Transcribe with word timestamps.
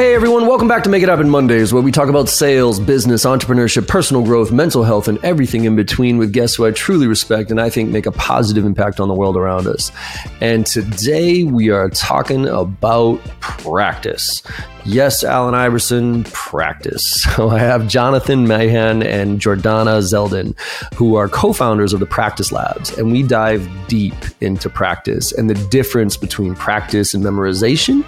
hey 0.00 0.14
everyone, 0.14 0.46
welcome 0.46 0.66
back 0.66 0.82
to 0.82 0.88
Make 0.88 1.02
It 1.02 1.10
Happen 1.10 1.28
Mondays, 1.28 1.74
where 1.74 1.82
we 1.82 1.92
talk 1.92 2.08
about 2.08 2.30
sales, 2.30 2.80
business, 2.80 3.26
entrepreneurship, 3.26 3.86
personal 3.86 4.24
growth, 4.24 4.50
mental 4.50 4.82
health, 4.82 5.08
and 5.08 5.22
everything 5.22 5.66
in 5.66 5.76
between 5.76 6.16
with 6.16 6.32
guests 6.32 6.56
who 6.56 6.64
I 6.64 6.70
truly 6.70 7.06
respect 7.06 7.50
and 7.50 7.60
I 7.60 7.68
think 7.68 7.90
make 7.90 8.06
a 8.06 8.12
positive 8.12 8.64
impact 8.64 8.98
on 8.98 9.08
the 9.08 9.14
world 9.14 9.36
around 9.36 9.66
us. 9.66 9.92
And 10.40 10.64
today 10.64 11.44
we 11.44 11.68
are 11.68 11.90
talking 11.90 12.48
about 12.48 13.22
practice. 13.40 14.42
Yes, 14.86 15.22
Allen 15.22 15.54
Iverson, 15.54 16.24
practice. 16.24 17.02
So 17.40 17.48
I 17.48 17.58
have 17.58 17.88
Jonathan 17.88 18.46
Mahan 18.46 19.02
and 19.02 19.40
Jordana 19.40 20.00
Zeldin, 20.02 20.58
who 20.94 21.14
are 21.14 21.28
co 21.28 21.52
founders 21.52 21.92
of 21.92 22.00
the 22.00 22.06
Practice 22.06 22.52
Labs. 22.52 22.96
And 22.98 23.12
we 23.12 23.22
dive 23.22 23.66
deep 23.88 24.14
into 24.40 24.68
practice 24.68 25.32
and 25.32 25.48
the 25.48 25.54
difference 25.68 26.18
between 26.18 26.54
practice 26.54 27.14
and 27.14 27.24
memorization 27.24 28.04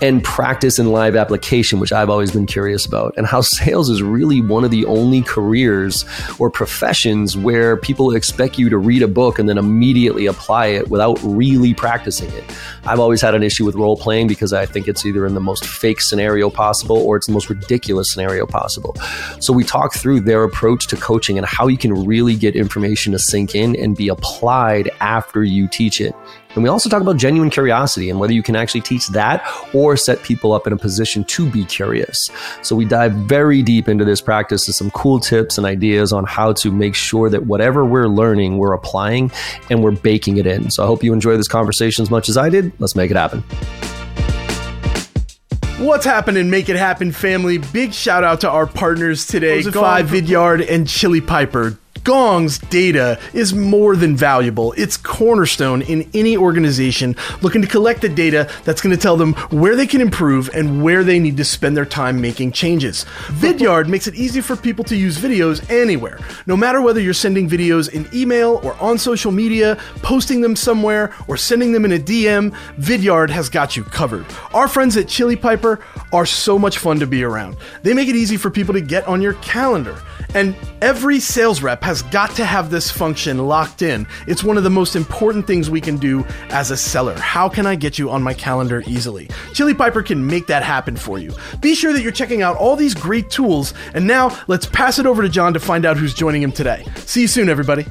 and 0.00 0.24
practice 0.24 0.78
and 0.78 0.92
live 0.92 1.14
application, 1.14 1.29
which 1.80 1.92
I've 1.92 2.10
always 2.10 2.30
been 2.30 2.46
curious 2.46 2.86
about, 2.86 3.14
and 3.16 3.26
how 3.26 3.40
sales 3.60 3.88
is 3.88 4.02
really 4.02 4.40
one 4.40 4.64
of 4.64 4.70
the 4.70 4.84
only 4.86 5.22
careers 5.22 6.04
or 6.38 6.50
professions 6.50 7.36
where 7.36 7.76
people 7.76 8.14
expect 8.14 8.58
you 8.58 8.68
to 8.68 8.78
read 8.78 9.02
a 9.02 9.08
book 9.08 9.38
and 9.38 9.48
then 9.48 9.58
immediately 9.58 10.26
apply 10.26 10.66
it 10.66 10.88
without 10.88 11.18
really 11.22 11.74
practicing 11.74 12.30
it. 12.32 12.44
I've 12.84 13.00
always 13.00 13.20
had 13.20 13.34
an 13.34 13.42
issue 13.42 13.64
with 13.64 13.74
role 13.74 13.96
playing 13.96 14.28
because 14.28 14.52
I 14.52 14.66
think 14.66 14.88
it's 14.88 15.04
either 15.06 15.26
in 15.26 15.34
the 15.34 15.40
most 15.40 15.64
fake 15.64 16.00
scenario 16.00 16.50
possible 16.50 16.96
or 16.96 17.16
it's 17.16 17.26
the 17.26 17.32
most 17.32 17.48
ridiculous 17.48 18.10
scenario 18.12 18.46
possible. 18.46 18.96
So 19.40 19.52
we 19.52 19.64
talk 19.64 19.94
through 19.94 20.20
their 20.20 20.44
approach 20.44 20.86
to 20.88 20.96
coaching 20.96 21.38
and 21.38 21.46
how 21.46 21.66
you 21.68 21.78
can 21.78 22.04
really 22.04 22.36
get 22.36 22.56
information 22.56 23.12
to 23.12 23.18
sink 23.18 23.54
in 23.54 23.76
and 23.76 23.96
be 23.96 24.08
applied 24.08 24.90
after 25.00 25.44
you 25.44 25.68
teach 25.68 26.00
it. 26.00 26.14
And 26.54 26.64
we 26.64 26.68
also 26.68 26.88
talk 26.88 27.00
about 27.00 27.16
genuine 27.16 27.48
curiosity 27.48 28.10
and 28.10 28.18
whether 28.18 28.32
you 28.32 28.42
can 28.42 28.56
actually 28.56 28.80
teach 28.80 29.06
that 29.08 29.46
or 29.72 29.96
set 29.96 30.22
people 30.22 30.52
up 30.52 30.66
in 30.66 30.72
a 30.72 30.76
position 30.76 31.22
to 31.24 31.48
be 31.48 31.64
curious. 31.64 32.30
So 32.62 32.74
we 32.74 32.84
dive 32.84 33.12
very 33.12 33.62
deep 33.62 33.88
into 33.88 34.04
this 34.04 34.20
practice 34.20 34.66
with 34.66 34.74
some 34.74 34.90
cool 34.90 35.20
tips 35.20 35.58
and 35.58 35.66
ideas 35.66 36.12
on 36.12 36.24
how 36.24 36.52
to 36.54 36.72
make 36.72 36.94
sure 36.94 37.30
that 37.30 37.46
whatever 37.46 37.84
we're 37.84 38.08
learning, 38.08 38.58
we're 38.58 38.72
applying 38.72 39.30
and 39.70 39.82
we're 39.82 39.92
baking 39.92 40.38
it 40.38 40.46
in. 40.46 40.70
So 40.70 40.82
I 40.82 40.86
hope 40.86 41.04
you 41.04 41.12
enjoy 41.12 41.36
this 41.36 41.48
conversation 41.48 42.02
as 42.02 42.10
much 42.10 42.28
as 42.28 42.36
I 42.36 42.48
did. 42.48 42.72
Let's 42.80 42.96
make 42.96 43.10
it 43.10 43.16
happen. 43.16 43.44
What's 45.80 46.04
happening, 46.04 46.50
Make 46.50 46.68
It 46.68 46.76
Happen 46.76 47.10
family? 47.10 47.56
Big 47.56 47.94
shout 47.94 48.22
out 48.22 48.42
to 48.42 48.50
our 48.50 48.66
partners 48.66 49.26
today, 49.26 49.62
Five 49.62 50.08
Vidyard 50.08 50.68
and 50.68 50.86
Chili 50.86 51.22
Piper. 51.22 51.78
Gong's 52.04 52.58
data 52.58 53.18
is 53.32 53.52
more 53.52 53.96
than 53.96 54.16
valuable. 54.16 54.72
It's 54.76 54.96
cornerstone 54.96 55.82
in 55.82 56.08
any 56.14 56.36
organization 56.36 57.16
looking 57.42 57.62
to 57.62 57.68
collect 57.68 58.00
the 58.00 58.08
data 58.08 58.50
that's 58.64 58.80
going 58.80 58.94
to 58.94 59.00
tell 59.00 59.16
them 59.16 59.34
where 59.50 59.76
they 59.76 59.86
can 59.86 60.00
improve 60.00 60.50
and 60.54 60.82
where 60.82 61.04
they 61.04 61.18
need 61.18 61.36
to 61.36 61.44
spend 61.44 61.76
their 61.76 61.84
time 61.84 62.20
making 62.20 62.52
changes. 62.52 63.04
Vidyard 63.28 63.88
makes 63.88 64.06
it 64.06 64.14
easy 64.14 64.40
for 64.40 64.56
people 64.56 64.84
to 64.84 64.96
use 64.96 65.18
videos 65.18 65.68
anywhere, 65.70 66.18
no 66.46 66.56
matter 66.56 66.80
whether 66.80 67.00
you're 67.00 67.14
sending 67.14 67.48
videos 67.48 67.90
in 67.92 68.08
email 68.14 68.60
or 68.62 68.74
on 68.80 68.98
social 68.98 69.32
media, 69.32 69.76
posting 70.02 70.40
them 70.40 70.56
somewhere, 70.56 71.14
or 71.28 71.36
sending 71.36 71.72
them 71.72 71.84
in 71.84 71.92
a 71.92 71.98
DM. 71.98 72.54
Vidyard 72.78 73.30
has 73.30 73.48
got 73.48 73.76
you 73.76 73.84
covered. 73.84 74.26
Our 74.54 74.68
friends 74.68 74.96
at 74.96 75.08
Chili 75.08 75.36
Piper 75.36 75.80
are 76.12 76.26
so 76.26 76.58
much 76.58 76.78
fun 76.78 76.98
to 77.00 77.06
be 77.06 77.22
around. 77.22 77.56
They 77.82 77.94
make 77.94 78.08
it 78.08 78.16
easy 78.16 78.36
for 78.36 78.50
people 78.50 78.74
to 78.74 78.80
get 78.80 79.06
on 79.06 79.20
your 79.22 79.34
calendar. 79.34 80.00
And 80.34 80.54
every 80.80 81.18
sales 81.18 81.62
rep 81.62 81.82
has 81.82 82.02
got 82.02 82.30
to 82.36 82.44
have 82.44 82.70
this 82.70 82.90
function 82.90 83.38
locked 83.38 83.82
in. 83.82 84.06
It's 84.26 84.44
one 84.44 84.56
of 84.56 84.62
the 84.62 84.70
most 84.70 84.94
important 84.94 85.46
things 85.46 85.68
we 85.68 85.80
can 85.80 85.96
do 85.96 86.24
as 86.50 86.70
a 86.70 86.76
seller. 86.76 87.14
How 87.18 87.48
can 87.48 87.66
I 87.66 87.74
get 87.74 87.98
you 87.98 88.10
on 88.10 88.22
my 88.22 88.34
calendar 88.34 88.82
easily? 88.86 89.28
Chili 89.54 89.74
Piper 89.74 90.02
can 90.02 90.26
make 90.26 90.46
that 90.46 90.62
happen 90.62 90.96
for 90.96 91.18
you. 91.18 91.34
Be 91.60 91.74
sure 91.74 91.92
that 91.92 92.02
you're 92.02 92.12
checking 92.12 92.42
out 92.42 92.56
all 92.56 92.76
these 92.76 92.94
great 92.94 93.30
tools. 93.30 93.74
And 93.94 94.06
now 94.06 94.38
let's 94.46 94.66
pass 94.66 94.98
it 94.98 95.06
over 95.06 95.22
to 95.22 95.28
John 95.28 95.52
to 95.54 95.60
find 95.60 95.84
out 95.84 95.96
who's 95.96 96.14
joining 96.14 96.42
him 96.42 96.52
today. 96.52 96.84
See 96.96 97.22
you 97.22 97.28
soon, 97.28 97.48
everybody. 97.48 97.86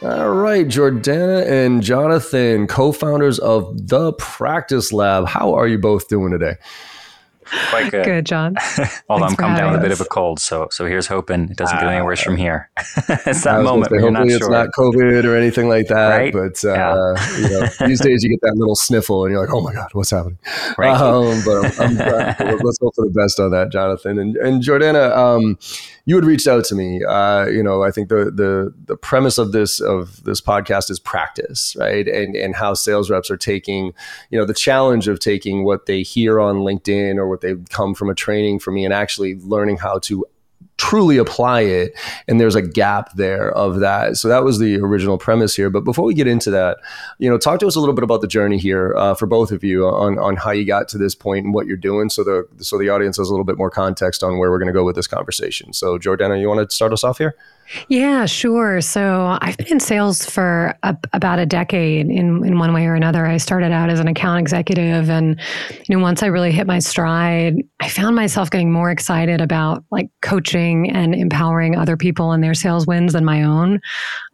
All 0.00 0.30
right, 0.30 0.64
Jordana 0.64 1.44
and 1.44 1.82
Jonathan, 1.82 2.68
co 2.68 2.92
founders 2.92 3.40
of 3.40 3.88
The 3.88 4.12
Practice 4.12 4.92
Lab. 4.92 5.26
How 5.26 5.54
are 5.54 5.66
you 5.66 5.76
both 5.76 6.06
doing 6.06 6.30
today? 6.30 6.54
Quite 7.70 7.90
good. 7.90 8.04
Good, 8.04 8.26
John. 8.26 8.56
Although 9.08 9.26
I'm 9.26 9.36
come 9.36 9.56
down 9.56 9.72
with 9.72 9.80
a 9.80 9.82
bit 9.82 9.92
of 9.92 10.00
a 10.00 10.04
cold, 10.04 10.40
so 10.40 10.68
so 10.70 10.86
here's 10.86 11.06
hoping 11.06 11.50
it 11.50 11.56
doesn't 11.56 11.78
get 11.78 11.88
any 11.88 12.02
worse 12.02 12.20
from 12.20 12.36
here. 12.36 12.70
it's 12.76 13.44
that 13.44 13.62
moment. 13.62 13.90
Say, 13.90 14.00
hopefully, 14.00 14.28
it's 14.28 14.38
sure. 14.38 14.50
not 14.50 14.68
COVID 14.76 15.24
or 15.24 15.36
anything 15.36 15.68
like 15.68 15.88
that. 15.88 16.16
Right? 16.16 16.32
But 16.32 16.64
uh, 16.64 16.74
yeah. 16.74 17.36
you 17.38 17.48
know, 17.48 17.68
these 17.86 18.00
days 18.00 18.22
you 18.22 18.30
get 18.30 18.40
that 18.42 18.54
little 18.56 18.76
sniffle, 18.76 19.24
and 19.24 19.32
you're 19.32 19.40
like, 19.40 19.54
"Oh 19.54 19.60
my 19.60 19.72
god, 19.72 19.88
what's 19.92 20.10
happening?" 20.10 20.38
Right. 20.76 20.96
Um, 20.98 21.42
but 21.44 21.80
I'm, 21.80 22.00
I'm 22.00 22.58
let's 22.58 22.78
hope 22.80 22.94
for 22.94 23.04
the 23.04 23.14
best 23.14 23.40
on 23.40 23.50
that, 23.52 23.70
Jonathan 23.70 24.18
and 24.18 24.36
and 24.36 24.62
Jordana. 24.62 25.16
Um, 25.16 25.58
you 26.08 26.14
had 26.14 26.24
reached 26.24 26.48
out 26.48 26.64
to 26.64 26.74
me. 26.74 27.04
Uh, 27.04 27.44
you 27.44 27.62
know, 27.62 27.82
I 27.82 27.90
think 27.90 28.08
the 28.08 28.32
the 28.34 28.72
the 28.86 28.96
premise 28.96 29.36
of 29.36 29.52
this 29.52 29.78
of 29.78 30.24
this 30.24 30.40
podcast 30.40 30.90
is 30.90 30.98
practice, 30.98 31.76
right? 31.78 32.08
And 32.08 32.34
and 32.34 32.56
how 32.56 32.72
sales 32.72 33.10
reps 33.10 33.30
are 33.30 33.36
taking, 33.36 33.92
you 34.30 34.38
know, 34.38 34.46
the 34.46 34.54
challenge 34.54 35.06
of 35.06 35.20
taking 35.20 35.64
what 35.64 35.84
they 35.84 36.00
hear 36.00 36.40
on 36.40 36.60
LinkedIn 36.60 37.16
or 37.16 37.28
what 37.28 37.42
they've 37.42 37.62
come 37.68 37.94
from 37.94 38.08
a 38.08 38.14
training 38.14 38.58
for 38.58 38.70
me 38.70 38.86
and 38.86 38.94
actually 38.94 39.34
learning 39.40 39.76
how 39.76 39.98
to 39.98 40.24
truly 40.78 41.18
apply 41.18 41.60
it 41.62 41.92
and 42.28 42.40
there's 42.40 42.54
a 42.54 42.62
gap 42.62 43.12
there 43.14 43.50
of 43.50 43.80
that. 43.80 44.16
So 44.16 44.28
that 44.28 44.44
was 44.44 44.58
the 44.58 44.78
original 44.78 45.18
premise 45.18 45.54
here. 45.54 45.68
But 45.70 45.84
before 45.84 46.04
we 46.04 46.14
get 46.14 46.26
into 46.26 46.50
that 46.52 46.78
you 47.18 47.28
know 47.28 47.36
talk 47.36 47.60
to 47.60 47.66
us 47.66 47.76
a 47.76 47.80
little 47.80 47.94
bit 47.94 48.04
about 48.04 48.20
the 48.20 48.28
journey 48.28 48.58
here 48.58 48.94
uh, 48.96 49.14
for 49.14 49.26
both 49.26 49.50
of 49.50 49.62
you 49.62 49.86
on, 49.86 50.18
on 50.18 50.36
how 50.36 50.52
you 50.52 50.64
got 50.64 50.88
to 50.88 50.98
this 50.98 51.14
point 51.14 51.44
and 51.44 51.52
what 51.52 51.66
you're 51.66 51.76
doing 51.76 52.08
so 52.08 52.24
the 52.24 52.46
so 52.58 52.78
the 52.78 52.88
audience 52.88 53.16
has 53.16 53.28
a 53.28 53.32
little 53.32 53.44
bit 53.44 53.58
more 53.58 53.70
context 53.70 54.22
on 54.22 54.38
where 54.38 54.50
we're 54.50 54.58
going 54.58 54.68
to 54.68 54.72
go 54.72 54.84
with 54.84 54.96
this 54.96 55.06
conversation. 55.06 55.72
So 55.72 55.98
jordana 55.98 56.40
you 56.40 56.48
want 56.48 56.68
to 56.68 56.74
start 56.74 56.92
us 56.92 57.04
off 57.04 57.18
here 57.18 57.34
yeah, 57.88 58.26
sure. 58.26 58.80
So 58.80 59.38
I've 59.40 59.56
been 59.56 59.66
in 59.68 59.80
sales 59.80 60.24
for 60.24 60.74
a, 60.82 60.96
about 61.12 61.38
a 61.38 61.46
decade 61.46 62.06
in, 62.06 62.44
in 62.44 62.58
one 62.58 62.72
way 62.72 62.86
or 62.86 62.94
another. 62.94 63.26
I 63.26 63.36
started 63.36 63.72
out 63.72 63.90
as 63.90 64.00
an 64.00 64.08
account 64.08 64.40
executive 64.40 65.10
and 65.10 65.38
you 65.88 65.96
know 65.96 66.02
once 66.02 66.22
I 66.22 66.26
really 66.26 66.52
hit 66.52 66.66
my 66.66 66.78
stride, 66.78 67.56
I 67.80 67.88
found 67.88 68.16
myself 68.16 68.50
getting 68.50 68.72
more 68.72 68.90
excited 68.90 69.40
about 69.40 69.84
like 69.90 70.10
coaching 70.22 70.90
and 70.90 71.14
empowering 71.14 71.76
other 71.76 71.96
people 71.96 72.32
in 72.32 72.40
their 72.40 72.54
sales 72.54 72.86
wins 72.86 73.12
than 73.12 73.24
my 73.24 73.42
own. 73.42 73.80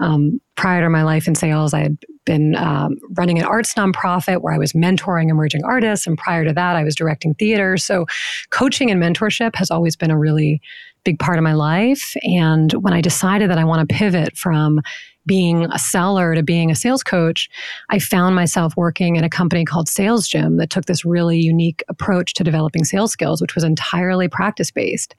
Um, 0.00 0.40
prior 0.56 0.82
to 0.82 0.90
my 0.90 1.02
life 1.02 1.26
in 1.26 1.34
sales, 1.34 1.74
I 1.74 1.80
had 1.80 1.98
been 2.24 2.56
um, 2.56 2.96
running 3.16 3.38
an 3.38 3.44
arts 3.44 3.74
nonprofit 3.74 4.40
where 4.40 4.54
I 4.54 4.58
was 4.58 4.72
mentoring 4.72 5.30
emerging 5.30 5.64
artists. 5.64 6.06
And 6.06 6.16
prior 6.16 6.44
to 6.44 6.52
that, 6.52 6.76
I 6.76 6.84
was 6.84 6.94
directing 6.94 7.34
theater. 7.34 7.76
So 7.76 8.06
coaching 8.50 8.90
and 8.90 9.02
mentorship 9.02 9.54
has 9.56 9.70
always 9.70 9.96
been 9.96 10.10
a 10.10 10.18
really 10.18 10.60
big 11.04 11.18
part 11.18 11.38
of 11.38 11.44
my 11.44 11.52
life. 11.52 12.14
And 12.22 12.72
when 12.72 12.92
I 12.92 13.00
decided 13.00 13.50
that 13.50 13.58
I 13.58 13.64
want 13.64 13.86
to 13.88 13.94
pivot 13.94 14.36
from 14.36 14.80
being 15.26 15.64
a 15.66 15.78
seller 15.78 16.34
to 16.34 16.42
being 16.42 16.70
a 16.70 16.74
sales 16.74 17.02
coach, 17.02 17.48
I 17.88 17.98
found 17.98 18.34
myself 18.34 18.76
working 18.76 19.16
in 19.16 19.24
a 19.24 19.30
company 19.30 19.64
called 19.64 19.88
Sales 19.88 20.28
Gym 20.28 20.58
that 20.58 20.70
took 20.70 20.84
this 20.84 21.04
really 21.04 21.38
unique 21.38 21.82
approach 21.88 22.34
to 22.34 22.44
developing 22.44 22.84
sales 22.84 23.12
skills, 23.12 23.40
which 23.40 23.54
was 23.54 23.64
entirely 23.64 24.28
practice 24.28 24.70
based. 24.70 25.14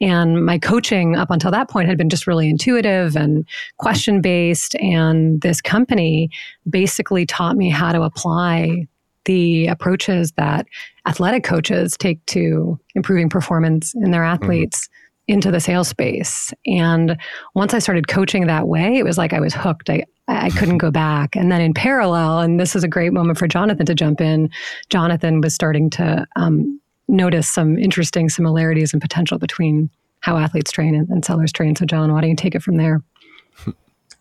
And 0.00 0.44
my 0.44 0.58
coaching 0.58 1.16
up 1.16 1.30
until 1.30 1.50
that 1.50 1.68
point 1.68 1.88
had 1.88 1.98
been 1.98 2.08
just 2.08 2.26
really 2.26 2.48
intuitive 2.48 3.14
and 3.16 3.46
question 3.78 4.20
based. 4.20 4.74
And 4.76 5.40
this 5.42 5.60
company 5.60 6.30
basically 6.68 7.26
taught 7.26 7.56
me 7.56 7.68
how 7.68 7.92
to 7.92 8.02
apply 8.02 8.86
the 9.24 9.68
approaches 9.68 10.32
that 10.32 10.66
athletic 11.06 11.44
coaches 11.44 11.96
take 11.96 12.24
to 12.26 12.78
improving 12.94 13.28
performance 13.28 13.94
in 13.94 14.10
their 14.10 14.22
mm-hmm. 14.22 14.44
athletes. 14.44 14.86
Mm-hmm 14.86 15.01
into 15.28 15.50
the 15.50 15.60
sales 15.60 15.88
space. 15.88 16.52
And 16.66 17.16
once 17.54 17.74
I 17.74 17.78
started 17.78 18.08
coaching 18.08 18.46
that 18.46 18.68
way, 18.68 18.96
it 18.96 19.04
was 19.04 19.18
like 19.18 19.32
I 19.32 19.40
was 19.40 19.54
hooked. 19.54 19.88
I, 19.88 20.04
I 20.28 20.50
couldn't 20.50 20.78
go 20.78 20.90
back. 20.90 21.36
And 21.36 21.50
then 21.50 21.60
in 21.60 21.74
parallel, 21.74 22.40
and 22.40 22.58
this 22.58 22.74
is 22.74 22.84
a 22.84 22.88
great 22.88 23.12
moment 23.12 23.38
for 23.38 23.46
Jonathan 23.46 23.86
to 23.86 23.94
jump 23.94 24.20
in, 24.20 24.50
Jonathan 24.90 25.40
was 25.40 25.54
starting 25.54 25.90
to 25.90 26.26
um, 26.36 26.80
notice 27.08 27.48
some 27.48 27.78
interesting 27.78 28.28
similarities 28.28 28.92
and 28.92 29.00
potential 29.00 29.38
between 29.38 29.90
how 30.20 30.36
athletes 30.36 30.70
train 30.72 30.94
and, 30.94 31.08
and 31.08 31.24
sellers 31.24 31.52
train. 31.52 31.76
So, 31.76 31.84
John, 31.84 32.12
why 32.12 32.20
don't 32.20 32.30
you 32.30 32.36
take 32.36 32.54
it 32.54 32.62
from 32.62 32.76
there? 32.76 33.02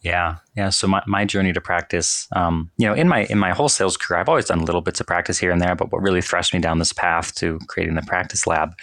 Yeah, 0.01 0.37
yeah. 0.57 0.69
So 0.69 0.87
my, 0.87 1.03
my 1.05 1.25
journey 1.25 1.53
to 1.53 1.61
practice, 1.61 2.27
um, 2.35 2.71
you 2.77 2.87
know, 2.87 2.93
in 2.93 3.07
my 3.07 3.25
in 3.25 3.37
my 3.37 3.51
whole 3.51 3.69
sales 3.69 3.97
career, 3.97 4.19
I've 4.19 4.29
always 4.29 4.45
done 4.45 4.65
little 4.65 4.81
bits 4.81 4.99
of 4.99 5.05
practice 5.05 5.37
here 5.37 5.51
and 5.51 5.61
there. 5.61 5.75
But 5.75 5.91
what 5.91 6.01
really 6.01 6.21
thrust 6.21 6.55
me 6.55 6.59
down 6.59 6.79
this 6.79 6.91
path 6.91 7.35
to 7.35 7.59
creating 7.67 7.93
the 7.93 8.01
practice 8.01 8.47
lab 8.47 8.73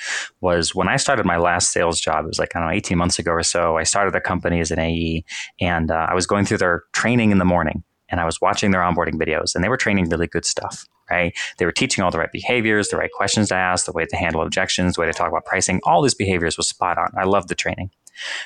was 0.41 0.77
when 0.77 0.87
I 0.87 0.97
started 0.97 1.27
my 1.27 1.37
last 1.37 1.73
sales 1.73 2.01
job. 2.01 2.25
It 2.25 2.29
was 2.29 2.39
like 2.39 2.55
I 2.55 2.61
don't 2.61 2.69
know, 2.69 2.75
eighteen 2.75 2.99
months 2.99 3.19
ago 3.19 3.33
or 3.33 3.43
so. 3.43 3.77
I 3.79 3.83
started 3.83 4.15
a 4.15 4.21
company 4.21 4.61
as 4.61 4.71
an 4.71 4.79
AE, 4.79 5.25
and 5.61 5.91
uh, 5.91 6.07
I 6.09 6.15
was 6.15 6.25
going 6.25 6.45
through 6.45 6.59
their 6.59 6.85
training 6.93 7.33
in 7.33 7.39
the 7.39 7.45
morning, 7.45 7.83
and 8.09 8.21
I 8.21 8.25
was 8.25 8.41
watching 8.41 8.71
their 8.71 8.83
onboarding 8.83 9.15
videos, 9.15 9.57
and 9.57 9.65
they 9.65 9.69
were 9.69 9.77
training 9.77 10.09
really 10.11 10.29
good 10.29 10.45
stuff. 10.45 10.87
Right? 11.11 11.37
They 11.57 11.65
were 11.65 11.73
teaching 11.73 12.05
all 12.05 12.11
the 12.13 12.19
right 12.19 12.31
behaviors, 12.31 12.91
the 12.91 12.99
right 12.99 13.11
questions 13.11 13.49
to 13.49 13.57
ask, 13.57 13.87
the 13.87 13.93
way 13.93 14.05
to 14.05 14.17
handle 14.17 14.43
objections, 14.43 14.95
the 14.95 15.01
way 15.01 15.07
to 15.07 15.13
talk 15.13 15.29
about 15.29 15.47
pricing. 15.47 15.81
All 15.85 16.03
these 16.03 16.15
behaviors 16.15 16.57
was 16.57 16.69
spot 16.69 16.99
on. 16.99 17.09
I 17.19 17.25
loved 17.25 17.49
the 17.49 17.55
training. 17.57 17.91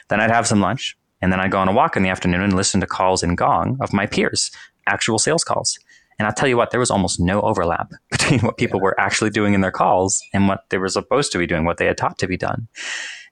Then 0.08 0.20
I'd 0.20 0.30
have 0.30 0.46
some 0.46 0.60
lunch 0.60 0.96
and 1.22 1.32
then 1.32 1.40
I'd 1.40 1.52
go 1.52 1.58
on 1.58 1.69
a 1.69 1.72
walk 1.72 1.96
in 1.96 2.02
the 2.02 2.10
afternoon 2.10 2.42
and 2.42 2.54
listen 2.54 2.80
to 2.80 2.86
calls 2.86 3.22
in 3.22 3.36
Gong 3.36 3.78
of 3.80 3.92
my 3.92 4.06
peers, 4.06 4.50
actual 4.86 5.19
sales 5.19 5.44
calls. 5.44 5.78
And 6.19 6.26
I'll 6.26 6.34
tell 6.34 6.48
you 6.48 6.56
what, 6.56 6.70
there 6.70 6.80
was 6.80 6.90
almost 6.90 7.20
no 7.20 7.40
overlap 7.40 7.90
between 8.10 8.40
what 8.40 8.58
people 8.58 8.80
were 8.80 8.98
actually 9.00 9.30
doing 9.30 9.54
in 9.54 9.60
their 9.60 9.70
calls 9.70 10.22
and 10.34 10.48
what 10.48 10.64
they 10.69 10.78
were 10.78 10.88
supposed 10.88 11.32
to 11.32 11.38
be 11.38 11.46
doing, 11.46 11.64
what 11.64 11.78
they 11.78 11.86
had 11.86 11.96
taught 11.96 12.19
to 12.19 12.26
be 12.26 12.36
done. 12.36 12.69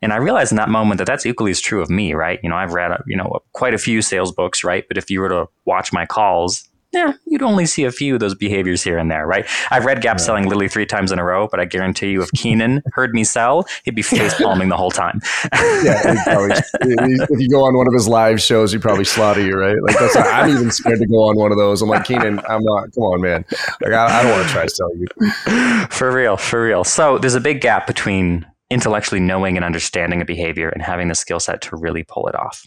And 0.02 0.12
I 0.12 0.16
realized 0.16 0.50
in 0.50 0.56
that 0.56 0.70
moment 0.70 0.98
that 0.98 1.06
that's 1.06 1.26
equally 1.26 1.50
as 1.50 1.60
true 1.60 1.82
of 1.82 1.90
me, 1.90 2.14
right? 2.14 2.40
You 2.42 2.48
know, 2.48 2.56
I've 2.56 2.72
read, 2.72 2.92
you 3.06 3.16
know, 3.16 3.40
quite 3.52 3.74
a 3.74 3.78
few 3.78 4.00
sales 4.00 4.32
books, 4.32 4.64
right? 4.64 4.86
But 4.88 4.96
if 4.96 5.10
you 5.10 5.20
were 5.20 5.28
to 5.28 5.46
watch 5.66 5.92
my 5.92 6.06
calls, 6.06 6.66
yeah, 6.92 7.12
you'd 7.24 7.42
only 7.42 7.66
see 7.66 7.84
a 7.84 7.92
few 7.92 8.14
of 8.14 8.20
those 8.20 8.34
behaviors 8.34 8.82
here 8.82 8.98
and 8.98 9.10
there, 9.10 9.26
right? 9.26 9.46
I've 9.70 9.84
read 9.84 10.02
Gap 10.02 10.18
yeah. 10.18 10.24
selling 10.24 10.44
literally 10.44 10.68
three 10.68 10.86
times 10.86 11.12
in 11.12 11.18
a 11.18 11.24
row, 11.24 11.46
but 11.48 11.60
I 11.60 11.64
guarantee 11.64 12.10
you, 12.10 12.22
if 12.22 12.32
Keenan 12.32 12.82
heard 12.92 13.12
me 13.12 13.22
sell, 13.22 13.64
he'd 13.84 13.94
be 13.94 14.02
face 14.02 14.34
palming 14.34 14.70
the 14.70 14.76
whole 14.76 14.90
time. 14.90 15.20
yeah, 15.84 16.24
probably, 16.24 16.56
if 16.80 17.40
you 17.40 17.48
go 17.48 17.64
on 17.64 17.76
one 17.76 17.86
of 17.86 17.94
his 17.94 18.08
live 18.08 18.40
shows, 18.40 18.72
he'd 18.72 18.82
probably 18.82 19.04
slaughter 19.04 19.40
you, 19.40 19.54
right? 19.54 19.80
Like 19.82 19.98
that's. 19.98 20.16
I'm 20.16 20.50
even 20.50 20.70
scared 20.70 20.98
to 20.98 21.06
go 21.06 21.22
on 21.22 21.36
one 21.36 21.52
of 21.52 21.58
those. 21.58 21.80
I'm 21.80 21.88
like 21.88 22.04
Keenan, 22.04 22.40
I'm 22.48 22.62
not. 22.62 22.92
Come 22.92 23.04
on, 23.04 23.20
man. 23.20 23.44
Like 23.80 23.92
I, 23.92 24.20
I 24.20 24.22
don't 24.22 24.32
want 24.32 24.46
to 24.46 24.52
try 24.52 24.64
to 24.64 24.70
sell 24.70 24.90
you. 24.96 25.86
For 25.90 26.10
real, 26.10 26.36
for 26.36 26.64
real. 26.64 26.82
So 26.82 27.18
there's 27.18 27.34
a 27.34 27.40
big 27.40 27.60
gap 27.60 27.86
between 27.86 28.46
intellectually 28.70 29.20
knowing 29.20 29.56
and 29.56 29.64
understanding 29.64 30.20
a 30.20 30.24
behavior 30.24 30.68
and 30.68 30.82
having 30.82 31.08
the 31.08 31.14
skill 31.14 31.40
set 31.40 31.60
to 31.62 31.76
really 31.76 32.04
pull 32.04 32.26
it 32.28 32.34
off. 32.34 32.64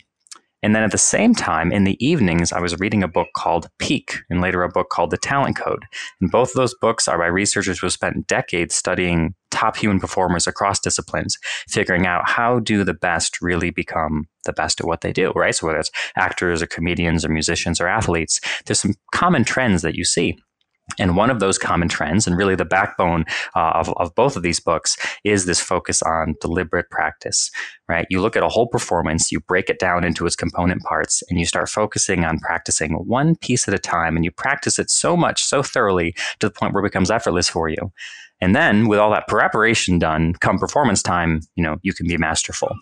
And 0.64 0.74
then 0.74 0.84
at 0.84 0.92
the 0.92 0.98
same 0.98 1.36
time, 1.36 1.72
in 1.72 1.84
the 1.84 2.04
evenings, 2.04 2.52
I 2.52 2.62
was 2.62 2.80
reading 2.80 3.04
a 3.04 3.08
book 3.08 3.28
called 3.36 3.68
Peak 3.78 4.16
and 4.30 4.42
later 4.42 4.64
a 4.64 4.70
book 4.70 4.90
called 4.90 5.12
The 5.12 5.18
Talent 5.18 5.58
Code. 5.58 5.86
And 6.22 6.32
both 6.32 6.50
of 6.50 6.56
those 6.56 6.74
books 6.74 7.08
are 7.08 7.20
by 7.20 7.28
researchers 7.28 7.80
who 7.80 7.86
have 7.86 7.94
spent 7.94 8.28
decades 8.28 8.74
studying 8.74 9.36
top 9.52 9.76
human 9.78 10.00
performers 10.00 10.48
across 10.48 10.80
disciplines, 10.80 11.38
figuring 11.68 12.08
out 12.08 12.28
how 12.28 12.60
do 12.60 12.84
the 12.84 12.94
best 12.94 13.42
really 13.42 13.70
become 13.70 14.26
the 14.46 14.54
best 14.54 14.80
at 14.80 14.88
what 14.88 15.02
they 15.02 15.14
do, 15.14 15.32
right? 15.36 15.54
So 15.54 15.68
whether 15.68 15.80
it's 15.80 15.92
actors 16.18 16.62
or 16.62 16.68
comedians 16.68 17.24
or 17.24 17.30
musicians 17.30 17.80
or 17.80 17.88
athletes, 17.88 18.40
there's 18.66 18.82
some 18.82 18.96
common 19.14 19.44
trends 19.44 19.82
that 19.84 19.96
you 19.96 20.06
see. 20.06 20.38
And 21.00 21.16
one 21.16 21.30
of 21.30 21.40
those 21.40 21.58
common 21.58 21.88
trends, 21.88 22.28
and 22.28 22.38
really 22.38 22.56
the 22.56 22.66
backbone 22.66 23.26
uh, 23.56 23.72
of, 23.76 23.90
of 23.98 24.14
both 24.16 24.36
of 24.36 24.44
these 24.44 24.60
books, 24.60 24.98
is 25.24 25.46
this 25.46 25.60
focus 25.60 26.02
on 26.02 26.36
deliberate 26.42 26.90
practice, 26.92 27.50
right? 27.88 28.06
You 28.10 28.22
look 28.22 28.36
at 28.36 28.44
a 28.44 28.50
whole 28.50 28.68
performance, 28.68 29.32
you 29.32 29.40
break 29.40 29.70
it 29.70 29.80
down 29.80 30.04
into 30.04 30.26
its 30.26 30.36
component 30.36 30.84
parts, 30.84 31.24
and 31.30 31.40
you 31.40 31.46
start 31.46 31.70
focusing 31.70 32.26
on 32.26 32.40
practicing 32.40 32.94
one 32.94 33.36
piece 33.38 33.68
at 33.68 33.74
a 33.74 33.80
time. 33.80 34.16
And 34.16 34.26
you 34.26 34.32
practice 34.32 34.78
it 34.78 34.90
so 34.90 35.16
much, 35.16 35.44
so 35.44 35.64
thoroughly 35.64 36.14
to 36.40 36.48
the 36.48 36.52
point 36.52 36.74
where 36.74 36.84
it 36.84 36.90
becomes 36.90 37.10
effortless 37.10 37.50
for 37.50 37.70
you. 37.70 37.92
And 38.42 38.56
then, 38.56 38.88
with 38.88 39.00
all 39.00 39.12
that 39.12 39.28
preparation 39.28 40.00
done, 40.00 40.34
come 40.34 40.60
performance 40.60 41.02
time, 41.02 41.42
you 41.56 41.64
know, 41.64 41.78
you 41.82 41.94
can 41.94 42.08
be 42.08 42.18
masterful 42.18 42.76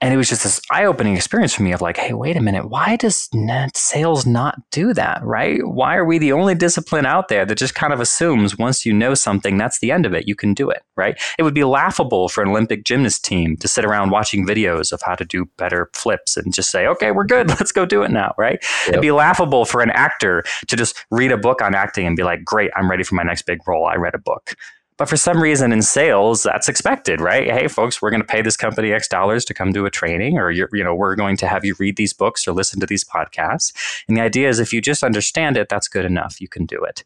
and 0.00 0.14
it 0.14 0.16
was 0.16 0.28
just 0.28 0.42
this 0.42 0.60
eye-opening 0.70 1.14
experience 1.16 1.52
for 1.54 1.62
me 1.62 1.72
of 1.72 1.80
like 1.80 1.96
hey 1.96 2.12
wait 2.12 2.36
a 2.36 2.40
minute 2.40 2.68
why 2.68 2.96
does 2.96 3.28
net 3.34 3.76
sales 3.76 4.26
not 4.26 4.58
do 4.70 4.92
that 4.94 5.20
right? 5.22 5.66
Why 5.66 5.96
are 5.96 6.04
we 6.04 6.18
the 6.18 6.32
only 6.32 6.54
discipline 6.54 7.06
out 7.06 7.28
there 7.28 7.44
that 7.44 7.58
just 7.58 7.74
kind 7.74 7.92
of 7.92 8.00
assumes 8.00 8.58
once 8.58 8.86
you 8.86 8.92
know 8.92 9.14
something 9.14 9.56
that's 9.56 9.80
the 9.80 9.90
end 9.90 10.06
of 10.06 10.14
it 10.14 10.26
you 10.26 10.34
can 10.34 10.54
do 10.54 10.70
it 10.70 10.82
right? 10.96 11.20
It 11.38 11.42
would 11.42 11.54
be 11.54 11.64
laughable 11.64 12.28
for 12.28 12.42
an 12.42 12.48
olympic 12.48 12.84
gymnast 12.84 13.24
team 13.24 13.56
to 13.58 13.68
sit 13.68 13.84
around 13.84 14.10
watching 14.10 14.46
videos 14.46 14.92
of 14.92 15.02
how 15.02 15.14
to 15.14 15.24
do 15.24 15.46
better 15.56 15.90
flips 15.94 16.36
and 16.36 16.52
just 16.54 16.70
say 16.70 16.86
okay 16.86 17.10
we're 17.10 17.24
good 17.24 17.48
let's 17.60 17.72
go 17.72 17.84
do 17.84 18.02
it 18.02 18.10
now 18.10 18.34
right? 18.38 18.62
Yep. 18.86 18.88
it'd 18.88 19.02
be 19.02 19.12
laughable 19.12 19.64
for 19.64 19.82
an 19.82 19.90
actor 19.90 20.44
to 20.66 20.76
just 20.76 21.04
read 21.10 21.32
a 21.32 21.38
book 21.38 21.62
on 21.62 21.74
acting 21.74 22.06
and 22.06 22.16
be 22.16 22.22
like 22.22 22.44
great 22.44 22.70
i'm 22.76 22.90
ready 22.90 23.02
for 23.02 23.14
my 23.14 23.22
next 23.22 23.42
big 23.42 23.60
role 23.66 23.86
i 23.86 23.96
read 23.96 24.14
a 24.14 24.18
book 24.18 24.54
but 25.00 25.08
for 25.08 25.16
some 25.16 25.42
reason 25.42 25.72
in 25.72 25.80
sales, 25.80 26.42
that's 26.42 26.68
expected, 26.68 27.22
right? 27.22 27.50
Hey, 27.50 27.68
folks, 27.68 28.02
we're 28.02 28.10
going 28.10 28.20
to 28.20 28.26
pay 28.26 28.42
this 28.42 28.54
company 28.54 28.92
X 28.92 29.08
dollars 29.08 29.46
to 29.46 29.54
come 29.54 29.72
do 29.72 29.86
a 29.86 29.90
training, 29.90 30.36
or 30.36 30.50
you 30.50 30.68
know, 30.84 30.94
we're 30.94 31.16
going 31.16 31.38
to 31.38 31.46
have 31.46 31.64
you 31.64 31.74
read 31.78 31.96
these 31.96 32.12
books 32.12 32.46
or 32.46 32.52
listen 32.52 32.80
to 32.80 32.86
these 32.86 33.02
podcasts. 33.02 33.72
And 34.06 34.14
the 34.14 34.20
idea 34.20 34.50
is 34.50 34.58
if 34.58 34.74
you 34.74 34.82
just 34.82 35.02
understand 35.02 35.56
it, 35.56 35.70
that's 35.70 35.88
good 35.88 36.04
enough. 36.04 36.38
You 36.38 36.48
can 36.48 36.66
do 36.66 36.84
it 36.84 37.02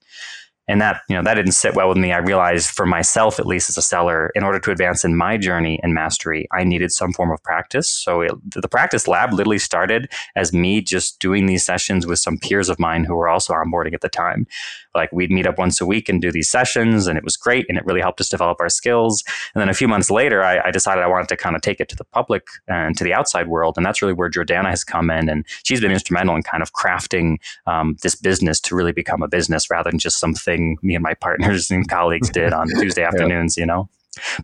and 0.69 0.81
that 0.81 1.03
you 1.09 1.17
know 1.17 1.23
that 1.23 1.35
didn't 1.35 1.53
sit 1.53 1.75
well 1.75 1.89
with 1.89 1.99
me. 1.99 2.13
I 2.13 2.19
realized 2.19 2.71
for 2.71 2.87
myself 2.87 3.39
at 3.39 3.47
least 3.47 3.69
as 3.69 3.77
a 3.77 3.83
seller 3.83 4.31
in 4.35 4.43
order 4.43 4.59
to 4.59 4.71
advance 4.71 5.05
in 5.05 5.17
my 5.17 5.37
journey 5.37 5.79
and 5.83 5.95
mastery 5.95 6.47
i 6.53 6.65
needed 6.65 6.91
some 6.93 7.13
form 7.13 7.31
of 7.31 7.43
practice. 7.43 7.89
So 7.89 8.21
it, 8.21 8.33
the 8.51 8.69
practice 8.69 9.07
lab 9.07 9.33
literally 9.33 9.59
started 9.59 10.11
as 10.37 10.53
me 10.53 10.81
just 10.81 11.19
doing 11.19 11.47
these 11.47 11.65
sessions 11.65 12.07
with 12.07 12.19
some 12.19 12.39
peers 12.39 12.69
of 12.69 12.79
mine 12.79 13.05
who 13.05 13.15
were 13.15 13.29
also 13.29 13.53
onboarding 13.53 13.95
at 13.95 14.01
the 14.01 14.09
time. 14.09 14.47
Like 14.95 15.13
we'd 15.13 15.31
meet 15.31 15.47
up 15.47 15.59
once 15.59 15.81
a 15.81 15.87
week 15.87 16.09
and 16.09 16.21
do 16.21 16.31
these 16.31 16.51
sessions 16.51 17.07
and 17.07 17.19
it 17.19 17.25
was 17.25 17.37
great 17.37 17.67
and 17.69 17.77
it 17.77 17.85
really 17.85 18.01
helped 18.01 18.21
us 18.21 18.29
develop 18.29 18.61
our 18.61 18.69
skills. 18.69 19.25
And 19.55 19.61
then 19.61 19.69
a 19.69 19.75
few 19.75 19.89
months 19.89 20.11
later 20.11 20.43
i, 20.43 20.69
I 20.69 20.71
decided 20.71 21.03
i 21.03 21.07
wanted 21.07 21.29
to 21.29 21.37
kind 21.37 21.57
of 21.57 21.63
take 21.63 21.81
it 21.81 21.89
to 21.91 21.97
the 21.97 22.05
public 22.05 22.47
and 22.69 22.97
to 22.97 23.05
the 23.05 23.13
outside 23.13 23.49
world 23.49 23.75
and 23.77 23.85
that's 23.85 24.01
really 24.01 24.15
where 24.15 24.31
jordana 24.31 24.71
has 24.71 24.85
come 24.85 25.11
in 25.11 25.29
and 25.29 25.45
she's 25.65 25.81
been 25.81 25.91
instrumental 25.91 26.37
in 26.37 26.43
kind 26.43 26.63
of 26.63 26.73
crafting 26.73 27.37
um, 27.67 27.97
this 28.03 28.15
business 28.15 28.61
to 28.61 28.75
really 28.75 28.93
become 28.93 29.23
a 29.23 29.29
business 29.29 29.71
rather 29.71 29.91
than 29.91 29.99
just 29.99 30.19
something 30.19 30.54
thing 30.55 30.79
me 30.83 30.95
and 30.95 31.03
my 31.03 31.15
partners 31.15 31.71
and 31.71 31.89
colleagues 31.89 32.31
did 32.31 32.53
on 32.53 32.69
Tuesday 32.81 33.03
afternoons, 33.03 33.56
yeah. 33.56 33.62
you 33.62 33.67
know. 33.67 33.89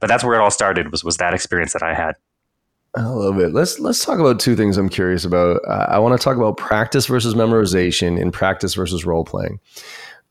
But 0.00 0.08
that's 0.08 0.24
where 0.24 0.34
it 0.34 0.42
all 0.42 0.50
started 0.50 0.90
was 0.90 1.04
was 1.04 1.16
that 1.18 1.34
experience 1.34 1.72
that 1.72 1.82
I 1.82 1.94
had. 1.94 2.16
I 2.96 3.02
love 3.02 3.38
it. 3.38 3.52
Let's 3.52 3.78
let's 3.78 4.04
talk 4.04 4.18
about 4.18 4.40
two 4.40 4.56
things 4.56 4.76
I'm 4.76 4.88
curious 4.88 5.24
about. 5.24 5.60
Uh, 5.66 5.86
I 5.88 5.98
want 6.00 6.18
to 6.18 6.24
talk 6.24 6.36
about 6.36 6.56
practice 6.56 7.06
versus 7.06 7.34
memorization 7.34 8.20
and 8.20 8.32
practice 8.32 8.74
versus 8.74 9.04
role 9.04 9.24
playing. 9.24 9.60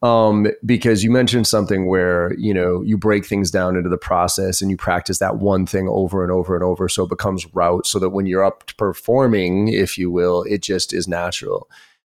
Um, 0.02 0.48
because 0.66 1.04
you 1.04 1.12
mentioned 1.12 1.46
something 1.48 1.88
where 1.88 2.34
you 2.38 2.54
know 2.54 2.82
you 2.82 2.98
break 2.98 3.26
things 3.26 3.50
down 3.50 3.78
into 3.78 3.90
the 3.90 3.98
process 3.98 4.62
and 4.62 4.70
you 4.70 4.76
practice 4.78 5.20
that 5.20 5.38
one 5.38 5.66
thing 5.66 5.88
over 5.88 6.22
and 6.22 6.32
over 6.32 6.54
and 6.56 6.64
over, 6.64 6.90
so 6.90 7.04
it 7.04 7.10
becomes 7.10 7.54
route. 7.54 7.88
So 7.88 7.98
that 8.00 8.10
when 8.10 8.26
you're 8.26 8.44
up 8.44 8.66
to 8.68 8.76
performing, 8.76 9.70
if 9.70 9.98
you 9.98 10.12
will, 10.12 10.44
it 10.44 10.62
just 10.62 10.94
is 10.94 11.08
natural. 11.08 11.70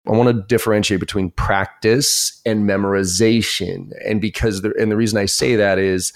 I 0.07 0.11
want 0.11 0.29
to 0.29 0.43
differentiate 0.49 1.01
between 1.01 1.31
practice 1.31 2.41
and 2.45 2.69
memorization. 2.69 3.93
And 4.05 4.21
because 4.21 4.63
the, 4.63 4.75
and 4.79 4.91
the 4.91 4.97
reason 4.97 5.19
I 5.19 5.27
say 5.27 5.55
that 5.57 5.79
is 5.79 6.13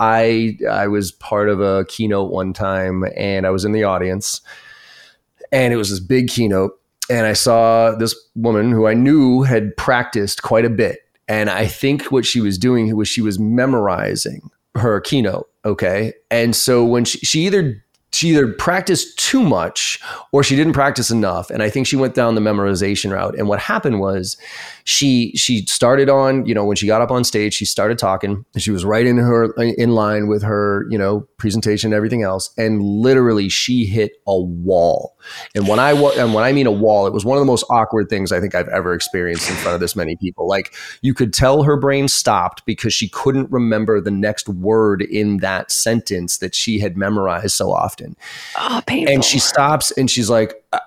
I 0.00 0.56
I 0.68 0.88
was 0.88 1.12
part 1.12 1.48
of 1.48 1.60
a 1.60 1.84
keynote 1.84 2.32
one 2.32 2.52
time 2.52 3.04
and 3.16 3.46
I 3.46 3.50
was 3.50 3.64
in 3.64 3.72
the 3.72 3.84
audience 3.84 4.40
and 5.52 5.72
it 5.72 5.76
was 5.76 5.90
this 5.90 6.00
big 6.00 6.28
keynote 6.28 6.72
and 7.10 7.26
I 7.26 7.34
saw 7.34 7.94
this 7.94 8.14
woman 8.34 8.72
who 8.72 8.86
I 8.86 8.94
knew 8.94 9.42
had 9.42 9.76
practiced 9.76 10.42
quite 10.42 10.64
a 10.64 10.70
bit 10.70 11.00
and 11.28 11.50
I 11.50 11.66
think 11.66 12.06
what 12.06 12.24
she 12.24 12.40
was 12.40 12.56
doing 12.56 12.96
was 12.96 13.08
she 13.08 13.20
was 13.20 13.38
memorizing 13.38 14.50
her 14.74 15.00
keynote 15.00 15.50
okay 15.66 16.14
and 16.30 16.56
so 16.56 16.84
when 16.84 17.04
she, 17.04 17.18
she 17.18 17.46
either 17.46 17.84
she 18.12 18.30
either 18.30 18.52
practiced 18.52 19.18
too 19.18 19.42
much 19.42 20.00
or 20.32 20.42
she 20.42 20.56
didn't 20.56 20.72
practice 20.72 21.10
enough. 21.10 21.50
And 21.50 21.62
i 21.62 21.70
think 21.70 21.86
she 21.86 21.96
went 21.96 22.14
down 22.14 22.34
the 22.34 22.40
memorization 22.40 23.12
route. 23.12 23.38
And 23.38 23.48
what 23.48 23.60
happened 23.60 24.00
was 24.00 24.36
she 24.84 25.32
she 25.36 25.64
started 25.66 26.08
on 26.08 26.44
you 26.46 26.54
know 26.54 26.64
when 26.64 26.76
she 26.76 26.86
got 26.86 27.00
up 27.00 27.10
on 27.10 27.22
stage 27.22 27.54
she 27.54 27.64
started 27.64 27.98
talking 27.98 28.44
she 28.56 28.70
was 28.70 28.84
right 28.84 29.06
in 29.06 29.18
her 29.18 29.52
in 29.54 29.90
line 29.90 30.26
with 30.26 30.42
her 30.42 30.86
you 30.90 30.98
know 30.98 31.28
presentation 31.38 31.88
and 31.88 31.94
everything 31.94 32.22
else. 32.22 32.52
And 32.58 32.82
literally 32.82 33.48
she 33.48 33.84
hit 33.86 34.12
a 34.26 34.38
wall. 34.38 35.16
And 35.54 35.68
when 35.68 35.78
i 35.78 35.92
and 35.92 36.34
when 36.34 36.44
i 36.44 36.52
mean 36.52 36.66
a 36.66 36.72
wall 36.72 37.06
it 37.06 37.12
was 37.12 37.24
one 37.24 37.36
of 37.36 37.40
the 37.40 37.46
most 37.46 37.64
awkward 37.70 38.08
things 38.08 38.32
i 38.32 38.40
think 38.40 38.54
i've 38.54 38.68
ever 38.68 38.92
experienced 38.94 39.48
in 39.48 39.56
front 39.56 39.74
of 39.74 39.80
this 39.80 39.94
many 39.94 40.16
people. 40.16 40.48
Like 40.48 40.74
you 41.02 41.14
could 41.14 41.32
tell 41.32 41.62
her 41.62 41.76
brain 41.76 42.08
stopped 42.08 42.64
because 42.66 42.92
she 42.92 43.08
couldn't 43.08 43.50
remember 43.50 44.00
the 44.00 44.10
next 44.10 44.48
word 44.48 45.02
in 45.02 45.38
that 45.38 45.70
sentence 45.70 46.38
that 46.38 46.54
she 46.54 46.80
had 46.80 46.96
memorized 46.96 47.52
so 47.52 47.72
often 47.72 47.99
oh 48.56 48.82
painful. 48.86 49.14
and 49.14 49.24
she 49.24 49.38
stops 49.38 49.90
and 49.92 50.10
she's 50.10 50.30
like 50.30 50.54
uh, 50.72 50.78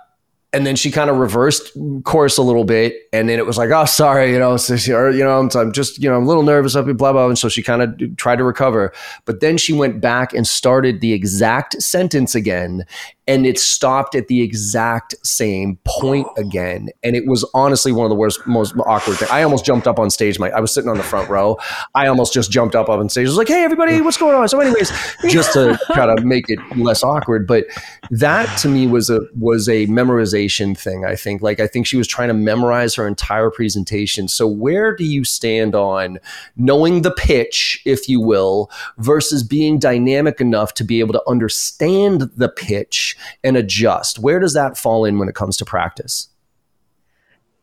and 0.54 0.68
then 0.68 0.76
she 0.76 0.92
kind 0.92 1.10
of 1.10 1.18
reversed 1.18 1.72
course 2.04 2.38
a 2.38 2.44
little 2.44 2.64
bit. 2.64 2.94
And 3.12 3.28
then 3.28 3.40
it 3.40 3.46
was 3.46 3.58
like 3.58 3.72
oh 3.72 3.86
sorry 3.86 4.32
you 4.32 4.40
know 4.40 4.56
so 4.58 4.78
she, 4.78 4.94
or, 4.94 5.10
you 5.10 5.24
know 5.24 5.40
I'm, 5.40 5.50
I'm, 5.56 5.72
just 5.72 6.02
you 6.02 6.10
know 6.10 6.16
i'm 6.16 6.24
a 6.24 6.28
little 6.28 6.44
nervous 6.44 6.76
up 6.76 6.86
blah 6.86 7.12
blah. 7.12 7.28
And 7.28 7.38
so 7.38 7.50
she 7.50 7.64
kind 7.64 7.82
of 7.82 8.18
tried 8.18 8.38
to 8.38 8.44
recover. 8.44 8.94
But 9.26 9.40
then 9.40 9.58
she 9.58 9.74
went 9.74 10.00
back 10.00 10.34
and 10.34 10.46
started 10.48 11.02
the 11.02 11.14
exact 11.14 11.82
sentence 11.82 12.36
again 12.36 12.86
and 13.28 13.46
it 13.46 13.58
stopped 13.58 14.16
at 14.16 14.28
the 14.28 14.42
exact 14.42 15.16
same 15.24 15.78
point 15.86 16.28
again. 16.38 16.90
And 17.04 17.16
it 17.16 17.26
was 17.26 17.50
honestly 17.54 17.92
one 17.92 18.06
of 18.06 18.10
the 18.10 18.16
worst, 18.16 18.46
most 18.46 18.76
awkward 18.86 19.18
things. 19.18 19.32
I 19.32 19.44
almost 19.44 19.66
jumped 19.66 19.88
up 19.88 19.98
on 19.98 20.10
stage. 20.10 20.40
My, 20.40 20.50
I 20.50 20.60
was 20.60 20.74
sitting 20.74 20.90
on 20.90 20.98
the 20.98 21.04
front 21.04 21.30
row. 21.30 21.58
I 21.96 22.08
almost 22.08 22.34
just 22.34 22.52
jumped 22.52 22.76
up 22.76 22.90
on 22.90 23.08
stage. 23.10 23.28
I 23.28 23.30
was 23.30 23.38
like, 23.38 23.48
"Hey, 23.48 23.64
everybody, 23.64 24.02
what's 24.02 24.18
going 24.18 24.36
on?" 24.36 24.48
So, 24.50 24.60
anyways, 24.60 24.92
just 25.30 25.54
to 25.54 25.80
kind 25.94 26.12
of 26.12 26.26
make 26.26 26.50
it 26.50 26.60
less 26.76 27.04
awkward. 27.04 27.48
But 27.48 27.66
that 28.10 28.58
to 28.60 28.68
me 28.68 28.88
was 28.88 29.10
a 29.10 29.22
was 29.40 29.70
a 29.70 29.88
memorization 29.88 30.78
thing. 30.78 31.06
I 31.06 31.16
think, 31.16 31.42
like, 31.42 31.60
I 31.60 31.68
think 31.68 31.88
she 31.88 31.98
was 31.98 32.08
trying 32.08 32.28
to 32.28 32.34
memorize 32.34 32.96
her 32.96 33.08
entire 33.08 33.50
presentation. 33.50 34.28
So, 34.28 34.48
where 34.48 34.96
do 34.96 35.06
you 35.06 35.24
stand 35.24 35.76
on 35.76 36.20
knowing 36.58 37.04
the 37.04 37.12
pitch, 37.12 37.82
if 37.86 38.10
you 38.10 38.20
will, 38.20 38.70
versus 38.98 39.44
being 39.44 39.80
dynamic 39.80 40.42
enough 40.42 40.74
to 40.76 40.84
be 40.84 41.00
able 41.00 41.14
to 41.14 41.24
understand 41.28 42.30
the 42.36 42.50
pitch? 42.50 43.13
And 43.44 43.58
adjust? 43.58 44.20
Where 44.20 44.40
does 44.40 44.54
that 44.54 44.78
fall 44.78 45.06
in 45.06 45.20
when 45.20 45.30
it 45.30 45.36
comes 45.36 45.58
to 45.58 45.66
practice? 45.66 46.30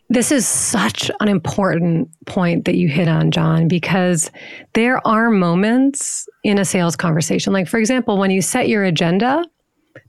This 0.09 0.33
is 0.33 0.47
such 0.47 1.09
an 1.21 1.28
important 1.28 2.11
point 2.26 2.64
that 2.64 2.75
you 2.75 2.88
hit 2.88 3.07
on, 3.07 3.30
John, 3.30 3.69
because 3.69 4.28
there 4.73 5.07
are 5.07 5.30
moments 5.30 6.28
in 6.42 6.59
a 6.59 6.64
sales 6.64 6.97
conversation. 6.97 7.52
Like, 7.52 7.69
for 7.69 7.78
example, 7.78 8.19
when 8.19 8.33
you 8.33 8.42
set 8.42 8.69
your 8.69 8.83
agenda, 8.83 9.45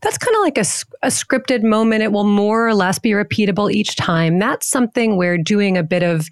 that's 0.02 0.18
kind 0.18 0.36
of 0.36 0.42
like 0.42 0.58
a, 0.58 0.66
a 1.04 1.10
scripted 1.10 1.62
moment. 1.62 2.02
It 2.02 2.12
will 2.12 2.24
more 2.24 2.68
or 2.68 2.74
less 2.74 2.98
be 2.98 3.12
repeatable 3.12 3.72
each 3.72 3.96
time. 3.96 4.40
That's 4.40 4.68
something 4.68 5.18
where 5.18 5.38
doing 5.38 5.78
a 5.78 5.84
bit 5.84 6.02
of 6.02 6.30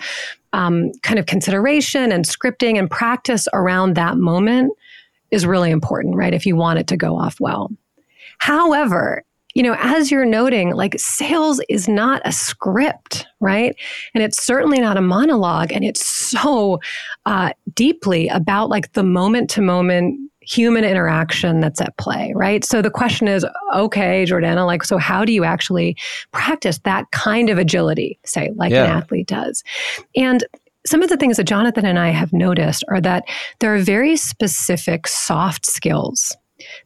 um, 0.53 0.91
kind 1.03 1.19
of 1.19 1.27
consideration 1.27 2.11
and 2.11 2.25
scripting 2.25 2.79
and 2.79 2.89
practice 2.89 3.47
around 3.53 3.95
that 3.95 4.17
moment 4.17 4.73
is 5.29 5.45
really 5.45 5.69
important, 5.69 6.15
right? 6.15 6.33
If 6.33 6.45
you 6.45 6.55
want 6.55 6.79
it 6.79 6.87
to 6.87 6.97
go 6.97 7.17
off 7.17 7.39
well. 7.39 7.71
However, 8.39 9.23
you 9.55 9.63
know, 9.63 9.75
as 9.79 10.11
you're 10.11 10.25
noting, 10.25 10.75
like 10.75 10.95
sales 10.97 11.59
is 11.69 11.87
not 11.87 12.21
a 12.25 12.31
script, 12.31 13.25
right? 13.39 13.75
And 14.13 14.23
it's 14.23 14.41
certainly 14.41 14.79
not 14.79 14.97
a 14.97 15.01
monologue. 15.01 15.71
And 15.71 15.83
it's 15.83 16.05
so 16.05 16.79
uh, 17.25 17.51
deeply 17.73 18.27
about 18.27 18.69
like 18.69 18.93
the 18.93 19.03
moment 19.03 19.49
to 19.51 19.61
moment 19.61 20.19
human 20.41 20.83
interaction 20.83 21.59
that's 21.59 21.81
at 21.81 21.95
play, 21.97 22.33
right? 22.35 22.63
So 22.63 22.81
the 22.81 22.89
question 22.89 23.27
is, 23.27 23.45
okay, 23.73 24.25
Jordana, 24.27 24.65
like, 24.65 24.83
so 24.83 24.97
how 24.97 25.23
do 25.23 25.31
you 25.31 25.43
actually 25.43 25.95
practice 26.31 26.79
that 26.85 27.09
kind 27.11 27.49
of 27.49 27.57
agility, 27.57 28.17
say, 28.25 28.51
like 28.55 28.71
yeah. 28.71 28.85
an 28.85 28.89
athlete 28.91 29.27
does? 29.27 29.63
And 30.15 30.43
some 30.87 31.03
of 31.03 31.09
the 31.09 31.17
things 31.17 31.37
that 31.37 31.43
Jonathan 31.43 31.85
and 31.85 31.99
I 31.99 32.09
have 32.09 32.33
noticed 32.33 32.83
are 32.87 33.01
that 33.01 33.25
there 33.59 33.75
are 33.75 33.79
very 33.79 34.15
specific 34.15 35.07
soft 35.07 35.65
skills 35.65 36.35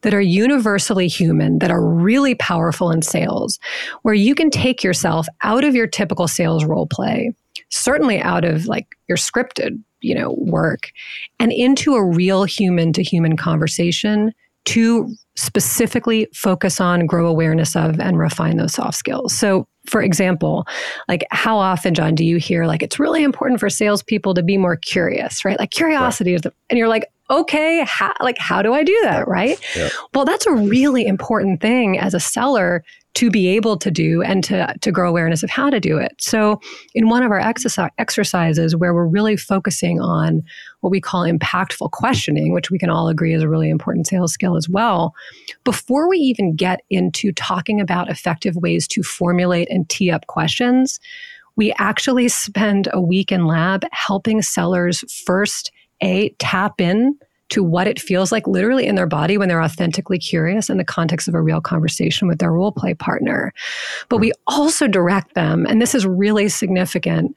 that 0.02 0.14
are 0.14 0.20
universally 0.20 1.08
human, 1.08 1.58
that 1.58 1.70
are 1.70 1.84
really 1.84 2.34
powerful 2.34 2.90
in 2.90 3.02
sales, 3.02 3.58
where 4.02 4.14
you 4.14 4.34
can 4.34 4.50
take 4.50 4.82
yourself 4.82 5.26
out 5.42 5.64
of 5.64 5.74
your 5.74 5.86
typical 5.86 6.28
sales 6.28 6.64
role 6.64 6.86
play, 6.86 7.32
certainly 7.70 8.20
out 8.20 8.44
of 8.44 8.66
like 8.66 8.86
your 9.08 9.18
scripted 9.18 9.82
you 10.04 10.14
know 10.14 10.34
work 10.38 10.90
and 11.40 11.50
into 11.50 11.94
a 11.94 12.04
real 12.04 12.44
human 12.44 12.92
to 12.92 13.02
human 13.02 13.36
conversation 13.36 14.32
to 14.66 15.12
specifically 15.34 16.28
focus 16.32 16.80
on 16.80 17.06
grow 17.06 17.26
awareness 17.26 17.74
of 17.74 17.98
and 17.98 18.18
refine 18.18 18.56
those 18.56 18.74
soft 18.74 18.96
skills 18.96 19.36
so 19.36 19.66
for 19.86 20.02
example 20.02 20.66
like 21.08 21.24
how 21.30 21.56
often 21.56 21.94
john 21.94 22.14
do 22.14 22.24
you 22.24 22.36
hear 22.36 22.66
like 22.66 22.82
it's 22.82 23.00
really 23.00 23.24
important 23.24 23.58
for 23.58 23.68
salespeople 23.68 24.34
to 24.34 24.42
be 24.42 24.56
more 24.56 24.76
curious 24.76 25.44
right 25.44 25.58
like 25.58 25.70
curiosity 25.70 26.30
right. 26.32 26.36
is 26.36 26.42
the, 26.42 26.52
and 26.70 26.78
you're 26.78 26.88
like 26.88 27.10
okay 27.30 27.84
how, 27.86 28.12
like 28.20 28.38
how 28.38 28.62
do 28.62 28.72
i 28.74 28.82
do 28.82 28.98
that 29.02 29.26
right 29.26 29.58
yeah. 29.76 29.88
well 30.12 30.24
that's 30.24 30.46
a 30.46 30.52
really 30.52 31.06
important 31.06 31.60
thing 31.60 31.98
as 31.98 32.14
a 32.14 32.20
seller 32.20 32.84
to 33.14 33.30
be 33.30 33.46
able 33.46 33.76
to 33.76 33.90
do 33.90 34.22
and 34.22 34.42
to, 34.42 34.74
to 34.80 34.90
grow 34.90 35.08
awareness 35.08 35.42
of 35.42 35.50
how 35.50 35.70
to 35.70 35.78
do 35.78 35.98
it. 35.98 36.14
So, 36.18 36.60
in 36.94 37.08
one 37.08 37.22
of 37.22 37.30
our 37.30 37.38
exercise, 37.38 37.90
exercises 37.98 38.74
where 38.74 38.92
we're 38.92 39.06
really 39.06 39.36
focusing 39.36 40.00
on 40.00 40.42
what 40.80 40.90
we 40.90 41.00
call 41.00 41.22
impactful 41.22 41.92
questioning, 41.92 42.52
which 42.52 42.70
we 42.70 42.78
can 42.78 42.90
all 42.90 43.08
agree 43.08 43.32
is 43.32 43.42
a 43.42 43.48
really 43.48 43.70
important 43.70 44.06
sales 44.06 44.32
skill 44.32 44.56
as 44.56 44.68
well, 44.68 45.14
before 45.62 46.08
we 46.08 46.18
even 46.18 46.56
get 46.56 46.80
into 46.90 47.32
talking 47.32 47.80
about 47.80 48.10
effective 48.10 48.56
ways 48.56 48.88
to 48.88 49.02
formulate 49.02 49.70
and 49.70 49.88
tee 49.88 50.10
up 50.10 50.26
questions, 50.26 50.98
we 51.56 51.72
actually 51.78 52.28
spend 52.28 52.88
a 52.92 53.00
week 53.00 53.30
in 53.30 53.46
lab 53.46 53.86
helping 53.92 54.42
sellers 54.42 55.04
first 55.24 55.70
a 56.02 56.30
tap 56.38 56.80
in 56.80 57.18
to 57.50 57.62
what 57.62 57.86
it 57.86 58.00
feels 58.00 58.32
like 58.32 58.46
literally 58.46 58.86
in 58.86 58.94
their 58.94 59.06
body 59.06 59.36
when 59.36 59.48
they're 59.48 59.62
authentically 59.62 60.18
curious 60.18 60.70
in 60.70 60.78
the 60.78 60.84
context 60.84 61.28
of 61.28 61.34
a 61.34 61.42
real 61.42 61.60
conversation 61.60 62.26
with 62.26 62.38
their 62.38 62.52
role 62.52 62.72
play 62.72 62.94
partner. 62.94 63.52
But 64.08 64.18
we 64.18 64.32
also 64.46 64.88
direct 64.88 65.34
them, 65.34 65.66
and 65.66 65.80
this 65.80 65.94
is 65.94 66.06
really 66.06 66.48
significant, 66.48 67.36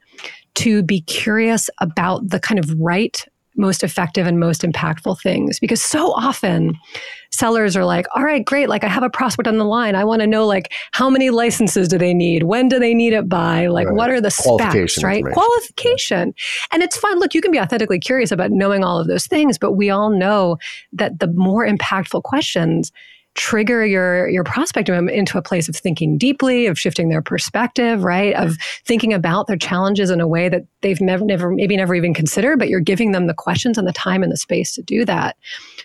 to 0.54 0.82
be 0.82 1.02
curious 1.02 1.70
about 1.78 2.28
the 2.28 2.40
kind 2.40 2.58
of 2.58 2.72
right 2.80 3.24
most 3.58 3.84
effective 3.84 4.26
and 4.26 4.40
most 4.40 4.62
impactful 4.62 5.20
things. 5.20 5.58
Because 5.58 5.82
so 5.82 6.12
often 6.12 6.78
sellers 7.30 7.76
are 7.76 7.84
like 7.84 8.06
all 8.14 8.24
right 8.24 8.46
great 8.46 8.70
like 8.70 8.82
i 8.82 8.88
have 8.88 9.02
a 9.02 9.10
prospect 9.10 9.46
on 9.46 9.58
the 9.58 9.64
line. 9.64 9.94
I 9.94 10.04
want 10.04 10.20
to 10.20 10.26
know 10.26 10.46
like 10.46 10.72
how 10.92 11.10
many 11.10 11.28
licenses 11.30 11.86
do 11.88 11.98
they 11.98 12.14
need? 12.14 12.44
When 12.44 12.68
do 12.68 12.78
they 12.78 12.94
need 12.94 13.12
it 13.12 13.28
by? 13.28 13.66
Like 13.66 13.88
right. 13.88 13.96
what 13.96 14.10
are 14.10 14.20
the 14.20 14.30
specs 14.30 15.02
right? 15.02 15.22
qualification. 15.24 16.34
And 16.72 16.82
it's 16.82 16.96
fun 16.96 17.18
look 17.18 17.34
you 17.34 17.42
can 17.42 17.50
be 17.50 17.60
authentically 17.60 17.98
curious 17.98 18.32
about 18.32 18.50
knowing 18.50 18.82
all 18.82 18.98
of 18.98 19.06
those 19.06 19.26
things 19.26 19.58
but 19.58 19.72
we 19.72 19.90
all 19.90 20.10
know 20.10 20.56
that 20.92 21.18
the 21.18 21.26
more 21.28 21.66
impactful 21.66 22.22
questions 22.22 22.92
trigger 23.38 23.86
your 23.86 24.28
your 24.28 24.42
prospect 24.42 24.88
into 24.88 25.38
a 25.38 25.42
place 25.42 25.68
of 25.68 25.76
thinking 25.76 26.18
deeply, 26.18 26.66
of 26.66 26.76
shifting 26.76 27.08
their 27.08 27.22
perspective, 27.22 28.02
right? 28.02 28.34
Of 28.34 28.56
thinking 28.84 29.12
about 29.12 29.46
their 29.46 29.56
challenges 29.56 30.10
in 30.10 30.20
a 30.20 30.26
way 30.26 30.48
that 30.48 30.64
they've 30.80 31.00
never, 31.00 31.24
never, 31.24 31.50
maybe 31.50 31.76
never 31.76 31.94
even 31.94 32.12
considered, 32.12 32.58
but 32.58 32.68
you're 32.68 32.80
giving 32.80 33.12
them 33.12 33.28
the 33.28 33.34
questions 33.34 33.78
and 33.78 33.86
the 33.86 33.92
time 33.92 34.24
and 34.24 34.32
the 34.32 34.36
space 34.36 34.74
to 34.74 34.82
do 34.82 35.04
that. 35.04 35.36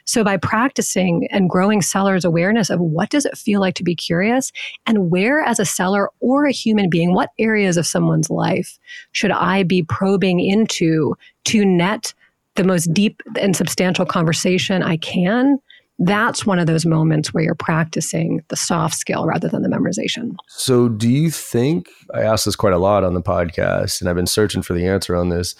So 0.05 0.23
by 0.23 0.35
practicing 0.35 1.27
and 1.29 1.47
growing 1.47 1.83
sellers' 1.83 2.25
awareness 2.25 2.71
of 2.71 2.79
what 2.79 3.11
does 3.11 3.25
it 3.25 3.37
feel 3.37 3.61
like 3.61 3.75
to 3.75 3.83
be 3.83 3.95
curious 3.95 4.51
and 4.87 5.11
where 5.11 5.41
as 5.41 5.59
a 5.59 5.65
seller 5.65 6.09
or 6.21 6.47
a 6.47 6.51
human 6.51 6.89
being, 6.89 7.13
what 7.13 7.29
areas 7.37 7.77
of 7.77 7.85
someone's 7.85 8.31
life 8.31 8.79
should 9.11 9.31
I 9.31 9.61
be 9.61 9.83
probing 9.83 10.39
into 10.39 11.15
to 11.45 11.63
net 11.63 12.15
the 12.55 12.63
most 12.63 12.91
deep 12.93 13.21
and 13.39 13.55
substantial 13.55 14.05
conversation 14.05 14.81
I 14.81 14.97
can 14.97 15.59
that's 15.99 16.45
one 16.45 16.59
of 16.59 16.67
those 16.67 16.85
moments 16.85 17.33
where 17.33 17.43
you're 17.43 17.55
practicing 17.55 18.43
the 18.47 18.55
soft 18.55 18.95
skill 18.95 19.25
rather 19.25 19.47
than 19.47 19.61
the 19.61 19.69
memorization. 19.69 20.35
So, 20.47 20.89
do 20.89 21.09
you 21.09 21.29
think 21.29 21.87
I 22.13 22.21
ask 22.21 22.45
this 22.45 22.55
quite 22.55 22.73
a 22.73 22.77
lot 22.77 23.03
on 23.03 23.13
the 23.13 23.21
podcast, 23.21 24.01
and 24.01 24.09
I've 24.09 24.15
been 24.15 24.27
searching 24.27 24.61
for 24.61 24.73
the 24.73 24.87
answer 24.87 25.15
on 25.15 25.29
this, 25.29 25.55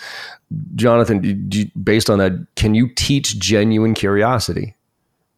Jonathan? 0.75 1.49
You, 1.51 1.69
based 1.81 2.09
on 2.09 2.19
that, 2.19 2.33
can 2.55 2.73
you 2.73 2.89
teach 2.95 3.37
genuine 3.39 3.93
curiosity? 3.93 4.75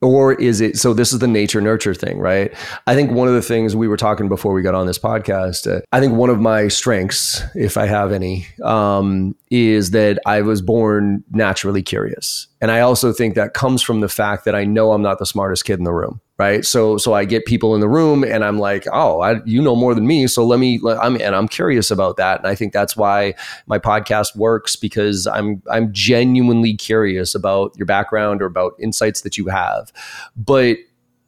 Or 0.02 0.34
is 0.34 0.62
it 0.62 0.78
so 0.78 0.94
this 0.94 1.14
is 1.14 1.20
the 1.20 1.28
nature 1.28 1.62
nurture 1.62 1.94
thing 1.94 2.20
right? 2.20 2.54
I 2.88 2.96
think 2.96 3.12
one 3.12 3.28
of 3.28 3.34
the 3.34 3.42
things 3.42 3.75
we 3.75 3.88
were 3.88 3.98
talking 3.98 4.30
before 4.30 4.54
we 4.54 4.62
got 4.62 4.75
on 4.75 4.88
this 4.88 5.00
podcast 5.00 5.72
uh, 5.72 5.82
i 5.92 6.00
think 6.00 6.14
one 6.14 6.30
of 6.30 6.40
my 6.40 6.68
strengths 6.68 7.42
if 7.56 7.78
i 7.78 7.86
have 7.86 8.12
any 8.12 8.48
um, 8.64 9.36
is 9.50 9.92
that 9.92 10.20
i 10.25 10.42
was 10.42 10.62
born 10.62 11.24
naturally 11.32 11.82
curious. 11.82 12.48
And 12.62 12.72
i 12.72 12.80
also 12.80 13.14
think 13.14 13.36
that 13.36 13.54
comes 13.54 13.82
from 13.82 14.02
the 14.02 14.10
fact 14.10 14.46
that 14.46 14.56
i 14.56 14.64
know 14.66 14.92
i'm 14.92 15.02
not 15.02 15.20
the 15.20 15.25
smartest 15.25 15.66
kid 15.66 15.80
in 15.80 15.86
the 15.86 15.94
room 15.94 16.22
right? 16.38 16.65
So 16.65 16.98
so 16.98 17.13
i 17.13 17.25
get 17.25 17.46
people 17.46 17.75
in 17.75 17.82
the 17.82 17.88
room 17.88 18.24
and 18.24 18.44
i'm 18.44 18.60
like 18.60 18.86
oh 18.92 19.22
I, 19.22 19.42
you 19.46 19.62
know 19.62 19.75
more 19.75 19.96
than 19.96 20.06
me 20.06 20.27
so 20.27 20.46
let 20.46 20.60
me 20.60 20.80
i'm 21.01 21.20
and 21.22 21.36
i'm 21.36 21.48
curious 21.48 21.92
about 21.92 22.18
that. 22.18 22.39
And 22.39 22.48
i 22.48 22.56
think 22.56 22.74
that's 22.74 22.98
why 22.98 23.36
my 23.68 23.80
podcast 23.80 24.36
works 24.36 24.75
because 24.75 25.27
i'm 25.27 25.62
i'm 25.72 25.94
genuinely 25.94 26.75
curious 26.75 27.36
about 27.36 27.75
your 27.77 27.86
background 27.86 28.42
or 28.42 28.46
about 28.46 28.74
insights 28.80 29.22
that 29.22 29.38
you 29.38 29.48
have. 29.48 29.92
But 30.36 30.77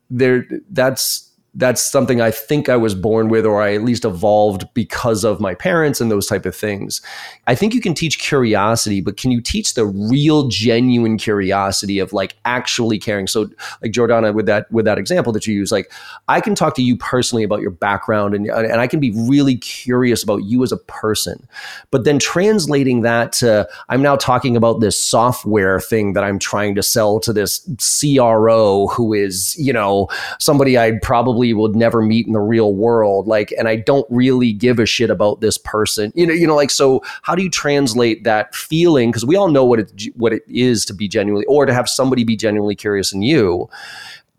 there 0.10 0.46
that's 0.70 1.32
that's 1.58 1.82
something 1.82 2.22
I 2.22 2.30
think 2.30 2.70
I 2.70 2.78
was 2.78 2.94
born 2.94 3.30
with, 3.30 3.44
or 3.44 3.62
I 3.64 3.74
at 3.74 3.84
least 3.84 4.06
evolved 4.06 4.72
because 4.76 5.24
of 5.24 5.40
my 5.40 5.56
parents 5.56 6.00
and 6.00 6.12
those 6.12 6.28
type 6.28 6.46
of 6.46 6.56
things. 6.56 7.02
I 7.48 7.56
think 7.56 7.74
you 7.74 7.82
can 7.82 7.96
teach 7.96 8.20
curiosity, 8.20 9.02
but 9.02 9.18
can 9.18 9.32
you 9.32 9.42
teach 9.42 9.74
the 9.74 9.86
real, 9.86 10.50
genuine 10.50 11.18
curiosity 11.18 11.98
of 11.98 12.14
like 12.14 12.36
actually 12.46 13.00
caring? 13.00 13.26
So, 13.26 13.50
like 13.82 13.92
Jordana, 13.92 14.36
with 14.36 14.46
that 14.46 14.72
with 14.72 14.86
that 14.86 15.00
example 15.00 15.34
that 15.34 15.48
you 15.48 15.56
use, 15.56 15.72
like 15.72 15.92
I 16.28 16.42
can 16.42 16.54
talk 16.54 16.76
to 16.76 16.84
you 16.84 16.96
personally 16.96 17.44
about 17.44 17.62
your 17.62 17.72
background, 17.72 18.36
and 18.36 18.46
and 18.46 18.80
I 18.80 18.86
can 18.86 19.00
be 19.00 19.10
really 19.12 19.56
curious 19.56 20.22
about 20.22 20.44
you 20.44 20.62
as 20.62 20.72
a 20.72 20.78
person, 20.78 21.48
but 21.90 22.04
then 22.04 22.20
translating 22.20 23.02
that 23.02 23.32
to 23.34 23.68
I'm 23.90 24.04
now 24.04 24.16
talking 24.16 24.56
about 24.56 24.80
this 24.80 25.02
software 25.02 25.80
thing 25.80 26.14
that 26.14 26.24
I'm 26.24 26.38
trying 26.38 26.76
to 26.76 26.84
sell 26.84 27.20
to 27.22 27.34
this 27.34 27.68
CRO 27.80 28.88
who 28.90 29.14
is 29.16 29.56
you 29.58 29.74
know 29.74 30.08
somebody 30.38 30.78
I'd 30.78 31.02
probably 31.02 31.47
would 31.54 31.76
never 31.76 32.02
meet 32.02 32.28
in 32.28 32.34
the 32.34 32.40
real 32.40 32.74
world 32.74 33.28
like 33.28 33.54
and 33.58 33.68
i 33.68 33.76
don't 33.76 34.06
really 34.10 34.54
give 34.54 34.80
a 34.80 34.86
shit 34.86 35.10
about 35.10 35.42
this 35.42 35.58
person 35.58 36.12
you 36.16 36.26
know 36.26 36.34
you 36.34 36.48
know 36.48 36.56
like 36.56 36.72
so 36.72 37.02
how 37.22 37.36
do 37.36 37.44
you 37.44 37.50
translate 37.50 38.24
that 38.24 38.54
feeling 38.56 39.12
because 39.12 39.26
we 39.26 39.36
all 39.36 39.50
know 39.50 39.66
what 39.66 39.80
it 39.80 40.04
what 40.16 40.34
it 40.34 40.44
is 40.48 40.86
to 40.86 40.94
be 40.94 41.08
genuinely 41.08 41.46
or 41.46 41.66
to 41.66 41.74
have 41.74 41.88
somebody 41.90 42.24
be 42.24 42.36
genuinely 42.36 42.76
curious 42.76 43.14
in 43.14 43.22
you 43.22 43.70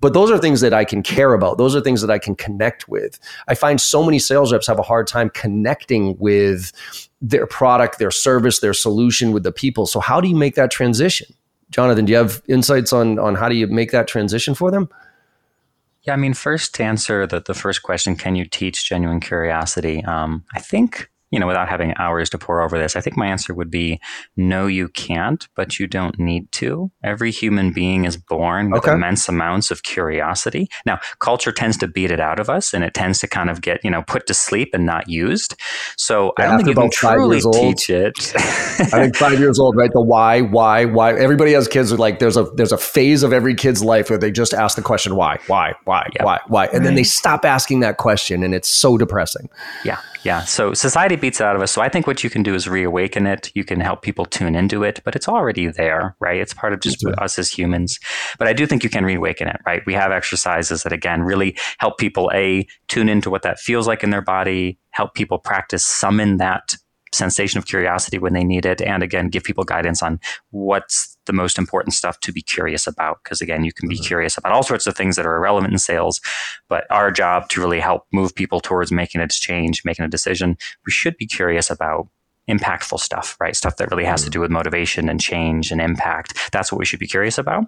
but 0.00 0.14
those 0.14 0.30
are 0.30 0.38
things 0.38 0.60
that 0.60 0.72
I 0.72 0.84
can 0.84 1.02
care 1.02 1.34
about. 1.34 1.58
Those 1.58 1.74
are 1.74 1.80
things 1.80 2.00
that 2.02 2.10
I 2.10 2.18
can 2.18 2.36
connect 2.36 2.88
with. 2.88 3.18
I 3.48 3.54
find 3.54 3.80
so 3.80 4.04
many 4.04 4.18
sales 4.18 4.52
reps 4.52 4.66
have 4.68 4.78
a 4.78 4.82
hard 4.82 5.08
time 5.08 5.30
connecting 5.30 6.16
with 6.18 6.72
their 7.20 7.46
product, 7.46 7.98
their 7.98 8.12
service, 8.12 8.60
their 8.60 8.74
solution 8.74 9.32
with 9.32 9.42
the 9.42 9.50
people. 9.50 9.86
So 9.86 9.98
how 9.98 10.20
do 10.20 10.28
you 10.28 10.36
make 10.36 10.54
that 10.54 10.70
transition? 10.70 11.34
Jonathan, 11.70 12.04
do 12.04 12.12
you 12.12 12.16
have 12.18 12.42
insights 12.48 12.92
on 12.92 13.18
on 13.18 13.34
how 13.34 13.48
do 13.48 13.54
you 13.54 13.66
make 13.66 13.90
that 13.90 14.06
transition 14.08 14.54
for 14.54 14.70
them? 14.70 14.88
Yeah, 16.08 16.14
I 16.14 16.16
mean, 16.16 16.32
first 16.32 16.74
to 16.76 16.84
answer 16.84 17.26
the, 17.26 17.40
the 17.40 17.52
first 17.52 17.82
question, 17.82 18.16
can 18.16 18.34
you 18.34 18.46
teach 18.46 18.88
genuine 18.88 19.20
curiosity? 19.20 20.02
Um, 20.06 20.42
I 20.54 20.58
think 20.58 21.10
you 21.30 21.38
know, 21.38 21.46
without 21.46 21.68
having 21.68 21.94
hours 21.98 22.30
to 22.30 22.38
pore 22.38 22.62
over 22.62 22.78
this, 22.78 22.96
I 22.96 23.00
think 23.00 23.16
my 23.16 23.26
answer 23.26 23.54
would 23.54 23.70
be 23.70 24.00
no, 24.36 24.66
you 24.66 24.88
can't, 24.88 25.46
but 25.54 25.78
you 25.78 25.86
don't 25.86 26.18
need 26.18 26.50
to. 26.52 26.90
Every 27.04 27.30
human 27.30 27.72
being 27.72 28.04
is 28.04 28.16
born 28.16 28.70
with 28.70 28.84
okay. 28.84 28.92
immense 28.92 29.28
amounts 29.28 29.70
of 29.70 29.82
curiosity. 29.82 30.68
Now, 30.86 30.98
culture 31.18 31.52
tends 31.52 31.76
to 31.78 31.88
beat 31.88 32.10
it 32.10 32.20
out 32.20 32.40
of 32.40 32.48
us 32.48 32.72
and 32.72 32.82
it 32.82 32.94
tends 32.94 33.20
to 33.20 33.28
kind 33.28 33.50
of 33.50 33.60
get, 33.60 33.84
you 33.84 33.90
know, 33.90 34.02
put 34.02 34.26
to 34.26 34.34
sleep 34.34 34.70
and 34.72 34.86
not 34.86 35.08
used. 35.08 35.54
So 35.96 36.32
yeah, 36.38 36.44
I 36.44 36.48
don't 36.48 36.64
think 36.64 36.68
you 36.68 36.74
can 36.74 36.90
truly 36.90 37.40
teach 37.40 37.90
it. 37.90 38.14
I 38.36 38.84
think 38.84 39.16
five 39.16 39.38
years 39.38 39.58
old, 39.58 39.76
right? 39.76 39.90
The 39.92 40.00
why, 40.00 40.40
why, 40.40 40.86
why. 40.86 41.14
Everybody 41.14 41.52
has 41.52 41.68
kids 41.68 41.92
are 41.92 41.96
like, 41.96 42.18
there's 42.18 42.36
a 42.36 42.44
there's 42.54 42.72
a 42.72 42.78
phase 42.78 43.22
of 43.22 43.32
every 43.32 43.54
kid's 43.54 43.84
life 43.84 44.08
where 44.08 44.18
they 44.18 44.30
just 44.30 44.54
ask 44.54 44.76
the 44.76 44.82
question 44.82 45.16
why, 45.16 45.38
why, 45.46 45.74
why, 45.84 46.08
yep. 46.14 46.24
why, 46.24 46.40
why. 46.46 46.64
And 46.66 46.74
right. 46.74 46.84
then 46.84 46.94
they 46.94 47.04
stop 47.04 47.44
asking 47.44 47.80
that 47.80 47.98
question 47.98 48.42
and 48.42 48.54
it's 48.54 48.68
so 48.68 48.96
depressing. 48.96 49.48
Yeah. 49.84 49.98
Yeah. 50.24 50.42
So 50.44 50.74
society 50.74 51.16
beats 51.16 51.40
it 51.40 51.44
out 51.44 51.56
of 51.56 51.62
us. 51.62 51.70
So 51.70 51.80
I 51.80 51.88
think 51.88 52.06
what 52.06 52.24
you 52.24 52.30
can 52.30 52.42
do 52.42 52.54
is 52.54 52.68
reawaken 52.68 53.26
it. 53.26 53.50
You 53.54 53.64
can 53.64 53.80
help 53.80 54.02
people 54.02 54.24
tune 54.24 54.54
into 54.54 54.82
it, 54.82 55.00
but 55.04 55.14
it's 55.14 55.28
already 55.28 55.68
there, 55.68 56.16
right? 56.20 56.40
It's 56.40 56.52
part 56.52 56.72
of 56.72 56.80
just 56.80 57.04
us 57.18 57.38
as 57.38 57.50
humans. 57.50 57.98
But 58.38 58.48
I 58.48 58.52
do 58.52 58.66
think 58.66 58.82
you 58.82 58.90
can 58.90 59.04
reawaken 59.04 59.48
it, 59.48 59.60
right? 59.64 59.82
We 59.86 59.94
have 59.94 60.10
exercises 60.10 60.82
that 60.82 60.92
again 60.92 61.22
really 61.22 61.56
help 61.78 61.98
people 61.98 62.30
a 62.34 62.66
tune 62.88 63.08
into 63.08 63.30
what 63.30 63.42
that 63.42 63.58
feels 63.58 63.86
like 63.86 64.02
in 64.02 64.10
their 64.10 64.22
body, 64.22 64.78
help 64.90 65.14
people 65.14 65.38
practice 65.38 65.84
summon 65.84 66.38
that 66.38 66.74
sensation 67.12 67.58
of 67.58 67.66
curiosity 67.66 68.18
when 68.18 68.32
they 68.32 68.44
need 68.44 68.66
it, 68.66 68.80
and 68.80 69.02
again 69.02 69.28
give 69.28 69.44
people 69.44 69.64
guidance 69.64 70.02
on 70.02 70.20
what's 70.50 71.16
the 71.26 71.32
most 71.32 71.58
important 71.58 71.94
stuff 71.94 72.18
to 72.20 72.32
be 72.32 72.42
curious 72.42 72.86
about. 72.86 73.18
Because 73.22 73.40
again, 73.40 73.64
you 73.64 73.72
can 73.72 73.88
be 73.88 73.96
mm-hmm. 73.96 74.04
curious 74.04 74.36
about 74.36 74.52
all 74.52 74.62
sorts 74.62 74.86
of 74.86 74.96
things 74.96 75.16
that 75.16 75.26
are 75.26 75.36
irrelevant 75.36 75.72
in 75.72 75.78
sales, 75.78 76.20
but 76.68 76.86
our 76.90 77.10
job 77.10 77.48
to 77.50 77.60
really 77.60 77.80
help 77.80 78.04
move 78.12 78.34
people 78.34 78.60
towards 78.60 78.90
making 78.90 79.20
a 79.20 79.28
change, 79.28 79.82
making 79.84 80.04
a 80.04 80.08
decision, 80.08 80.56
we 80.86 80.92
should 80.92 81.16
be 81.16 81.26
curious 81.26 81.70
about 81.70 82.08
impactful 82.48 82.98
stuff, 83.00 83.36
right? 83.40 83.54
Stuff 83.54 83.76
that 83.76 83.90
really 83.90 84.04
has 84.04 84.22
to 84.22 84.28
mm. 84.28 84.32
do 84.32 84.40
with 84.40 84.50
motivation 84.50 85.08
and 85.08 85.20
change 85.20 85.70
and 85.70 85.80
impact. 85.80 86.50
That's 86.52 86.72
what 86.72 86.78
we 86.78 86.84
should 86.84 86.98
be 86.98 87.06
curious 87.06 87.38
about. 87.38 87.64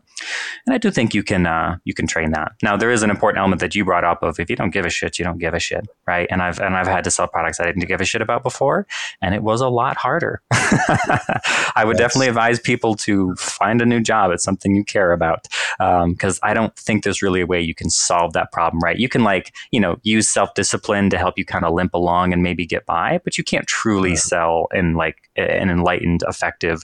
And 0.67 0.75
I 0.75 0.79
do 0.79 0.91
think 0.91 1.15
you 1.15 1.23
can 1.23 1.47
uh, 1.47 1.77
you 1.85 1.95
can 1.95 2.07
train 2.07 2.33
that. 2.33 2.53
Now 2.63 2.77
there 2.77 2.91
is 2.91 3.03
an 3.03 3.11
important 3.11 3.41
element 3.41 3.61
that 3.61 3.75
you 3.75 3.85
brought 3.85 4.05
up 4.05 4.23
of 4.23 4.41
if 4.41 4.49
you 4.49 4.57
don't 4.57 4.71
give 4.71 4.87
a 4.87 4.91
shit, 4.91 5.19
you 5.19 5.25
don't 5.25 5.39
give 5.39 5.55
a 5.55 5.59
shit, 5.59 5.87
right? 6.07 6.27
And 6.31 6.43
I've 6.43 6.59
and 6.59 6.77
I've 6.77 6.87
had 6.87 7.05
to 7.05 7.11
sell 7.11 7.29
products 7.29 7.61
I 7.61 7.65
didn't 7.65 7.87
give 7.87 8.01
a 8.01 8.05
shit 8.05 8.23
about 8.23 8.43
before, 8.43 8.87
and 9.21 9.35
it 9.35 9.43
was 9.43 9.61
a 9.61 9.69
lot 9.69 9.97
harder. 9.97 10.41
I 10.51 11.83
would 11.85 11.99
yes. 11.99 12.13
definitely 12.13 12.29
advise 12.29 12.59
people 12.59 12.95
to 12.97 13.35
find 13.37 13.83
a 13.83 13.87
new 13.87 14.01
job. 14.01 14.31
It's 14.33 14.45
something 14.45 14.75
you 14.75 14.85
care 14.85 15.13
about 15.13 15.47
because 15.79 16.37
um, 16.37 16.49
I 16.49 16.55
don't 16.55 16.75
think 16.77 17.05
there's 17.05 17.23
really 17.23 17.41
a 17.41 17.47
way 17.47 17.61
you 17.61 17.75
can 17.75 17.91
solve 17.91 18.33
that 18.33 18.53
problem, 18.53 18.81
right? 18.83 18.99
You 18.99 19.09
can 19.09 19.25
like 19.25 19.55
you 19.71 19.81
know 19.81 19.99
use 20.03 20.29
self 20.29 20.55
discipline 20.55 21.11
to 21.11 21.19
help 21.19 21.39
you 21.39 21.45
kind 21.45 21.65
of 21.65 21.75
limp 21.75 21.95
along 21.95 22.33
and 22.33 22.43
maybe 22.43 22.67
get 22.67 22.87
by, 22.87 23.21
but 23.25 23.37
you 23.37 23.45
can't 23.45 23.67
truly 23.67 24.11
right. 24.11 24.19
sell 24.19 24.69
in 24.73 24.95
like 24.95 25.17
an 25.37 25.71
enlightened, 25.71 26.23
effective, 26.29 26.83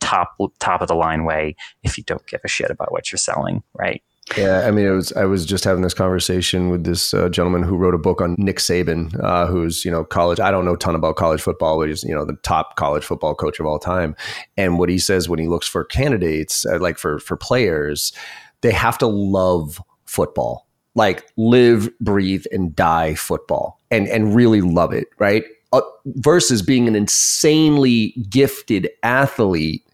top 0.00 0.36
top 0.58 0.82
of 0.82 0.88
the 0.88 0.94
line 0.94 1.24
way 1.24 1.54
if 1.82 1.96
you 1.96 2.04
don't 2.04 2.26
give 2.26 2.40
a 2.44 2.48
shit 2.48 2.70
about 2.70 2.92
what 2.92 3.10
you're 3.12 3.18
selling, 3.18 3.62
right? 3.74 4.02
Yeah, 4.36 4.66
I 4.66 4.70
mean, 4.70 4.86
it 4.86 4.90
was. 4.90 5.12
I 5.12 5.24
was 5.24 5.44
just 5.44 5.64
having 5.64 5.82
this 5.82 5.94
conversation 5.94 6.70
with 6.70 6.84
this 6.84 7.12
uh, 7.12 7.28
gentleman 7.28 7.64
who 7.64 7.76
wrote 7.76 7.94
a 7.94 7.98
book 7.98 8.20
on 8.20 8.36
Nick 8.38 8.58
Saban, 8.58 9.12
uh, 9.22 9.46
who's 9.46 9.84
you 9.84 9.90
know 9.90 10.04
college. 10.04 10.40
I 10.40 10.50
don't 10.50 10.64
know 10.64 10.74
a 10.74 10.78
ton 10.78 10.94
about 10.94 11.16
college 11.16 11.42
football, 11.42 11.78
but 11.78 11.88
he's 11.88 12.04
you 12.04 12.14
know 12.14 12.24
the 12.24 12.36
top 12.42 12.76
college 12.76 13.04
football 13.04 13.34
coach 13.34 13.58
of 13.60 13.66
all 13.66 13.78
time. 13.78 14.14
And 14.56 14.78
what 14.78 14.88
he 14.88 14.98
says 14.98 15.28
when 15.28 15.38
he 15.38 15.48
looks 15.48 15.66
for 15.66 15.84
candidates, 15.84 16.64
uh, 16.64 16.78
like 16.78 16.98
for 16.98 17.18
for 17.18 17.36
players, 17.36 18.12
they 18.60 18.70
have 18.70 18.96
to 18.98 19.06
love 19.06 19.82
football, 20.06 20.68
like 20.94 21.26
live, 21.36 21.90
breathe, 21.98 22.44
and 22.52 22.74
die 22.74 23.14
football, 23.14 23.80
and 23.90 24.08
and 24.08 24.34
really 24.34 24.60
love 24.60 24.92
it, 24.92 25.08
right? 25.18 25.44
Uh, 25.72 25.80
versus 26.06 26.62
being 26.62 26.88
an 26.88 26.94
insanely 26.94 28.14
gifted 28.28 28.88
athlete 29.02 29.86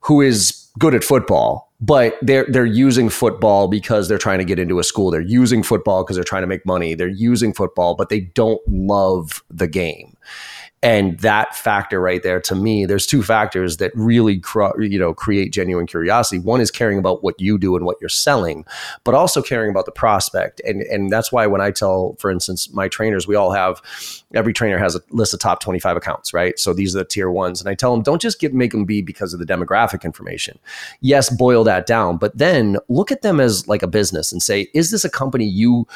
who 0.00 0.20
is 0.20 0.68
good 0.78 0.94
at 0.94 1.04
football 1.04 1.72
but 1.82 2.16
they're 2.22 2.46
they're 2.48 2.64
using 2.64 3.08
football 3.08 3.66
because 3.66 4.08
they're 4.08 4.16
trying 4.16 4.38
to 4.38 4.44
get 4.44 4.60
into 4.60 4.78
a 4.78 4.84
school. 4.84 5.10
They're 5.10 5.20
using 5.20 5.64
football 5.64 6.04
because 6.04 6.14
they're 6.14 6.24
trying 6.24 6.44
to 6.44 6.46
make 6.46 6.64
money. 6.64 6.94
They're 6.94 7.08
using 7.08 7.52
football 7.52 7.96
but 7.96 8.08
they 8.08 8.20
don't 8.20 8.60
love 8.68 9.42
the 9.50 9.66
game 9.66 10.16
and 10.82 11.18
that 11.20 11.54
factor 11.54 12.00
right 12.00 12.22
there 12.22 12.40
to 12.40 12.54
me 12.54 12.84
there's 12.86 13.06
two 13.06 13.22
factors 13.22 13.76
that 13.76 13.92
really 13.94 14.42
you 14.78 14.98
know 14.98 15.14
create 15.14 15.52
genuine 15.52 15.86
curiosity. 15.86 16.38
One 16.38 16.60
is 16.60 16.70
caring 16.70 16.98
about 16.98 17.22
what 17.22 17.40
you 17.40 17.58
do 17.58 17.76
and 17.76 17.84
what 17.84 17.98
you're 18.00 18.08
selling 18.08 18.64
but 19.04 19.14
also 19.14 19.42
caring 19.42 19.70
about 19.70 19.86
the 19.86 19.92
prospect. 19.92 20.60
And 20.64 20.82
and 20.82 21.10
that's 21.10 21.30
why 21.30 21.46
when 21.46 21.60
i 21.60 21.70
tell 21.70 22.16
for 22.18 22.30
instance 22.30 22.72
my 22.72 22.88
trainers 22.88 23.26
we 23.26 23.36
all 23.36 23.52
have 23.52 23.80
every 24.34 24.52
trainer 24.52 24.78
has 24.78 24.96
a 24.96 25.00
list 25.10 25.34
of 25.34 25.40
top 25.40 25.60
25 25.60 25.96
accounts 25.96 26.34
right? 26.34 26.58
So 26.58 26.72
these 26.72 26.94
are 26.96 27.00
the 27.00 27.04
tier 27.04 27.30
ones. 27.30 27.60
And 27.60 27.68
i 27.68 27.74
tell 27.74 27.92
them 27.92 28.02
don't 28.02 28.20
just 28.20 28.40
get 28.40 28.52
make 28.52 28.72
them 28.72 28.84
be 28.84 29.02
because 29.02 29.32
of 29.32 29.40
the 29.40 29.46
demographic 29.46 30.02
information. 30.02 30.58
Yes 31.00 31.30
boil 31.30 31.64
that 31.64 31.86
down 31.86 32.16
but 32.16 32.36
then 32.36 32.76
look 32.88 33.12
at 33.12 33.22
them 33.22 33.40
as 33.40 33.68
like 33.68 33.82
a 33.82 33.86
business 33.86 34.32
and 34.32 34.42
say 34.42 34.68
is 34.74 34.90
this 34.90 35.04
a 35.04 35.10
company 35.10 35.44
you 35.44 35.86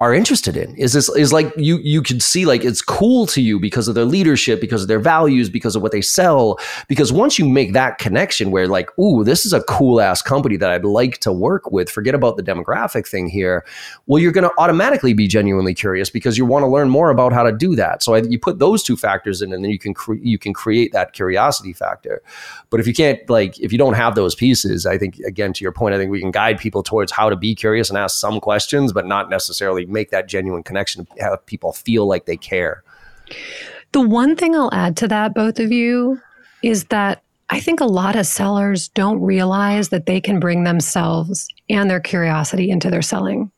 are 0.00 0.14
interested 0.14 0.56
in 0.56 0.76
is 0.76 0.92
this 0.92 1.08
is 1.16 1.32
like 1.32 1.52
you 1.56 1.78
you 1.78 2.00
can 2.00 2.20
see 2.20 2.46
like 2.46 2.64
it's 2.64 2.80
cool 2.80 3.26
to 3.26 3.42
you 3.42 3.58
because 3.58 3.88
of 3.88 3.96
their 3.96 4.04
leadership 4.04 4.60
because 4.60 4.82
of 4.82 4.86
their 4.86 5.00
values 5.00 5.50
because 5.50 5.74
of 5.74 5.82
what 5.82 5.90
they 5.90 6.00
sell. 6.00 6.56
Because 6.86 7.12
once 7.12 7.36
you 7.36 7.48
make 7.48 7.72
that 7.72 7.98
connection 7.98 8.52
where 8.52 8.68
like 8.68 8.96
ooh 8.96 9.24
this 9.24 9.44
is 9.44 9.52
a 9.52 9.60
cool 9.64 10.00
ass 10.00 10.22
company 10.22 10.56
that 10.56 10.70
I'd 10.70 10.84
like 10.84 11.18
to 11.18 11.32
work 11.32 11.72
with 11.72 11.90
forget 11.90 12.14
about 12.14 12.36
the 12.36 12.44
demographic 12.44 13.08
thing 13.08 13.28
here 13.28 13.64
well 14.06 14.22
you're 14.22 14.30
going 14.30 14.48
to 14.48 14.52
automatically 14.56 15.14
be 15.14 15.26
genuinely 15.26 15.74
curious 15.74 16.10
because 16.10 16.38
you 16.38 16.46
want 16.46 16.62
to 16.62 16.68
learn 16.68 16.90
more 16.90 17.10
about 17.10 17.32
how 17.32 17.42
to 17.42 17.50
do 17.50 17.74
that. 17.74 18.04
So 18.04 18.14
I, 18.14 18.18
you 18.18 18.38
put 18.38 18.60
those 18.60 18.84
two 18.84 18.96
factors 18.96 19.42
in 19.42 19.52
and 19.52 19.64
then 19.64 19.72
you 19.72 19.80
can 19.80 19.94
cre- 19.94 20.14
you 20.14 20.38
can 20.38 20.52
create 20.54 20.92
that 20.92 21.12
curiosity 21.12 21.72
factor. 21.72 22.22
But 22.70 22.78
if 22.78 22.86
you 22.86 22.94
can't 22.94 23.28
like 23.28 23.58
if 23.58 23.72
you 23.72 23.78
don't 23.78 23.94
have 23.94 24.14
those 24.14 24.36
pieces 24.36 24.86
I 24.86 24.96
think 24.96 25.18
again 25.20 25.52
to 25.54 25.64
your 25.64 25.72
point 25.72 25.96
I 25.96 25.98
think 25.98 26.12
we 26.12 26.20
can 26.20 26.30
guide 26.30 26.58
people 26.58 26.84
towards 26.84 27.10
how 27.10 27.28
to 27.28 27.36
be 27.36 27.56
curious 27.56 27.88
and 27.88 27.98
ask 27.98 28.16
some 28.20 28.38
questions 28.38 28.92
but 28.92 29.04
not 29.04 29.28
necessarily 29.28 29.87
make 29.88 30.10
that 30.10 30.28
genuine 30.28 30.62
connection, 30.62 31.06
have 31.18 31.44
people 31.46 31.72
feel 31.72 32.06
like 32.06 32.26
they 32.26 32.36
care. 32.36 32.82
The 33.92 34.00
one 34.00 34.36
thing 34.36 34.54
I'll 34.54 34.72
add 34.72 34.96
to 34.98 35.08
that, 35.08 35.34
both 35.34 35.58
of 35.58 35.72
you, 35.72 36.20
is 36.62 36.84
that 36.86 37.22
I 37.50 37.60
think 37.60 37.80
a 37.80 37.86
lot 37.86 38.16
of 38.16 38.26
sellers 38.26 38.88
don't 38.88 39.20
realize 39.20 39.88
that 39.88 40.06
they 40.06 40.20
can 40.20 40.38
bring 40.38 40.64
themselves 40.64 41.48
and 41.70 41.88
their 41.88 42.00
curiosity 42.00 42.70
into 42.70 42.90
their 42.90 43.02
selling. 43.02 43.50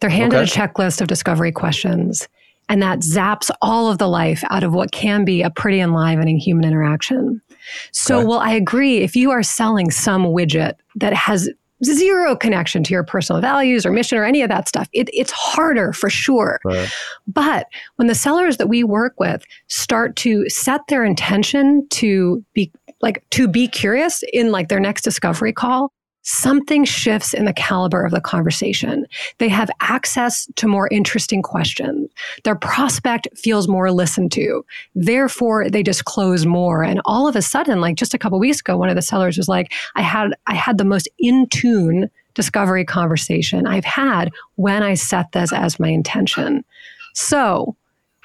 They're 0.00 0.10
handed 0.10 0.38
okay. 0.38 0.44
a 0.44 0.46
checklist 0.46 1.00
of 1.00 1.08
discovery 1.08 1.50
questions, 1.50 2.28
and 2.68 2.80
that 2.82 3.00
zaps 3.00 3.50
all 3.60 3.90
of 3.90 3.98
the 3.98 4.08
life 4.08 4.44
out 4.50 4.62
of 4.62 4.72
what 4.72 4.92
can 4.92 5.24
be 5.24 5.42
a 5.42 5.50
pretty 5.50 5.80
enlivening 5.80 6.38
human 6.38 6.64
interaction. 6.64 7.42
So, 7.90 8.18
okay. 8.18 8.26
well, 8.26 8.38
I 8.38 8.52
agree. 8.52 8.98
If 8.98 9.16
you 9.16 9.30
are 9.30 9.42
selling 9.42 9.90
some 9.90 10.24
widget 10.24 10.74
that 10.96 11.14
has 11.14 11.48
zero 11.84 12.36
connection 12.36 12.82
to 12.84 12.92
your 12.92 13.04
personal 13.04 13.40
values 13.40 13.84
or 13.84 13.90
mission 13.90 14.18
or 14.18 14.24
any 14.24 14.42
of 14.42 14.48
that 14.48 14.68
stuff. 14.68 14.88
It, 14.92 15.08
it's 15.12 15.32
harder 15.32 15.92
for 15.92 16.10
sure. 16.10 16.60
Right. 16.64 16.90
But 17.26 17.66
when 17.96 18.08
the 18.08 18.14
sellers 18.14 18.56
that 18.58 18.68
we 18.68 18.84
work 18.84 19.14
with 19.18 19.44
start 19.68 20.16
to 20.16 20.48
set 20.48 20.80
their 20.88 21.04
intention 21.04 21.86
to 21.90 22.44
be 22.54 22.70
like 23.00 23.24
to 23.30 23.48
be 23.48 23.66
curious 23.66 24.22
in 24.32 24.52
like 24.52 24.68
their 24.68 24.80
next 24.80 25.02
discovery 25.02 25.52
call, 25.52 25.92
something 26.22 26.84
shifts 26.84 27.34
in 27.34 27.44
the 27.44 27.52
caliber 27.52 28.04
of 28.04 28.12
the 28.12 28.20
conversation. 28.20 29.06
They 29.38 29.48
have 29.48 29.70
access 29.80 30.46
to 30.56 30.66
more 30.66 30.88
interesting 30.88 31.42
questions. 31.42 32.10
Their 32.44 32.54
prospect 32.54 33.28
feels 33.36 33.68
more 33.68 33.90
listened 33.90 34.32
to. 34.32 34.64
Therefore, 34.94 35.68
they 35.68 35.82
disclose 35.82 36.46
more. 36.46 36.82
And 36.82 37.00
all 37.04 37.28
of 37.28 37.36
a 37.36 37.42
sudden, 37.42 37.80
like 37.80 37.96
just 37.96 38.14
a 38.14 38.18
couple 38.18 38.38
weeks 38.38 38.60
ago, 38.60 38.76
one 38.76 38.88
of 38.88 38.96
the 38.96 39.02
sellers 39.02 39.36
was 39.36 39.48
like, 39.48 39.72
I 39.94 40.02
had 40.02 40.32
I 40.46 40.54
had 40.54 40.78
the 40.78 40.84
most 40.84 41.08
in 41.18 41.48
tune 41.48 42.10
discovery 42.34 42.84
conversation 42.84 43.66
I've 43.66 43.84
had 43.84 44.30
when 44.56 44.82
I 44.82 44.94
set 44.94 45.32
this 45.32 45.52
as 45.52 45.78
my 45.78 45.88
intention. 45.88 46.64
So 47.14 47.76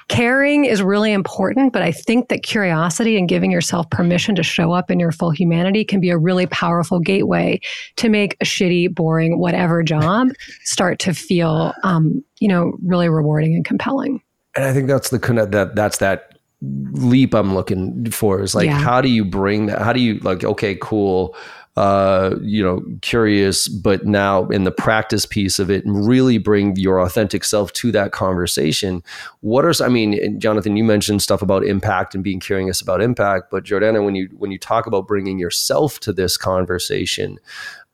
caring 0.08 0.64
is 0.64 0.82
really 0.82 1.12
important, 1.12 1.72
but 1.72 1.82
I 1.82 1.92
think 1.92 2.28
that 2.28 2.42
curiosity 2.42 3.16
and 3.16 3.28
giving 3.28 3.50
yourself 3.50 3.88
permission 3.90 4.34
to 4.36 4.42
show 4.42 4.72
up 4.72 4.90
in 4.90 4.98
your 4.98 5.12
full 5.12 5.30
humanity 5.30 5.84
can 5.84 6.00
be 6.00 6.10
a 6.10 6.18
really 6.18 6.46
powerful 6.46 6.98
gateway 6.98 7.60
to 7.96 8.08
make 8.08 8.36
a 8.40 8.44
shitty, 8.44 8.94
boring, 8.94 9.38
whatever 9.38 9.82
job 9.82 10.28
start 10.64 10.98
to 11.00 11.14
feel, 11.14 11.72
um, 11.82 12.24
you 12.40 12.48
know, 12.48 12.72
really 12.82 13.08
rewarding 13.08 13.54
and 13.54 13.64
compelling. 13.64 14.20
And 14.56 14.64
I 14.64 14.72
think 14.72 14.88
that's 14.88 15.10
the 15.10 15.18
kind 15.18 15.38
of 15.38 15.52
that 15.52 15.76
that's 15.76 15.98
that 15.98 16.38
leap 16.60 17.34
I'm 17.34 17.54
looking 17.54 18.10
for 18.10 18.40
is 18.42 18.54
like, 18.54 18.66
yeah. 18.66 18.78
how 18.78 19.00
do 19.00 19.08
you 19.08 19.24
bring 19.24 19.66
that? 19.66 19.80
How 19.80 19.92
do 19.92 20.00
you 20.00 20.18
like, 20.20 20.42
okay, 20.42 20.76
cool 20.80 21.36
uh, 21.78 22.34
you 22.42 22.60
know, 22.60 22.82
curious, 23.02 23.68
but 23.68 24.04
now 24.04 24.46
in 24.48 24.64
the 24.64 24.72
practice 24.72 25.24
piece 25.24 25.60
of 25.60 25.70
it, 25.70 25.84
really 25.86 26.36
bring 26.36 26.74
your 26.74 26.98
authentic 26.98 27.44
self 27.44 27.72
to 27.72 27.92
that 27.92 28.10
conversation. 28.10 29.00
What 29.42 29.64
are 29.64 29.72
I 29.80 29.88
mean, 29.88 30.40
Jonathan, 30.40 30.76
you 30.76 30.82
mentioned 30.82 31.22
stuff 31.22 31.40
about 31.40 31.64
impact 31.64 32.16
and 32.16 32.24
being 32.24 32.40
curious 32.40 32.80
about 32.80 33.00
impact, 33.00 33.52
but 33.52 33.62
Jordana, 33.62 34.04
when 34.04 34.16
you 34.16 34.28
when 34.36 34.50
you 34.50 34.58
talk 34.58 34.88
about 34.88 35.06
bringing 35.06 35.38
yourself 35.38 36.00
to 36.00 36.12
this 36.12 36.36
conversation, 36.36 37.38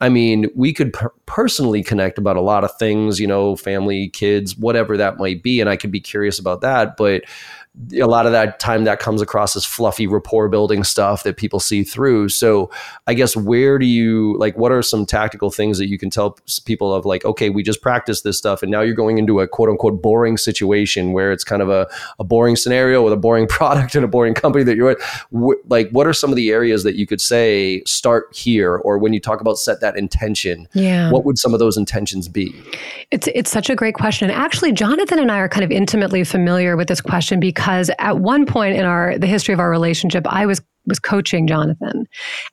I 0.00 0.08
mean, 0.08 0.46
we 0.56 0.72
could 0.72 0.94
per- 0.94 1.12
personally 1.26 1.82
connect 1.82 2.16
about 2.16 2.36
a 2.36 2.40
lot 2.40 2.64
of 2.64 2.74
things, 2.78 3.20
you 3.20 3.26
know, 3.26 3.54
family, 3.54 4.08
kids, 4.08 4.56
whatever 4.56 4.96
that 4.96 5.18
might 5.18 5.42
be, 5.42 5.60
and 5.60 5.68
I 5.68 5.76
could 5.76 5.90
be 5.90 6.00
curious 6.00 6.38
about 6.38 6.62
that, 6.62 6.96
but 6.96 7.24
a 7.92 8.06
lot 8.06 8.24
of 8.24 8.30
that 8.30 8.60
time 8.60 8.84
that 8.84 9.00
comes 9.00 9.20
across 9.20 9.56
as 9.56 9.64
fluffy 9.64 10.06
rapport 10.06 10.48
building 10.48 10.84
stuff 10.84 11.24
that 11.24 11.36
people 11.36 11.58
see 11.58 11.82
through. 11.82 12.28
So 12.28 12.70
I 13.08 13.14
guess 13.14 13.36
where 13.36 13.78
do 13.78 13.86
you 13.86 14.38
like 14.38 14.56
what 14.56 14.70
are 14.70 14.80
some 14.80 15.04
tactical 15.04 15.50
things 15.50 15.78
that 15.78 15.88
you 15.88 15.98
can 15.98 16.08
tell 16.08 16.38
people 16.64 16.94
of 16.94 17.04
like, 17.04 17.24
okay, 17.24 17.50
we 17.50 17.64
just 17.64 17.82
practiced 17.82 18.22
this 18.22 18.38
stuff 18.38 18.62
and 18.62 18.70
now 18.70 18.80
you're 18.80 18.94
going 18.94 19.18
into 19.18 19.40
a 19.40 19.48
quote 19.48 19.68
unquote 19.68 20.00
boring 20.00 20.36
situation 20.36 21.12
where 21.12 21.32
it's 21.32 21.42
kind 21.42 21.62
of 21.62 21.68
a, 21.68 21.88
a 22.20 22.24
boring 22.24 22.54
scenario 22.54 23.02
with 23.02 23.12
a 23.12 23.16
boring 23.16 23.46
product 23.48 23.96
and 23.96 24.04
a 24.04 24.08
boring 24.08 24.34
company 24.34 24.62
that 24.62 24.76
you're 24.76 24.90
at. 24.90 24.98
like 25.68 25.90
what 25.90 26.06
are 26.06 26.12
some 26.12 26.30
of 26.30 26.36
the 26.36 26.50
areas 26.50 26.84
that 26.84 26.94
you 26.94 27.08
could 27.08 27.20
say 27.20 27.82
start 27.86 28.32
here 28.32 28.76
or 28.76 28.98
when 28.98 29.12
you 29.12 29.18
talk 29.18 29.40
about 29.40 29.58
set 29.58 29.80
that 29.80 29.96
intention, 29.96 30.68
yeah. 30.74 31.10
what 31.10 31.24
would 31.24 31.38
some 31.38 31.52
of 31.52 31.58
those 31.58 31.76
intentions 31.76 32.28
be? 32.28 32.54
It's 33.10 33.28
it's 33.34 33.50
such 33.50 33.68
a 33.68 33.74
great 33.74 33.94
question. 33.96 34.30
And 34.30 34.38
actually, 34.38 34.70
Jonathan 34.72 35.18
and 35.18 35.32
I 35.32 35.38
are 35.38 35.48
kind 35.48 35.64
of 35.64 35.72
intimately 35.72 36.22
familiar 36.22 36.76
with 36.76 36.86
this 36.86 37.00
question 37.00 37.40
because 37.40 37.63
because 37.64 37.90
at 37.98 38.18
one 38.18 38.44
point 38.44 38.76
in 38.76 38.84
our 38.84 39.18
the 39.18 39.26
history 39.26 39.54
of 39.54 39.60
our 39.60 39.70
relationship, 39.70 40.26
I 40.26 40.44
was 40.44 40.60
was 40.86 40.98
coaching 40.98 41.46
Jonathan 41.46 42.04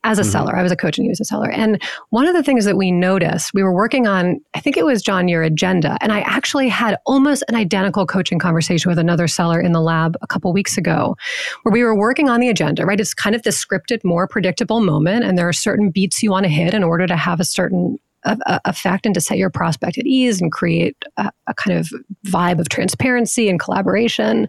as 0.04 0.18
a 0.18 0.22
mm-hmm. 0.22 0.30
seller. 0.30 0.56
I 0.56 0.62
was 0.62 0.72
a 0.72 0.76
coach 0.76 0.96
and 0.96 1.04
he 1.04 1.10
was 1.10 1.20
a 1.20 1.24
seller. 1.26 1.50
And 1.50 1.82
one 2.08 2.26
of 2.26 2.34
the 2.34 2.42
things 2.42 2.64
that 2.64 2.78
we 2.78 2.90
noticed, 2.90 3.52
we 3.52 3.62
were 3.62 3.74
working 3.74 4.06
on, 4.06 4.40
I 4.54 4.60
think 4.60 4.78
it 4.78 4.86
was 4.86 5.02
John, 5.02 5.28
your 5.28 5.42
agenda. 5.42 5.98
And 6.00 6.12
I 6.12 6.20
actually 6.20 6.70
had 6.70 6.96
almost 7.04 7.44
an 7.48 7.56
identical 7.56 8.06
coaching 8.06 8.38
conversation 8.38 8.88
with 8.88 8.98
another 8.98 9.28
seller 9.28 9.60
in 9.60 9.72
the 9.72 9.82
lab 9.82 10.16
a 10.22 10.26
couple 10.26 10.50
weeks 10.54 10.78
ago, 10.78 11.14
where 11.62 11.74
we 11.74 11.84
were 11.84 11.94
working 11.94 12.30
on 12.30 12.40
the 12.40 12.48
agenda, 12.48 12.86
right? 12.86 12.98
It's 12.98 13.12
kind 13.12 13.36
of 13.36 13.42
the 13.42 13.50
scripted, 13.50 14.02
more 14.02 14.26
predictable 14.26 14.80
moment. 14.80 15.26
And 15.26 15.36
there 15.36 15.46
are 15.46 15.52
certain 15.52 15.90
beats 15.90 16.22
you 16.22 16.30
want 16.30 16.44
to 16.44 16.50
hit 16.50 16.72
in 16.72 16.82
order 16.82 17.06
to 17.06 17.16
have 17.16 17.38
a 17.38 17.44
certain 17.44 17.98
effect 18.24 19.06
and 19.06 19.14
to 19.14 19.20
set 19.20 19.38
your 19.38 19.50
prospect 19.50 19.98
at 19.98 20.06
ease 20.06 20.40
and 20.40 20.52
create 20.52 20.96
a, 21.16 21.30
a, 21.48 21.54
kind 21.54 21.78
of 21.78 21.90
vibe 22.26 22.60
of 22.60 22.68
transparency 22.68 23.48
and 23.48 23.58
collaboration. 23.58 24.48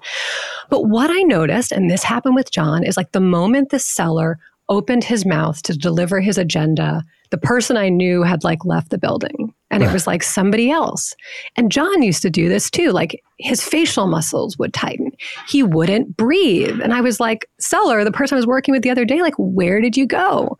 But 0.69 0.85
what 0.85 1.09
I 1.09 1.21
noticed, 1.23 1.71
and 1.71 1.89
this 1.89 2.03
happened 2.03 2.35
with 2.35 2.51
John, 2.51 2.83
is 2.83 2.97
like 2.97 3.11
the 3.11 3.19
moment 3.19 3.69
the 3.69 3.79
seller 3.79 4.37
opened 4.69 5.03
his 5.03 5.25
mouth 5.25 5.61
to 5.63 5.77
deliver 5.77 6.21
his 6.21 6.37
agenda, 6.37 7.03
the 7.31 7.37
person 7.37 7.77
I 7.77 7.89
knew 7.89 8.23
had 8.23 8.43
like 8.43 8.63
left 8.63 8.89
the 8.89 8.97
building 8.97 9.52
and 9.73 9.83
it 9.83 9.91
was 9.91 10.05
like 10.05 10.23
somebody 10.23 10.69
else. 10.69 11.15
And 11.55 11.71
John 11.71 12.03
used 12.03 12.21
to 12.21 12.29
do 12.29 12.47
this 12.47 12.69
too. 12.69 12.91
Like 12.91 13.23
his 13.39 13.63
facial 13.63 14.07
muscles 14.07 14.57
would 14.57 14.73
tighten. 14.73 15.11
He 15.47 15.63
wouldn't 15.63 16.15
breathe. 16.15 16.79
And 16.81 16.93
I 16.93 17.01
was 17.01 17.19
like, 17.19 17.49
Seller, 17.59 18.03
the 18.03 18.11
person 18.11 18.35
I 18.35 18.39
was 18.39 18.47
working 18.47 18.71
with 18.71 18.83
the 18.83 18.91
other 18.91 19.05
day, 19.05 19.21
like, 19.21 19.35
where 19.37 19.81
did 19.81 19.97
you 19.97 20.05
go? 20.05 20.57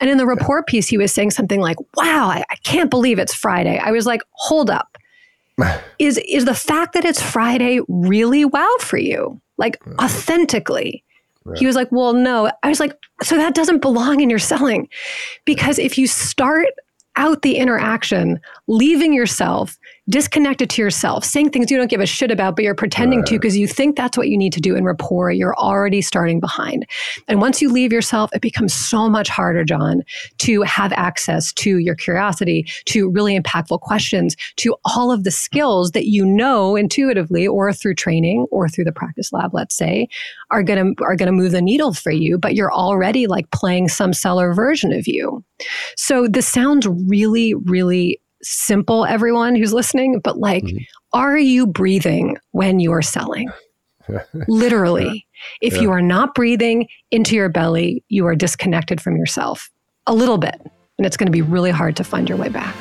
And 0.00 0.10
in 0.10 0.18
the 0.18 0.26
rapport 0.26 0.62
piece, 0.64 0.88
he 0.88 0.98
was 0.98 1.12
saying 1.12 1.30
something 1.30 1.60
like, 1.60 1.78
wow, 1.96 2.28
I, 2.28 2.44
I 2.50 2.56
can't 2.56 2.90
believe 2.90 3.18
it's 3.18 3.34
Friday. 3.34 3.78
I 3.78 3.92
was 3.92 4.06
like, 4.06 4.22
hold 4.32 4.70
up. 4.70 4.98
is 5.98 6.18
is 6.28 6.44
the 6.44 6.54
fact 6.54 6.94
that 6.94 7.04
it's 7.04 7.22
Friday 7.22 7.80
really 7.88 8.44
wow 8.44 8.76
for 8.80 8.98
you? 8.98 9.40
Like 9.56 9.80
authentically. 10.00 11.02
Right. 11.44 11.58
He 11.58 11.66
was 11.66 11.76
like, 11.76 11.90
Well, 11.92 12.12
no. 12.12 12.50
I 12.62 12.68
was 12.68 12.80
like, 12.80 12.92
So 13.22 13.36
that 13.36 13.54
doesn't 13.54 13.80
belong 13.80 14.20
in 14.20 14.28
your 14.28 14.40
selling. 14.40 14.88
Because 15.44 15.78
if 15.78 15.96
you 15.96 16.06
start 16.06 16.66
out 17.16 17.42
the 17.42 17.56
interaction, 17.56 18.40
leaving 18.66 19.12
yourself 19.12 19.78
disconnected 20.08 20.70
to 20.70 20.82
yourself, 20.82 21.24
saying 21.24 21.50
things 21.50 21.70
you 21.70 21.76
don't 21.76 21.90
give 21.90 22.00
a 22.00 22.06
shit 22.06 22.30
about, 22.30 22.56
but 22.56 22.64
you're 22.64 22.74
pretending 22.74 23.20
right. 23.20 23.28
to 23.28 23.34
because 23.34 23.56
you 23.56 23.66
think 23.66 23.96
that's 23.96 24.16
what 24.16 24.28
you 24.28 24.38
need 24.38 24.52
to 24.52 24.60
do 24.60 24.76
in 24.76 24.84
rapport. 24.84 25.30
You're 25.30 25.56
already 25.56 26.00
starting 26.00 26.38
behind. 26.38 26.86
And 27.26 27.40
once 27.40 27.60
you 27.60 27.72
leave 27.72 27.92
yourself, 27.92 28.30
it 28.32 28.40
becomes 28.40 28.72
so 28.72 29.08
much 29.08 29.28
harder, 29.28 29.64
John, 29.64 30.02
to 30.38 30.62
have 30.62 30.92
access 30.92 31.52
to 31.54 31.78
your 31.78 31.94
curiosity, 31.94 32.66
to 32.86 33.10
really 33.10 33.38
impactful 33.38 33.80
questions, 33.80 34.36
to 34.56 34.76
all 34.84 35.10
of 35.10 35.24
the 35.24 35.30
skills 35.30 35.90
that 35.90 36.06
you 36.06 36.24
know 36.24 36.76
intuitively 36.76 37.46
or 37.46 37.72
through 37.72 37.94
training 37.94 38.46
or 38.50 38.68
through 38.68 38.84
the 38.84 38.92
practice 38.92 39.32
lab, 39.32 39.52
let's 39.52 39.76
say, 39.76 40.08
are 40.50 40.62
gonna 40.62 40.92
are 41.02 41.16
gonna 41.16 41.32
move 41.32 41.52
the 41.52 41.62
needle 41.62 41.92
for 41.92 42.12
you, 42.12 42.38
but 42.38 42.54
you're 42.54 42.72
already 42.72 43.26
like 43.26 43.50
playing 43.50 43.88
some 43.88 44.12
seller 44.12 44.54
version 44.54 44.92
of 44.92 45.08
you. 45.08 45.42
So 45.96 46.28
this 46.28 46.46
sounds 46.46 46.86
really, 46.86 47.54
really 47.54 48.20
simple, 48.42 49.04
everyone 49.04 49.56
who's 49.56 49.72
listening, 49.72 50.20
but 50.20 50.38
like, 50.38 50.64
mm-hmm. 50.64 50.78
are 51.12 51.38
you 51.38 51.66
breathing 51.66 52.36
when 52.52 52.80
you're 52.80 53.02
selling? 53.02 53.50
Literally. 54.48 55.26
If 55.60 55.74
yeah. 55.74 55.82
you 55.82 55.90
are 55.90 56.02
not 56.02 56.34
breathing 56.34 56.88
into 57.10 57.34
your 57.34 57.48
belly, 57.48 58.04
you 58.08 58.26
are 58.26 58.34
disconnected 58.34 59.00
from 59.00 59.16
yourself 59.16 59.70
a 60.06 60.14
little 60.14 60.38
bit. 60.38 60.60
And 60.98 61.06
it's 61.06 61.16
going 61.16 61.26
to 61.26 61.32
be 61.32 61.42
really 61.42 61.70
hard 61.70 61.96
to 61.96 62.04
find 62.04 62.28
your 62.28 62.38
way 62.38 62.48
back. 62.48 62.74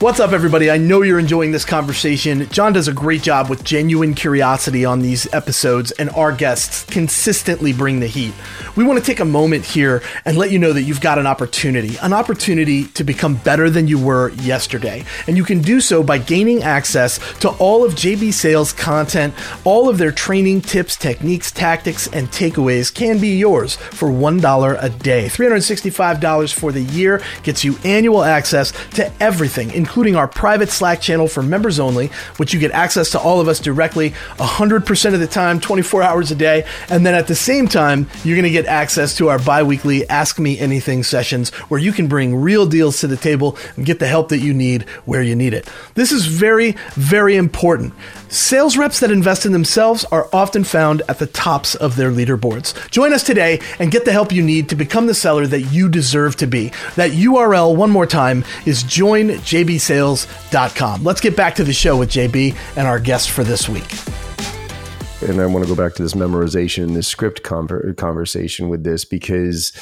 What's 0.00 0.20
up, 0.20 0.30
everybody? 0.30 0.70
I 0.70 0.76
know 0.78 1.02
you're 1.02 1.18
enjoying 1.18 1.50
this 1.50 1.64
conversation. 1.64 2.48
John 2.50 2.72
does 2.72 2.86
a 2.86 2.92
great 2.92 3.20
job 3.20 3.50
with 3.50 3.64
genuine 3.64 4.14
curiosity 4.14 4.84
on 4.84 5.00
these 5.00 5.26
episodes, 5.34 5.90
and 5.90 6.08
our 6.10 6.30
guests 6.30 6.84
consistently 6.84 7.72
bring 7.72 7.98
the 7.98 8.06
heat. 8.06 8.32
We 8.76 8.84
want 8.84 9.00
to 9.00 9.04
take 9.04 9.18
a 9.18 9.24
moment 9.24 9.64
here 9.64 10.00
and 10.24 10.38
let 10.38 10.52
you 10.52 10.60
know 10.60 10.72
that 10.72 10.82
you've 10.82 11.00
got 11.00 11.18
an 11.18 11.26
opportunity, 11.26 11.96
an 12.00 12.12
opportunity 12.12 12.84
to 12.84 13.02
become 13.02 13.34
better 13.38 13.70
than 13.70 13.88
you 13.88 13.98
were 13.98 14.28
yesterday. 14.34 15.04
And 15.26 15.36
you 15.36 15.42
can 15.42 15.62
do 15.62 15.80
so 15.80 16.04
by 16.04 16.18
gaining 16.18 16.62
access 16.62 17.18
to 17.40 17.48
all 17.48 17.84
of 17.84 17.94
JB 17.94 18.32
Sales 18.34 18.72
content, 18.72 19.34
all 19.64 19.88
of 19.88 19.98
their 19.98 20.12
training 20.12 20.60
tips, 20.60 20.94
techniques, 20.94 21.50
tactics, 21.50 22.06
and 22.06 22.28
takeaways 22.28 22.94
can 22.94 23.18
be 23.18 23.36
yours 23.36 23.74
for 23.74 24.10
$1 24.10 24.78
a 24.80 24.90
day. 24.90 25.26
$365 25.26 26.52
for 26.54 26.70
the 26.70 26.82
year 26.82 27.20
gets 27.42 27.64
you 27.64 27.76
annual 27.82 28.22
access 28.22 28.70
to 28.90 29.12
everything, 29.20 29.72
including 29.88 30.16
our 30.16 30.28
private 30.28 30.68
Slack 30.68 31.00
channel 31.00 31.26
for 31.26 31.42
members 31.42 31.80
only, 31.80 32.08
which 32.36 32.52
you 32.52 32.60
get 32.60 32.70
access 32.72 33.08
to 33.12 33.18
all 33.18 33.40
of 33.40 33.48
us 33.48 33.58
directly 33.58 34.10
100% 34.36 35.14
of 35.14 35.18
the 35.18 35.26
time, 35.26 35.58
24 35.58 36.02
hours 36.02 36.30
a 36.30 36.34
day. 36.34 36.66
And 36.90 37.06
then 37.06 37.14
at 37.14 37.26
the 37.26 37.34
same 37.34 37.68
time, 37.68 38.06
you're 38.22 38.36
going 38.36 38.44
to 38.44 38.50
get 38.50 38.66
access 38.66 39.16
to 39.16 39.30
our 39.30 39.38
bi 39.38 39.62
weekly 39.62 40.06
Ask 40.10 40.38
Me 40.38 40.58
Anything 40.58 41.02
sessions 41.02 41.48
where 41.70 41.80
you 41.80 41.92
can 41.92 42.06
bring 42.06 42.36
real 42.36 42.66
deals 42.66 43.00
to 43.00 43.06
the 43.06 43.16
table 43.16 43.56
and 43.76 43.86
get 43.86 43.98
the 43.98 44.06
help 44.06 44.28
that 44.28 44.40
you 44.40 44.52
need 44.52 44.82
where 45.06 45.22
you 45.22 45.34
need 45.34 45.54
it. 45.54 45.66
This 45.94 46.12
is 46.12 46.26
very, 46.26 46.72
very 46.92 47.36
important. 47.36 47.94
Sales 48.30 48.76
reps 48.76 49.00
that 49.00 49.10
invest 49.10 49.46
in 49.46 49.52
themselves 49.52 50.04
are 50.12 50.28
often 50.34 50.62
found 50.62 51.00
at 51.08 51.18
the 51.18 51.26
tops 51.26 51.74
of 51.74 51.96
their 51.96 52.10
leaderboards. 52.10 52.90
Join 52.90 53.14
us 53.14 53.22
today 53.22 53.58
and 53.78 53.90
get 53.90 54.04
the 54.04 54.12
help 54.12 54.32
you 54.32 54.42
need 54.42 54.68
to 54.68 54.76
become 54.76 55.06
the 55.06 55.14
seller 55.14 55.46
that 55.46 55.62
you 55.62 55.88
deserve 55.88 56.36
to 56.36 56.46
be. 56.46 56.70
That 56.96 57.12
URL, 57.12 57.74
one 57.74 57.90
more 57.90 58.06
time, 58.06 58.44
is 58.66 58.84
joinjbsales.com. 58.84 61.04
Let's 61.04 61.22
get 61.22 61.36
back 61.36 61.54
to 61.54 61.64
the 61.64 61.72
show 61.72 61.96
with 61.96 62.10
JB 62.10 62.54
and 62.76 62.86
our 62.86 63.00
guest 63.00 63.30
for 63.30 63.44
this 63.44 63.66
week. 63.66 63.90
And 65.22 65.40
I 65.40 65.46
want 65.46 65.64
to 65.64 65.68
go 65.68 65.74
back 65.74 65.94
to 65.94 66.02
this 66.02 66.14
memorization, 66.14 66.92
this 66.94 67.08
script 67.08 67.42
conversation 67.42 68.68
with 68.68 68.84
this 68.84 69.06
because 69.06 69.72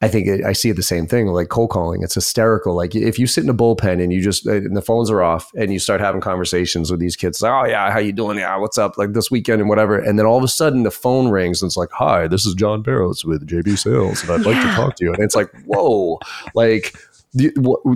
I 0.00 0.06
think 0.06 0.28
it, 0.28 0.44
I 0.44 0.52
see 0.52 0.70
the 0.70 0.82
same 0.82 1.08
thing, 1.08 1.26
like 1.26 1.48
cold 1.48 1.70
calling. 1.70 2.04
It's 2.04 2.14
hysterical. 2.14 2.76
Like 2.76 2.94
if 2.94 3.18
you 3.18 3.26
sit 3.26 3.42
in 3.42 3.50
a 3.50 3.54
bullpen 3.54 4.00
and 4.00 4.12
you 4.12 4.22
just 4.22 4.46
uh, 4.46 4.52
and 4.52 4.76
the 4.76 4.82
phones 4.82 5.10
are 5.10 5.22
off 5.22 5.50
and 5.56 5.72
you 5.72 5.80
start 5.80 6.00
having 6.00 6.20
conversations 6.20 6.90
with 6.90 7.00
these 7.00 7.16
kids, 7.16 7.42
like, 7.42 7.50
oh 7.50 7.68
yeah, 7.68 7.90
how 7.90 7.98
you 7.98 8.12
doing? 8.12 8.38
Yeah, 8.38 8.56
what's 8.58 8.78
up? 8.78 8.96
Like 8.96 9.12
this 9.12 9.28
weekend 9.28 9.60
and 9.60 9.68
whatever. 9.68 9.98
And 9.98 10.16
then 10.16 10.24
all 10.24 10.38
of 10.38 10.44
a 10.44 10.48
sudden 10.48 10.84
the 10.84 10.92
phone 10.92 11.30
rings 11.30 11.60
and 11.60 11.68
it's 11.68 11.76
like, 11.76 11.90
hi, 11.90 12.28
this 12.28 12.46
is 12.46 12.54
John 12.54 12.80
Barrows 12.80 13.24
with 13.24 13.48
JB 13.48 13.76
Sales, 13.76 14.22
and 14.22 14.30
I'd 14.30 14.46
like 14.46 14.62
to 14.62 14.74
talk 14.76 14.94
to 14.96 15.04
you. 15.04 15.12
And 15.12 15.22
it's 15.22 15.34
like, 15.34 15.50
whoa, 15.66 16.20
like 16.54 16.94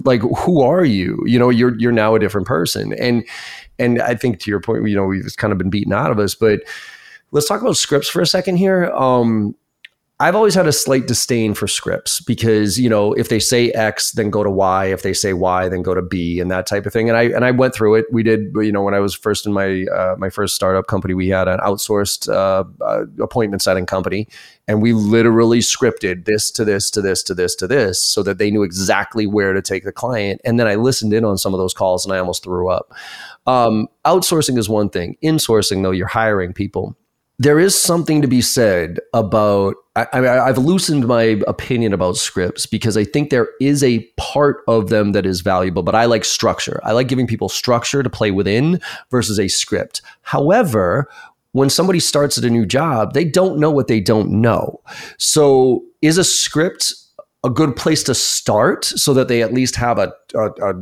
like 0.05 0.21
who 0.21 0.61
are 0.61 0.85
you 0.85 1.19
you 1.25 1.39
know 1.39 1.49
you're 1.49 1.75
you're 1.79 1.91
now 1.91 2.15
a 2.15 2.19
different 2.19 2.47
person 2.47 2.93
and 3.01 3.27
and 3.79 4.01
i 4.03 4.15
think 4.15 4.39
to 4.39 4.51
your 4.51 4.61
point 4.61 4.87
you 4.87 4.95
know 4.95 5.07
we've 5.07 5.37
kind 5.39 5.53
of 5.53 5.59
been 5.59 5.71
beaten 5.71 5.93
out 5.93 6.11
of 6.11 6.19
us 6.19 6.35
but 6.35 6.61
let's 7.31 7.49
talk 7.49 7.63
about 7.63 7.77
scripts 7.79 8.09
for 8.09 8.21
a 8.21 8.27
second 8.27 8.57
here 8.57 8.91
um 8.91 9.55
I've 10.23 10.37
always 10.37 10.55
had 10.55 10.69
a 10.69 10.73
slight 10.73 11.09
disdain 11.09 11.53
for 11.53 11.67
scripts 11.67 12.21
because 12.21 12.79
you 12.79 12.89
know 12.89 13.13
if 13.13 13.29
they 13.29 13.41
say 13.41 13.73
X, 13.73 14.13
then 14.13 14.31
go 14.31 14.45
to 14.45 14.51
Y. 14.51 14.85
If 14.85 15.03
they 15.03 15.15
say 15.15 15.33
Y, 15.33 15.69
then 15.69 15.83
go 15.83 15.95
to 15.95 16.03
B, 16.03 16.39
and 16.39 16.49
that 16.49 16.65
type 16.65 16.87
of 16.87 16.93
thing. 16.93 17.09
And 17.09 17.19
I 17.19 17.25
and 17.25 17.45
I 17.45 17.51
went 17.51 17.75
through 17.75 17.97
it. 17.97 18.07
We 18.13 18.23
did, 18.23 18.53
you 18.55 18.71
know, 18.71 18.83
when 18.83 18.95
I 18.95 19.01
was 19.01 19.17
first 19.17 19.47
in 19.47 19.53
my 19.53 19.85
uh, 19.93 20.15
my 20.17 20.31
first 20.31 20.55
startup 20.55 20.87
company, 20.87 21.15
we 21.15 21.29
had 21.29 21.49
an 21.49 21.59
outsourced 21.59 22.29
uh, 22.33 22.63
uh, 22.85 23.07
appointment 23.21 23.63
setting 23.63 23.85
company, 23.85 24.29
and 24.69 24.81
we 24.81 24.93
literally 24.93 25.59
scripted 25.59 26.25
this 26.25 26.53
to 26.53 26.65
this 26.65 26.89
to 26.93 27.03
this 27.03 27.25
to 27.25 27.35
this 27.35 27.57
to 27.57 27.67
this, 27.67 28.01
so 28.01 28.23
that 28.23 28.39
they 28.39 28.53
knew 28.53 28.63
exactly 28.63 29.27
where 29.27 29.53
to 29.53 29.61
take 29.61 29.83
the 29.83 29.91
client. 29.91 30.41
And 30.45 30.61
then 30.61 30.69
I 30.69 30.77
listened 30.77 31.13
in 31.13 31.25
on 31.25 31.37
some 31.37 31.53
of 31.53 31.59
those 31.59 31.75
calls, 31.75 32.05
and 32.05 32.15
I 32.15 32.19
almost 32.19 32.45
threw 32.45 32.69
up. 32.69 32.93
Um, 33.49 33.89
outsourcing 34.05 34.57
is 34.57 34.69
one 34.69 34.89
thing. 34.89 35.17
Insourcing, 35.21 35.83
though, 35.83 35.91
you're 35.91 36.07
hiring 36.07 36.53
people 36.53 36.97
there 37.39 37.59
is 37.59 37.81
something 37.81 38.23
to 38.23 38.29
be 38.29 38.41
said 38.41 39.01
about 39.13 39.75
I, 39.95 40.07
I, 40.13 40.47
have 40.47 40.59
loosened 40.59 41.07
my 41.07 41.43
opinion 41.47 41.93
about 41.93 42.17
scripts 42.17 42.65
because 42.65 42.97
I 42.97 43.05
think 43.05 43.29
there 43.29 43.49
is 43.61 43.85
a 43.85 44.01
part 44.17 44.63
of 44.67 44.89
them 44.89 45.13
that 45.13 45.27
is 45.27 45.43
valuable, 45.43 45.83
but 45.83 45.95
I 45.95 46.07
like 46.07 46.25
structure. 46.25 46.81
I 46.83 46.93
like 46.93 47.09
giving 47.09 47.27
people 47.27 47.51
structure 47.51 48.03
to 48.03 48.09
play 48.09 48.31
within 48.31 48.81
versus 49.11 49.39
a 49.39 49.49
script. 49.49 50.01
However, 50.23 51.11
when 51.53 51.69
somebody 51.69 52.01
starts 52.01 52.39
at 52.39 52.45
a 52.45 52.51
new 52.51 52.65
job, 52.65 53.13
they 53.13 53.25
don't 53.25 53.59
know 53.59 53.71
what 53.71 53.87
they 53.87 54.01
don't 54.01 54.31
know. 54.31 54.81
So, 55.19 55.85
is 56.01 56.17
a 56.17 56.25
script 56.25 56.95
a 57.45 57.51
good 57.51 57.75
place 57.75 58.03
to 58.05 58.15
start 58.15 58.85
so 58.85 59.13
that 59.15 59.29
they 59.29 59.43
at 59.43 59.53
least 59.53 59.75
have 59.77 59.99
a, 59.99 60.13
a, 60.35 60.47
a, 60.63 60.75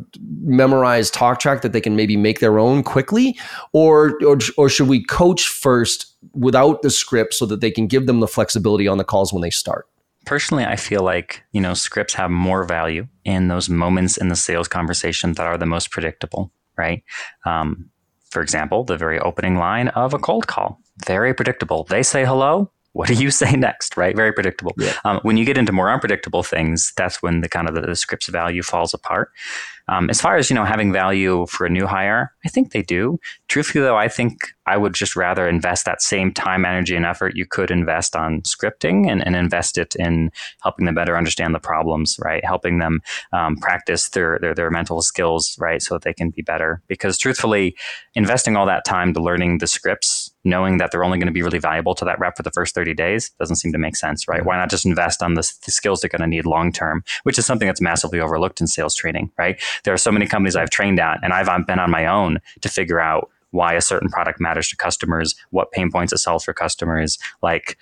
memorized 0.43 1.15
talk 1.15 1.41
track 1.41 1.63
that 1.63 1.73
they 1.73 1.81
can 1.81 1.97
maybe 1.97 2.17
make 2.17 2.41
their 2.41 2.59
own 2.59 2.83
quickly? 2.83 3.39
Or, 3.73 4.19
or 4.25 4.39
or 4.57 4.69
should 4.69 4.89
we 4.89 5.05
coach 5.05 5.49
first 5.49 6.15
without 6.35 6.83
the 6.83 6.91
script 6.91 7.35
so 7.35 7.47
that 7.47 7.61
they 7.61 7.71
can 7.71 7.87
give 7.87 8.07
them 8.07 8.21
the 8.21 8.29
flexibility 8.29 8.87
on 8.87 8.99
the 8.99 9.05
calls 9.05 9.33
when 9.33 9.43
they 9.43 9.51
start? 9.51 9.87
Personally 10.27 10.65
i 10.65 10.77
feel 10.77 11.03
like 11.03 11.43
you 11.53 11.63
know 11.63 11.73
scripts 11.73 12.13
have 12.13 12.31
more 12.31 12.65
value 12.65 13.07
in 13.25 13.49
those 13.49 13.71
moments 13.71 14.19
in 14.19 14.29
the 14.29 14.37
sales 14.37 14.69
conversation 14.69 15.33
that 15.33 15.47
are 15.47 15.57
the 15.57 15.67
most 15.67 15.91
predictable 15.91 16.53
right? 16.77 17.03
Um, 17.47 17.91
for 18.31 18.43
example 18.43 18.85
the 18.85 18.99
very 18.99 19.19
opening 19.19 19.57
line 19.57 19.89
of 19.89 20.13
a 20.13 20.19
cold 20.19 20.47
call 20.47 20.79
very 21.07 21.35
predictable. 21.35 21.85
They 21.85 22.03
say 22.03 22.25
hello 22.25 22.71
what 22.93 23.09
do 23.09 23.15
you 23.15 23.31
say 23.41 23.53
next 23.53 23.97
right 23.97 24.17
very 24.17 24.33
predictable 24.33 24.73
yeah. 24.79 24.95
um, 25.05 25.21
when 25.23 25.37
you 25.37 25.45
get 25.45 25.59
into 25.59 25.73
more 25.73 25.91
unpredictable 25.91 26.43
things 26.43 26.93
that's 26.97 27.23
when 27.23 27.41
the 27.41 27.49
kind 27.49 27.69
of 27.69 27.75
the, 27.75 27.83
the 27.83 27.97
script's 27.97 28.29
value 28.29 28.63
falls 28.63 28.95
apart 28.95 29.31
um, 29.91 30.09
as 30.09 30.21
far 30.21 30.37
as 30.37 30.49
you 30.49 30.55
know, 30.55 30.65
having 30.65 30.93
value 30.93 31.47
for 31.47 31.67
a 31.67 31.71
new 31.71 31.85
hire, 31.85 32.33
I 32.45 32.49
think 32.49 32.71
they 32.71 32.83
do. 32.83 33.19
Truthfully, 33.49 33.83
though, 33.83 33.97
I 33.97 34.07
think 34.07 34.55
I 34.65 34.77
would 34.77 34.95
just 34.95 35.17
rather 35.17 35.49
invest 35.49 35.85
that 35.85 36.01
same 36.01 36.33
time, 36.33 36.65
energy, 36.65 36.95
and 36.95 37.05
effort 37.05 37.35
you 37.35 37.45
could 37.45 37.73
invest 37.73 38.15
on 38.15 38.43
scripting 38.43 39.11
and, 39.11 39.27
and 39.27 39.35
invest 39.35 39.79
it 39.79 39.97
in 39.97 40.31
helping 40.63 40.87
them 40.87 40.95
better 40.95 41.17
understand 41.17 41.57
the 41.57 41.59
problems, 41.59 42.21
right? 42.23 42.45
Helping 42.45 42.79
them 42.79 43.01
um, 43.33 43.57
practice 43.57 44.11
their, 44.11 44.39
their 44.41 44.55
their 44.55 44.71
mental 44.71 45.03
skills, 45.03 45.57
right, 45.59 45.83
so 45.83 45.97
that 45.97 46.03
they 46.03 46.15
can 46.15 46.31
be 46.31 46.43
better. 46.43 46.81
Because 46.87 47.19
truthfully, 47.19 47.77
investing 48.15 48.57
all 48.57 48.67
that 48.67 48.85
time 48.85 49.13
to 49.15 49.21
learning 49.21 49.59
the 49.59 49.67
scripts 49.67 50.20
knowing 50.45 50.79
that 50.79 50.91
they're 50.91 51.05
only 51.05 51.19
going 51.19 51.27
to 51.27 51.33
be 51.33 51.43
really 51.43 51.59
valuable 51.59 51.95
to 51.95 52.05
that 52.05 52.19
rep 52.19 52.37
for 52.37 52.43
the 52.43 52.51
first 52.51 52.75
30 52.75 52.95
days 52.95 53.31
doesn't 53.39 53.57
seem 53.57 53.73
to 53.73 53.79
make 53.79 53.97
sense, 53.97 54.27
right? 54.27 54.45
Why 54.45 54.57
not 54.57 54.71
just 54.71 54.87
invest 54.87 55.23
on 55.23 55.35
the, 55.35 55.53
the 55.65 55.73
skills 55.73 56.01
they're 56.01 56.09
going 56.09 56.23
to 56.23 56.27
need 56.27 56.47
long 56.47 56.73
term, 56.73 57.05
which 57.25 57.39
is 57.39 57.47
something 57.47 57.67
that's 57.67 57.81
massively 57.81 58.21
overlooked 58.21 58.61
in 58.61 58.67
sales 58.67 58.95
training, 58.95 59.31
right? 59.37 59.61
There 59.85 59.95
are 59.95 59.99
so 59.99 60.13
many 60.13 60.27
companies 60.27 60.57
I've 60.57 60.71
trained 60.71 61.01
at, 61.01 61.19
and 61.23 61.33
I've 61.33 61.67
been 61.67 61.79
on 61.79 61.91
my 61.91 62.07
own 62.07 62.39
to 62.61 62.69
figure 62.69 63.01
out 63.01 63.31
why 63.51 63.75
a 63.75 63.81
certain 63.81 64.09
product 64.09 64.41
matters 64.41 64.69
to 64.69 64.77
customers, 64.77 65.35
what 65.51 65.73
pain 65.73 65.91
points 65.91 66.13
it 66.13 66.19
solves 66.19 66.45
for 66.45 66.53
customers, 66.53 67.19
like 67.43 67.77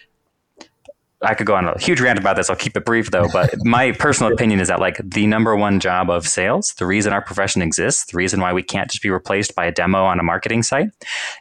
I 1.21 1.35
could 1.35 1.47
go 1.47 1.57
on 1.57 1.67
a 1.67 1.79
huge 1.81 2.01
rant 2.01 2.19
about 2.19 2.37
this. 2.37 2.49
I'll 2.49 2.57
keep 2.57 2.77
it 2.77 2.85
brief 2.85 3.11
though. 3.11 3.27
But 3.33 3.55
my 3.65 3.93
personal 3.93 4.33
opinion 4.33 4.61
is 4.61 4.69
that 4.69 4.79
like 4.79 5.01
the 5.03 5.27
number 5.27 5.57
one 5.57 5.81
job 5.81 6.11
of 6.11 6.29
sales, 6.29 6.75
the 6.75 6.87
reason 6.87 7.13
our 7.13 7.23
profession 7.23 7.61
exists, 7.61 8.11
the 8.13 8.17
reason 8.17 8.41
why 8.41 8.53
we 8.53 8.63
can't 8.63 8.91
just 8.91 9.03
be 9.03 9.11
replaced 9.11 9.55
by 9.55 9.67
a 9.67 9.73
demo 9.73 10.05
on 10.05 10.21
a 10.21 10.23
marketing 10.23 10.63
site, 10.63 10.91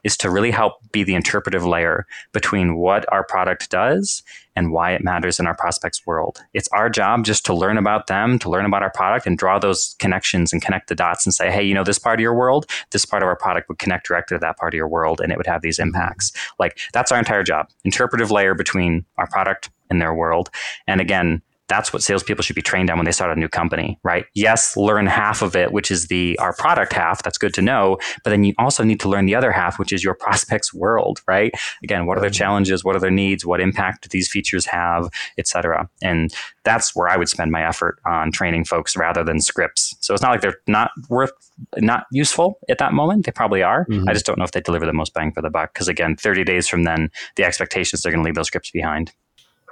is 0.03 0.17
to 0.17 0.31
really 0.31 0.51
help 0.51 0.73
be 0.91 1.03
the 1.03 1.13
interpretive 1.13 1.65
layer 1.65 2.07
between 2.33 2.75
what 2.75 3.05
our 3.11 3.23
product 3.23 3.69
does 3.69 4.23
and 4.57 4.71
why 4.71 4.91
it 4.91 5.03
matters 5.03 5.39
in 5.39 5.45
our 5.45 5.55
prospects 5.55 6.03
world. 6.07 6.43
It's 6.55 6.67
our 6.69 6.89
job 6.89 7.23
just 7.23 7.45
to 7.45 7.53
learn 7.53 7.77
about 7.77 8.07
them, 8.07 8.39
to 8.39 8.49
learn 8.49 8.65
about 8.65 8.81
our 8.81 8.89
product 8.89 9.27
and 9.27 9.37
draw 9.37 9.59
those 9.59 9.95
connections 9.99 10.51
and 10.51 10.63
connect 10.63 10.89
the 10.89 10.95
dots 10.95 11.27
and 11.27 11.33
say, 11.33 11.51
hey, 11.51 11.61
you 11.61 11.75
know, 11.75 11.83
this 11.83 11.99
part 11.99 12.19
of 12.19 12.21
your 12.21 12.33
world, 12.33 12.65
this 12.89 13.05
part 13.05 13.21
of 13.21 13.27
our 13.27 13.35
product 13.35 13.69
would 13.69 13.77
connect 13.77 14.07
directly 14.07 14.35
to 14.35 14.39
that 14.39 14.57
part 14.57 14.73
of 14.73 14.77
your 14.77 14.87
world 14.87 15.21
and 15.21 15.31
it 15.31 15.37
would 15.37 15.45
have 15.45 15.61
these 15.61 15.77
impacts. 15.77 16.31
Like 16.57 16.79
that's 16.91 17.11
our 17.11 17.19
entire 17.19 17.43
job. 17.43 17.69
Interpretive 17.85 18.31
layer 18.31 18.55
between 18.55 19.05
our 19.19 19.27
product 19.27 19.69
and 19.91 20.01
their 20.01 20.15
world. 20.15 20.49
And 20.87 20.99
again, 20.99 21.43
that's 21.67 21.91
what 21.91 22.01
salespeople 22.01 22.43
should 22.43 22.55
be 22.55 22.61
trained 22.61 22.89
on 22.89 22.97
when 22.97 23.05
they 23.05 23.11
start 23.11 23.35
a 23.35 23.39
new 23.39 23.49
company, 23.49 23.99
right? 24.03 24.25
Yes, 24.33 24.77
learn 24.77 25.05
half 25.05 25.41
of 25.41 25.55
it, 25.55 25.71
which 25.71 25.91
is 25.91 26.07
the 26.07 26.37
our 26.39 26.53
product 26.53 26.93
half. 26.93 27.23
That's 27.23 27.37
good 27.37 27.53
to 27.55 27.61
know. 27.61 27.97
But 28.23 28.29
then 28.29 28.43
you 28.43 28.53
also 28.57 28.83
need 28.83 28.99
to 29.01 29.09
learn 29.09 29.25
the 29.25 29.35
other 29.35 29.51
half, 29.51 29.77
which 29.77 29.91
is 29.91 30.03
your 30.03 30.13
prospects 30.19 30.73
world, 30.73 31.21
right? 31.27 31.51
Again, 31.83 32.05
what 32.05 32.17
are 32.17 32.21
their 32.21 32.29
challenges? 32.29 32.83
What 32.83 32.95
are 32.95 32.99
their 32.99 33.11
needs? 33.11 33.45
What 33.45 33.59
impact 33.59 34.03
do 34.03 34.09
these 34.09 34.29
features 34.29 34.65
have, 34.65 35.09
et 35.37 35.47
cetera? 35.47 35.89
And 36.01 36.33
that's 36.63 36.95
where 36.95 37.09
I 37.09 37.17
would 37.17 37.29
spend 37.29 37.51
my 37.51 37.65
effort 37.65 37.99
on 38.05 38.31
training 38.31 38.65
folks 38.65 38.95
rather 38.95 39.23
than 39.23 39.39
scripts. 39.39 39.95
So 39.99 40.13
it's 40.13 40.23
not 40.23 40.31
like 40.31 40.41
they're 40.41 40.59
not 40.67 40.91
worth, 41.09 41.31
not 41.77 42.05
useful 42.11 42.59
at 42.69 42.77
that 42.77 42.93
moment. 42.93 43.25
They 43.25 43.31
probably 43.31 43.63
are. 43.63 43.85
Mm-hmm. 43.85 44.07
I 44.07 44.13
just 44.13 44.25
don't 44.25 44.37
know 44.37 44.45
if 44.45 44.51
they 44.51 44.61
deliver 44.61 44.85
the 44.85 44.93
most 44.93 45.13
bang 45.13 45.31
for 45.31 45.41
the 45.41 45.49
buck. 45.49 45.73
Because 45.73 45.87
again, 45.87 46.15
30 46.15 46.43
days 46.43 46.67
from 46.67 46.83
then, 46.83 47.09
the 47.35 47.43
expectations 47.43 48.01
they're 48.01 48.11
going 48.11 48.23
to 48.23 48.25
leave 48.25 48.35
those 48.35 48.47
scripts 48.47 48.71
behind. 48.71 49.11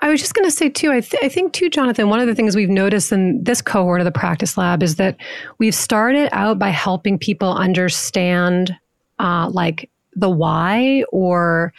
I 0.02 0.10
was 0.10 0.20
just 0.20 0.34
going 0.34 0.46
to 0.46 0.52
say 0.52 0.70
too. 0.70 0.92
I, 0.92 1.00
th- 1.00 1.24
I, 1.24 1.30
think 1.30 1.54
too, 1.54 1.70
Jonathan. 1.70 2.10
One 2.10 2.20
of 2.20 2.28
the 2.28 2.36
things 2.36 2.56
we've 2.56 2.70
noticed 2.70 3.12
in 3.12 3.44
this 3.44 3.62
cohort 3.62 4.02
of 4.02 4.06
the 4.06 4.12
practice 4.12 4.58
lab 4.58 4.84
is 4.84 4.98
that 4.98 5.18
we've 5.58 5.76
started 5.76 6.30
out 6.32 6.60
by 6.60 6.70
helping 6.70 7.18
people 7.18 7.54
understand, 7.54 8.76
uh, 9.20 9.50
like 9.50 9.90
the 10.14 10.30
why 10.30 11.04
or 11.12 11.74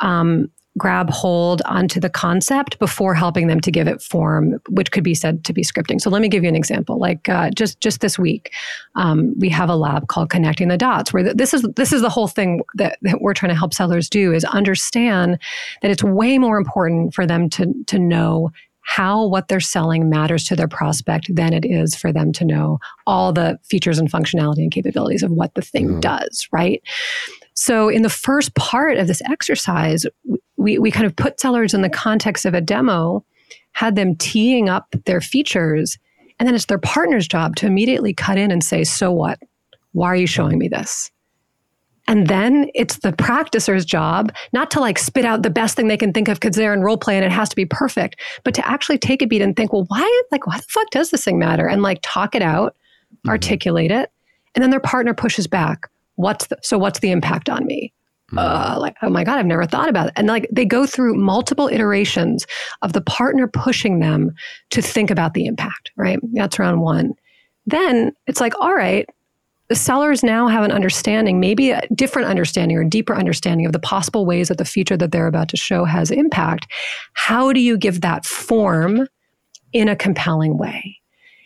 um, 0.00 0.50
grab 0.78 1.10
hold 1.10 1.60
onto 1.66 2.00
the 2.00 2.08
concept 2.08 2.78
before 2.78 3.14
helping 3.14 3.46
them 3.46 3.60
to 3.60 3.70
give 3.70 3.86
it 3.86 4.00
form, 4.00 4.58
which 4.70 4.90
could 4.90 5.04
be 5.04 5.14
said 5.14 5.44
to 5.44 5.52
be 5.52 5.62
scripting. 5.62 6.00
So 6.00 6.08
let 6.08 6.22
me 6.22 6.28
give 6.28 6.42
you 6.42 6.48
an 6.48 6.56
example. 6.56 6.98
Like 6.98 7.28
uh, 7.28 7.50
just 7.50 7.80
just 7.80 8.00
this 8.00 8.18
week, 8.18 8.52
um, 8.94 9.34
we 9.38 9.48
have 9.50 9.68
a 9.68 9.76
lab 9.76 10.08
called 10.08 10.30
Connecting 10.30 10.68
the 10.68 10.78
Dots, 10.78 11.12
where 11.12 11.22
th- 11.22 11.36
this 11.36 11.52
is 11.52 11.62
this 11.76 11.92
is 11.92 12.00
the 12.00 12.08
whole 12.08 12.28
thing 12.28 12.62
that, 12.74 12.98
that 13.02 13.20
we're 13.20 13.34
trying 13.34 13.50
to 13.50 13.58
help 13.58 13.74
sellers 13.74 14.08
do 14.08 14.32
is 14.32 14.44
understand 14.44 15.38
that 15.82 15.90
it's 15.90 16.02
way 16.02 16.38
more 16.38 16.56
important 16.56 17.14
for 17.14 17.26
them 17.26 17.50
to 17.50 17.72
to 17.86 17.98
know 17.98 18.50
how 18.82 19.24
what 19.26 19.48
they're 19.48 19.60
selling 19.60 20.10
matters 20.10 20.44
to 20.44 20.56
their 20.56 20.68
prospect 20.68 21.34
than 21.34 21.52
it 21.52 21.64
is 21.64 21.94
for 21.94 22.12
them 22.12 22.32
to 22.32 22.44
know 22.44 22.78
all 23.06 23.32
the 23.32 23.58
features 23.62 23.98
and 23.98 24.10
functionality 24.10 24.58
and 24.58 24.72
capabilities 24.72 25.22
of 25.22 25.30
what 25.30 25.54
the 25.54 25.62
thing 25.62 25.88
mm. 25.88 26.00
does, 26.00 26.48
right? 26.50 26.82
So, 27.54 27.88
in 27.88 28.02
the 28.02 28.08
first 28.08 28.54
part 28.54 28.96
of 28.96 29.06
this 29.06 29.22
exercise, 29.28 30.06
we, 30.56 30.78
we 30.78 30.90
kind 30.90 31.06
of 31.06 31.14
put 31.14 31.40
sellers 31.40 31.74
in 31.74 31.82
the 31.82 31.90
context 31.90 32.44
of 32.44 32.54
a 32.54 32.60
demo, 32.60 33.24
had 33.72 33.96
them 33.96 34.16
teeing 34.16 34.68
up 34.68 34.94
their 35.04 35.20
features, 35.20 35.98
and 36.38 36.46
then 36.46 36.54
it's 36.54 36.66
their 36.66 36.78
partner's 36.78 37.28
job 37.28 37.56
to 37.56 37.66
immediately 37.66 38.14
cut 38.14 38.38
in 38.38 38.50
and 38.50 38.64
say, 38.64 38.84
So 38.84 39.12
what? 39.12 39.38
Why 39.92 40.08
are 40.08 40.16
you 40.16 40.26
showing 40.26 40.58
me 40.58 40.68
this? 40.68 41.10
And 42.08 42.26
then 42.26 42.68
it's 42.74 42.98
the 42.98 43.12
practicer's 43.12 43.84
job 43.84 44.32
not 44.52 44.70
to 44.72 44.80
like 44.80 44.98
spit 44.98 45.24
out 45.24 45.42
the 45.42 45.50
best 45.50 45.76
thing 45.76 45.88
they 45.88 45.96
can 45.96 46.12
think 46.12 46.28
of 46.28 46.40
because 46.40 46.56
they're 46.56 46.74
in 46.74 46.82
role 46.82 46.96
play 46.96 47.16
and 47.16 47.24
it 47.24 47.30
has 47.30 47.48
to 47.50 47.56
be 47.56 47.64
perfect, 47.64 48.20
but 48.44 48.54
to 48.54 48.68
actually 48.68 48.98
take 48.98 49.22
a 49.22 49.26
beat 49.26 49.42
and 49.42 49.54
think, 49.56 49.72
well, 49.72 49.84
why, 49.88 50.22
like, 50.32 50.46
why 50.46 50.56
the 50.56 50.66
fuck 50.68 50.90
does 50.90 51.10
this 51.10 51.24
thing 51.24 51.38
matter? 51.38 51.66
And 51.66 51.82
like 51.82 52.00
talk 52.02 52.34
it 52.34 52.42
out, 52.42 52.74
mm-hmm. 52.74 53.30
articulate 53.30 53.90
it. 53.90 54.10
And 54.54 54.62
then 54.62 54.70
their 54.70 54.80
partner 54.80 55.14
pushes 55.14 55.46
back. 55.46 55.88
What's 56.16 56.46
the, 56.46 56.58
so 56.62 56.78
what's 56.78 57.00
the 57.00 57.10
impact 57.10 57.48
on 57.48 57.66
me? 57.66 57.92
uh, 58.36 58.76
like, 58.78 58.96
oh 59.02 59.10
my 59.10 59.24
God, 59.24 59.38
I've 59.38 59.46
never 59.46 59.66
thought 59.66 59.88
about 59.88 60.08
it. 60.08 60.12
And 60.16 60.26
like 60.26 60.48
they 60.50 60.64
go 60.64 60.86
through 60.86 61.14
multiple 61.14 61.68
iterations 61.68 62.46
of 62.82 62.92
the 62.92 63.00
partner 63.00 63.46
pushing 63.46 64.00
them 64.00 64.32
to 64.70 64.80
think 64.80 65.10
about 65.10 65.34
the 65.34 65.46
impact, 65.46 65.90
right? 65.96 66.18
That's 66.32 66.58
round 66.58 66.80
one. 66.80 67.12
Then 67.66 68.12
it's 68.26 68.40
like, 68.40 68.54
all 68.60 68.74
right, 68.74 69.08
the 69.68 69.74
sellers 69.74 70.22
now 70.22 70.48
have 70.48 70.64
an 70.64 70.72
understanding, 70.72 71.40
maybe 71.40 71.70
a 71.70 71.82
different 71.94 72.28
understanding 72.28 72.76
or 72.76 72.84
deeper 72.84 73.14
understanding 73.14 73.66
of 73.66 73.72
the 73.72 73.78
possible 73.78 74.26
ways 74.26 74.48
that 74.48 74.58
the 74.58 74.64
feature 74.64 74.96
that 74.96 75.12
they're 75.12 75.26
about 75.26 75.48
to 75.48 75.56
show 75.56 75.84
has 75.84 76.10
impact. 76.10 76.66
How 77.14 77.52
do 77.52 77.60
you 77.60 77.78
give 77.78 78.00
that 78.00 78.26
form 78.26 79.06
in 79.72 79.88
a 79.88 79.96
compelling 79.96 80.58
way? 80.58 81.01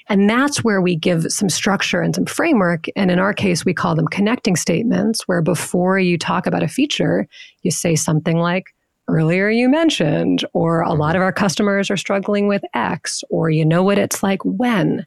And 0.08 0.30
that's 0.30 0.62
where 0.62 0.80
we 0.80 0.96
give 0.96 1.24
some 1.32 1.48
structure 1.48 2.00
and 2.00 2.14
some 2.14 2.26
framework. 2.26 2.86
And 2.94 3.10
in 3.10 3.18
our 3.18 3.34
case, 3.34 3.64
we 3.64 3.74
call 3.74 3.94
them 3.94 4.06
connecting 4.06 4.56
statements, 4.56 5.26
where 5.26 5.42
before 5.42 5.98
you 5.98 6.16
talk 6.16 6.46
about 6.46 6.62
a 6.62 6.68
feature, 6.68 7.26
you 7.62 7.70
say 7.70 7.96
something 7.96 8.38
like, 8.38 8.72
earlier 9.08 9.48
you 9.48 9.68
mentioned, 9.68 10.44
or 10.52 10.82
a 10.82 10.88
mm-hmm. 10.88 11.00
lot 11.00 11.16
of 11.16 11.22
our 11.22 11.32
customers 11.32 11.90
are 11.90 11.96
struggling 11.96 12.48
with 12.48 12.62
X, 12.74 13.22
or 13.30 13.50
you 13.50 13.64
know 13.64 13.82
what 13.82 13.98
it's 13.98 14.22
like 14.22 14.40
when. 14.44 15.06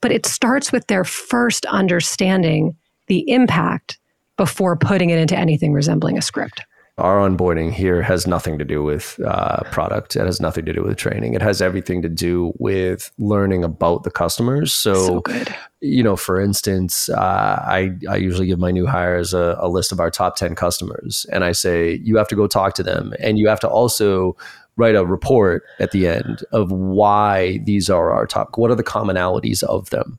But 0.00 0.12
it 0.12 0.26
starts 0.26 0.72
with 0.72 0.86
their 0.86 1.04
first 1.04 1.66
understanding 1.66 2.76
the 3.06 3.28
impact 3.28 3.98
before 4.36 4.76
putting 4.76 5.10
it 5.10 5.18
into 5.18 5.36
anything 5.36 5.72
resembling 5.72 6.16
a 6.16 6.22
script 6.22 6.62
our 7.00 7.18
onboarding 7.18 7.72
here 7.72 8.02
has 8.02 8.26
nothing 8.26 8.58
to 8.58 8.64
do 8.64 8.82
with 8.82 9.18
uh, 9.26 9.62
product. 9.70 10.16
It 10.16 10.26
has 10.26 10.40
nothing 10.40 10.64
to 10.66 10.72
do 10.72 10.82
with 10.82 10.96
training. 10.96 11.34
It 11.34 11.42
has 11.42 11.60
everything 11.60 12.02
to 12.02 12.08
do 12.08 12.52
with 12.58 13.10
learning 13.18 13.64
about 13.64 14.04
the 14.04 14.10
customers. 14.10 14.72
So, 14.72 15.22
so 15.26 15.44
you 15.80 16.02
know, 16.02 16.16
for 16.16 16.40
instance, 16.40 17.08
uh, 17.08 17.62
I 17.66 17.92
I 18.08 18.16
usually 18.16 18.46
give 18.46 18.58
my 18.58 18.70
new 18.70 18.86
hires 18.86 19.34
a, 19.34 19.56
a 19.60 19.68
list 19.68 19.92
of 19.92 20.00
our 20.00 20.10
top 20.10 20.36
ten 20.36 20.54
customers, 20.54 21.26
and 21.32 21.44
I 21.44 21.52
say 21.52 22.00
you 22.04 22.16
have 22.16 22.28
to 22.28 22.36
go 22.36 22.46
talk 22.46 22.74
to 22.74 22.82
them, 22.82 23.12
and 23.18 23.38
you 23.38 23.48
have 23.48 23.60
to 23.60 23.68
also 23.68 24.36
write 24.76 24.94
a 24.94 25.04
report 25.04 25.64
at 25.78 25.90
the 25.90 26.06
end 26.06 26.44
of 26.52 26.70
why 26.70 27.58
these 27.64 27.90
are 27.90 28.12
our 28.12 28.26
top. 28.26 28.56
What 28.56 28.70
are 28.70 28.76
the 28.76 28.84
commonalities 28.84 29.62
of 29.62 29.90
them? 29.90 30.18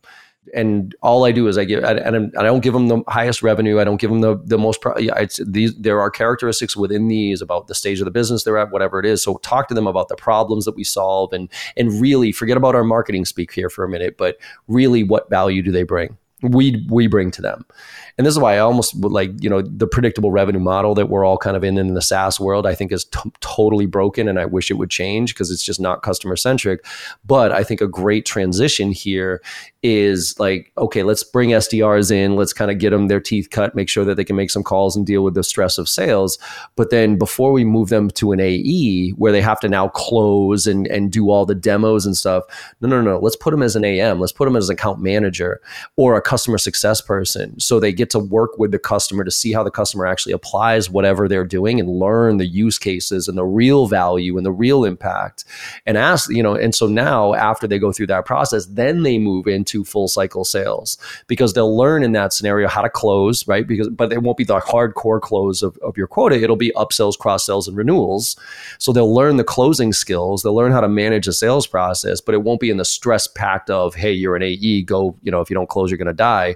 And 0.53 0.95
all 1.01 1.23
I 1.23 1.31
do 1.31 1.47
is 1.47 1.57
I 1.57 1.65
give, 1.65 1.83
and 1.83 2.37
I 2.37 2.43
don't 2.43 2.61
give 2.61 2.73
them 2.73 2.87
the 2.87 3.03
highest 3.07 3.43
revenue. 3.43 3.79
I 3.79 3.83
don't 3.83 3.99
give 3.99 4.09
them 4.09 4.21
the 4.21 4.37
the 4.43 4.57
most. 4.57 4.79
It's 4.97 5.39
these. 5.45 5.75
There 5.75 6.01
are 6.01 6.09
characteristics 6.09 6.75
within 6.75 7.07
these 7.07 7.41
about 7.41 7.67
the 7.67 7.75
stage 7.75 7.99
of 7.99 8.05
the 8.05 8.11
business 8.11 8.43
they're 8.43 8.57
at, 8.57 8.71
whatever 8.71 8.99
it 8.99 9.05
is. 9.05 9.21
So 9.23 9.37
talk 9.37 9.67
to 9.67 9.73
them 9.73 9.87
about 9.87 10.09
the 10.09 10.15
problems 10.15 10.65
that 10.65 10.75
we 10.75 10.83
solve, 10.83 11.31
and 11.33 11.49
and 11.77 12.01
really 12.01 12.31
forget 12.31 12.57
about 12.57 12.75
our 12.75 12.83
marketing 12.83 13.25
speak 13.25 13.53
here 13.53 13.69
for 13.69 13.83
a 13.83 13.89
minute, 13.89 14.17
but 14.17 14.37
really, 14.67 15.03
what 15.03 15.29
value 15.29 15.61
do 15.61 15.71
they 15.71 15.83
bring? 15.83 16.17
We 16.41 16.85
we 16.89 17.07
bring 17.07 17.29
to 17.31 17.41
them, 17.41 17.65
and 18.21 18.25
this 18.27 18.35
is 18.35 18.39
why 18.39 18.53
I 18.53 18.59
almost 18.59 18.95
like 18.97 19.31
you 19.41 19.49
know 19.49 19.63
the 19.63 19.87
predictable 19.87 20.31
revenue 20.31 20.59
model 20.59 20.93
that 20.93 21.09
we're 21.09 21.25
all 21.25 21.39
kind 21.39 21.57
of 21.57 21.63
in 21.63 21.79
in 21.79 21.95
the 21.95 22.03
SaaS 22.03 22.39
world. 22.39 22.67
I 22.67 22.75
think 22.75 22.91
is 22.91 23.05
t- 23.05 23.31
totally 23.39 23.87
broken, 23.87 24.27
and 24.27 24.37
I 24.37 24.45
wish 24.45 24.69
it 24.69 24.75
would 24.75 24.91
change 24.91 25.33
because 25.33 25.49
it's 25.49 25.63
just 25.63 25.79
not 25.79 26.03
customer 26.03 26.35
centric. 26.35 26.85
But 27.25 27.51
I 27.51 27.63
think 27.63 27.81
a 27.81 27.87
great 27.87 28.27
transition 28.27 28.91
here 28.91 29.41
is 29.83 30.35
like, 30.37 30.71
okay, 30.77 31.01
let's 31.01 31.23
bring 31.23 31.49
SDRs 31.49 32.11
in, 32.11 32.35
let's 32.35 32.53
kind 32.53 32.69
of 32.69 32.77
get 32.77 32.91
them 32.91 33.07
their 33.07 33.19
teeth 33.19 33.49
cut, 33.49 33.73
make 33.73 33.89
sure 33.89 34.05
that 34.05 34.15
they 34.15 34.23
can 34.23 34.35
make 34.35 34.51
some 34.51 34.61
calls 34.61 34.95
and 34.95 35.07
deal 35.07 35.23
with 35.23 35.33
the 35.33 35.43
stress 35.43 35.79
of 35.79 35.89
sales. 35.89 36.37
But 36.75 36.91
then 36.91 37.17
before 37.17 37.51
we 37.51 37.65
move 37.65 37.89
them 37.89 38.11
to 38.11 38.31
an 38.31 38.39
AE 38.39 39.11
where 39.11 39.31
they 39.31 39.41
have 39.41 39.59
to 39.61 39.69
now 39.69 39.87
close 39.87 40.67
and, 40.67 40.85
and 40.87 41.11
do 41.11 41.31
all 41.31 41.47
the 41.47 41.55
demos 41.55 42.05
and 42.05 42.15
stuff, 42.15 42.43
no, 42.79 42.87
no, 42.87 43.01
no, 43.01 43.17
let's 43.17 43.35
put 43.35 43.51
them 43.51 43.63
as 43.63 43.75
an 43.75 43.83
AM, 43.83 44.19
let's 44.19 44.31
put 44.31 44.45
them 44.45 44.55
as 44.55 44.69
an 44.69 44.73
account 44.73 45.01
manager 45.01 45.59
or 45.95 46.15
a 46.15 46.21
customer 46.21 46.59
success 46.59 47.01
person. 47.01 47.59
So 47.59 47.79
they 47.79 47.91
get 47.91 48.10
to 48.11 48.19
work 48.19 48.57
with 48.57 48.71
the 48.71 48.79
customer 48.79 49.23
to 49.23 49.31
see 49.31 49.51
how 49.51 49.63
the 49.63 49.71
customer 49.71 50.05
actually 50.05 50.33
applies 50.33 50.89
whatever 50.89 51.27
they're 51.27 51.45
doing 51.45 51.79
and 51.79 51.89
learn 51.89 52.37
the 52.37 52.45
use 52.45 52.77
cases 52.77 53.27
and 53.27 53.37
the 53.37 53.45
real 53.45 53.87
value 53.87 54.37
and 54.37 54.45
the 54.45 54.51
real 54.51 54.85
impact. 54.85 55.43
And 55.85 55.97
ask, 55.97 56.29
you 56.29 56.43
know, 56.43 56.55
and 56.55 56.73
so 56.75 56.87
now 56.87 57.33
after 57.33 57.67
they 57.67 57.79
go 57.79 57.91
through 57.91 58.07
that 58.07 58.25
process, 58.25 58.65
then 58.67 59.03
they 59.03 59.17
move 59.17 59.47
into 59.47 59.83
full 59.83 60.07
cycle 60.07 60.43
sales 60.43 60.97
because 61.27 61.53
they'll 61.53 61.75
learn 61.75 62.03
in 62.03 62.11
that 62.13 62.33
scenario 62.33 62.67
how 62.67 62.81
to 62.81 62.89
close, 62.89 63.47
right? 63.47 63.67
Because 63.67 63.89
but 63.89 64.13
it 64.13 64.21
won't 64.21 64.37
be 64.37 64.43
the 64.43 64.59
hardcore 64.59 65.21
close 65.21 65.63
of, 65.63 65.77
of 65.77 65.97
your 65.97 66.07
quota. 66.07 66.41
It'll 66.41 66.55
be 66.55 66.71
upsells, 66.75 67.17
cross 67.17 67.45
sells, 67.45 67.67
and 67.67 67.77
renewals. 67.77 68.35
So 68.77 68.91
they'll 68.91 69.13
learn 69.13 69.37
the 69.37 69.43
closing 69.43 69.93
skills, 69.93 70.43
they'll 70.43 70.55
learn 70.55 70.71
how 70.71 70.81
to 70.81 70.89
manage 70.89 71.27
a 71.27 71.33
sales 71.33 71.67
process, 71.67 72.21
but 72.21 72.35
it 72.35 72.43
won't 72.43 72.59
be 72.59 72.69
in 72.69 72.77
the 72.77 72.85
stress 72.85 73.27
packed 73.27 73.69
of, 73.69 73.95
hey, 73.95 74.11
you're 74.11 74.35
an 74.35 74.43
AE, 74.43 74.83
go, 74.83 75.17
you 75.21 75.31
know, 75.31 75.41
if 75.41 75.49
you 75.49 75.53
don't 75.53 75.69
close, 75.69 75.89
you're 75.89 75.97
gonna 75.97 76.13
die 76.13 76.55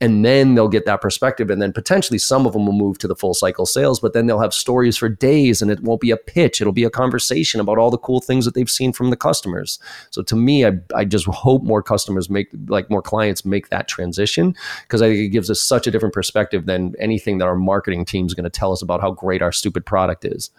and 0.00 0.24
then 0.24 0.54
they'll 0.54 0.68
get 0.68 0.84
that 0.84 1.00
perspective 1.00 1.48
and 1.48 1.62
then 1.62 1.72
potentially 1.72 2.18
some 2.18 2.46
of 2.46 2.52
them 2.52 2.66
will 2.66 2.74
move 2.74 2.98
to 2.98 3.08
the 3.08 3.16
full 3.16 3.32
cycle 3.32 3.64
sales 3.64 3.98
but 3.98 4.12
then 4.12 4.26
they'll 4.26 4.40
have 4.40 4.52
stories 4.52 4.96
for 4.96 5.08
days 5.08 5.62
and 5.62 5.70
it 5.70 5.80
won't 5.80 6.00
be 6.00 6.10
a 6.10 6.16
pitch. 6.16 6.60
It'll 6.60 6.72
be 6.72 6.84
a 6.84 6.90
conversation 6.90 7.60
about 7.60 7.78
all 7.78 7.90
the 7.90 7.98
cool 7.98 8.20
things 8.20 8.44
that 8.44 8.54
they've 8.54 8.70
seen 8.70 8.92
from 8.92 9.10
the 9.10 9.16
customers. 9.16 9.78
So 10.10 10.22
to 10.22 10.36
me 10.36 10.66
i, 10.66 10.72
I 10.94 11.04
just 11.04 11.26
hope 11.26 11.62
more 11.62 11.82
customers 11.82 12.28
make 12.28 12.48
like 12.68 12.90
more 12.90 13.02
clients 13.02 13.44
make 13.44 13.70
that 13.70 13.88
transition 13.88 14.54
because 14.82 15.02
i 15.02 15.08
think 15.08 15.20
it 15.20 15.28
gives 15.28 15.50
us 15.50 15.60
such 15.60 15.86
a 15.86 15.90
different 15.90 16.14
perspective 16.14 16.66
than 16.66 16.94
anything 16.98 17.38
that 17.38 17.46
our 17.46 17.56
marketing 17.56 18.04
team 18.04 18.26
is 18.26 18.34
going 18.34 18.44
to 18.44 18.50
tell 18.50 18.72
us 18.72 18.82
about 18.82 19.00
how 19.00 19.10
great 19.10 19.42
our 19.42 19.52
stupid 19.52 19.86
product 19.86 20.24
is. 20.24 20.50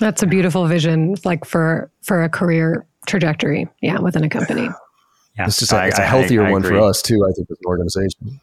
That's 0.00 0.22
a 0.22 0.26
beautiful 0.26 0.66
vision 0.66 1.14
like 1.24 1.44
for 1.44 1.90
for 2.02 2.22
a 2.24 2.28
career 2.28 2.86
trajectory 3.06 3.68
yeah 3.80 4.00
within 4.00 4.24
a 4.24 4.28
company. 4.28 4.68
Yeah, 5.38 5.46
it's 5.46 5.58
just 5.58 5.72
a, 5.72 5.86
it's 5.86 5.98
a 5.98 6.04
healthier 6.04 6.44
I, 6.44 6.48
I 6.48 6.52
one 6.52 6.62
for 6.62 6.78
us 6.78 7.00
too. 7.00 7.24
I 7.24 7.32
think 7.32 7.50
as 7.50 7.56
an 7.58 7.66
organization. 7.66 8.40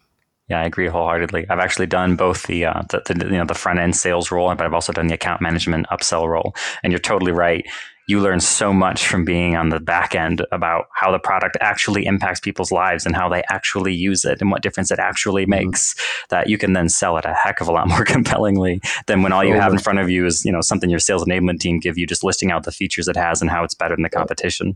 Yeah, 0.50 0.62
I 0.62 0.66
agree 0.66 0.88
wholeheartedly. 0.88 1.46
I've 1.48 1.60
actually 1.60 1.86
done 1.86 2.16
both 2.16 2.48
the, 2.48 2.66
uh, 2.66 2.82
the, 2.90 3.14
the, 3.14 3.26
you 3.26 3.38
know 3.38 3.46
the 3.46 3.54
front 3.54 3.80
end 3.80 3.96
sales 3.96 4.32
role, 4.32 4.54
but 4.56 4.66
I've 4.66 4.74
also 4.74 4.92
done 4.92 5.08
the 5.08 5.14
account 5.14 5.42
management 5.42 5.86
upsell 5.92 6.28
role. 6.28 6.56
And 6.84 6.92
you're 6.92 7.00
totally 7.00 7.32
right. 7.32 7.66
You 8.08 8.20
learn 8.20 8.40
so 8.40 8.74
much 8.74 9.06
from 9.06 9.24
being 9.24 9.56
on 9.56 9.70
the 9.70 9.80
back 9.80 10.16
end 10.16 10.44
about 10.52 10.86
how 10.96 11.12
the 11.12 11.20
product 11.20 11.56
actually 11.62 12.08
impacts 12.08 12.40
people's 12.40 12.72
lives 12.72 13.06
and 13.06 13.16
how 13.16 13.30
they 13.30 13.44
actually 13.52 13.94
use 13.94 14.26
it 14.26 14.42
and 14.42 14.50
what 14.50 14.64
difference 14.64 14.90
it 14.90 14.98
actually 14.98 15.44
mm-hmm. 15.44 15.68
makes. 15.68 15.94
Mm-hmm. 15.94 16.26
That 16.30 16.50
you 16.50 16.58
can 16.58 16.74
then 16.74 16.90
sell 16.90 17.18
it 17.18 17.26
a 17.26 17.34
heck 17.36 17.62
of 17.62 17.68
a 17.68 17.72
lot 17.72 17.88
more 17.88 18.04
compellingly 18.04 18.82
than 19.06 19.22
when 19.22 19.32
all 19.32 19.44
you 19.44 19.54
have 19.54 19.72
in 19.72 19.78
front 19.78 20.00
of 20.00 20.10
you 20.10 20.26
is 20.26 20.44
you 20.44 20.52
know 20.52 20.62
something 20.62 20.90
your 20.90 20.98
sales 20.98 21.24
enablement 21.24 21.60
team 21.60 21.80
give 21.80 21.96
you, 21.96 22.08
just 22.08 22.24
listing 22.24 22.52
out 22.52 22.64
the 22.64 22.72
features 22.72 23.08
it 23.08 23.16
has 23.16 23.40
and 23.40 23.52
how 23.52 23.64
it's 23.64 23.76
better 23.76 23.96
than 23.96 24.04
the 24.04 24.10
competition. 24.10 24.76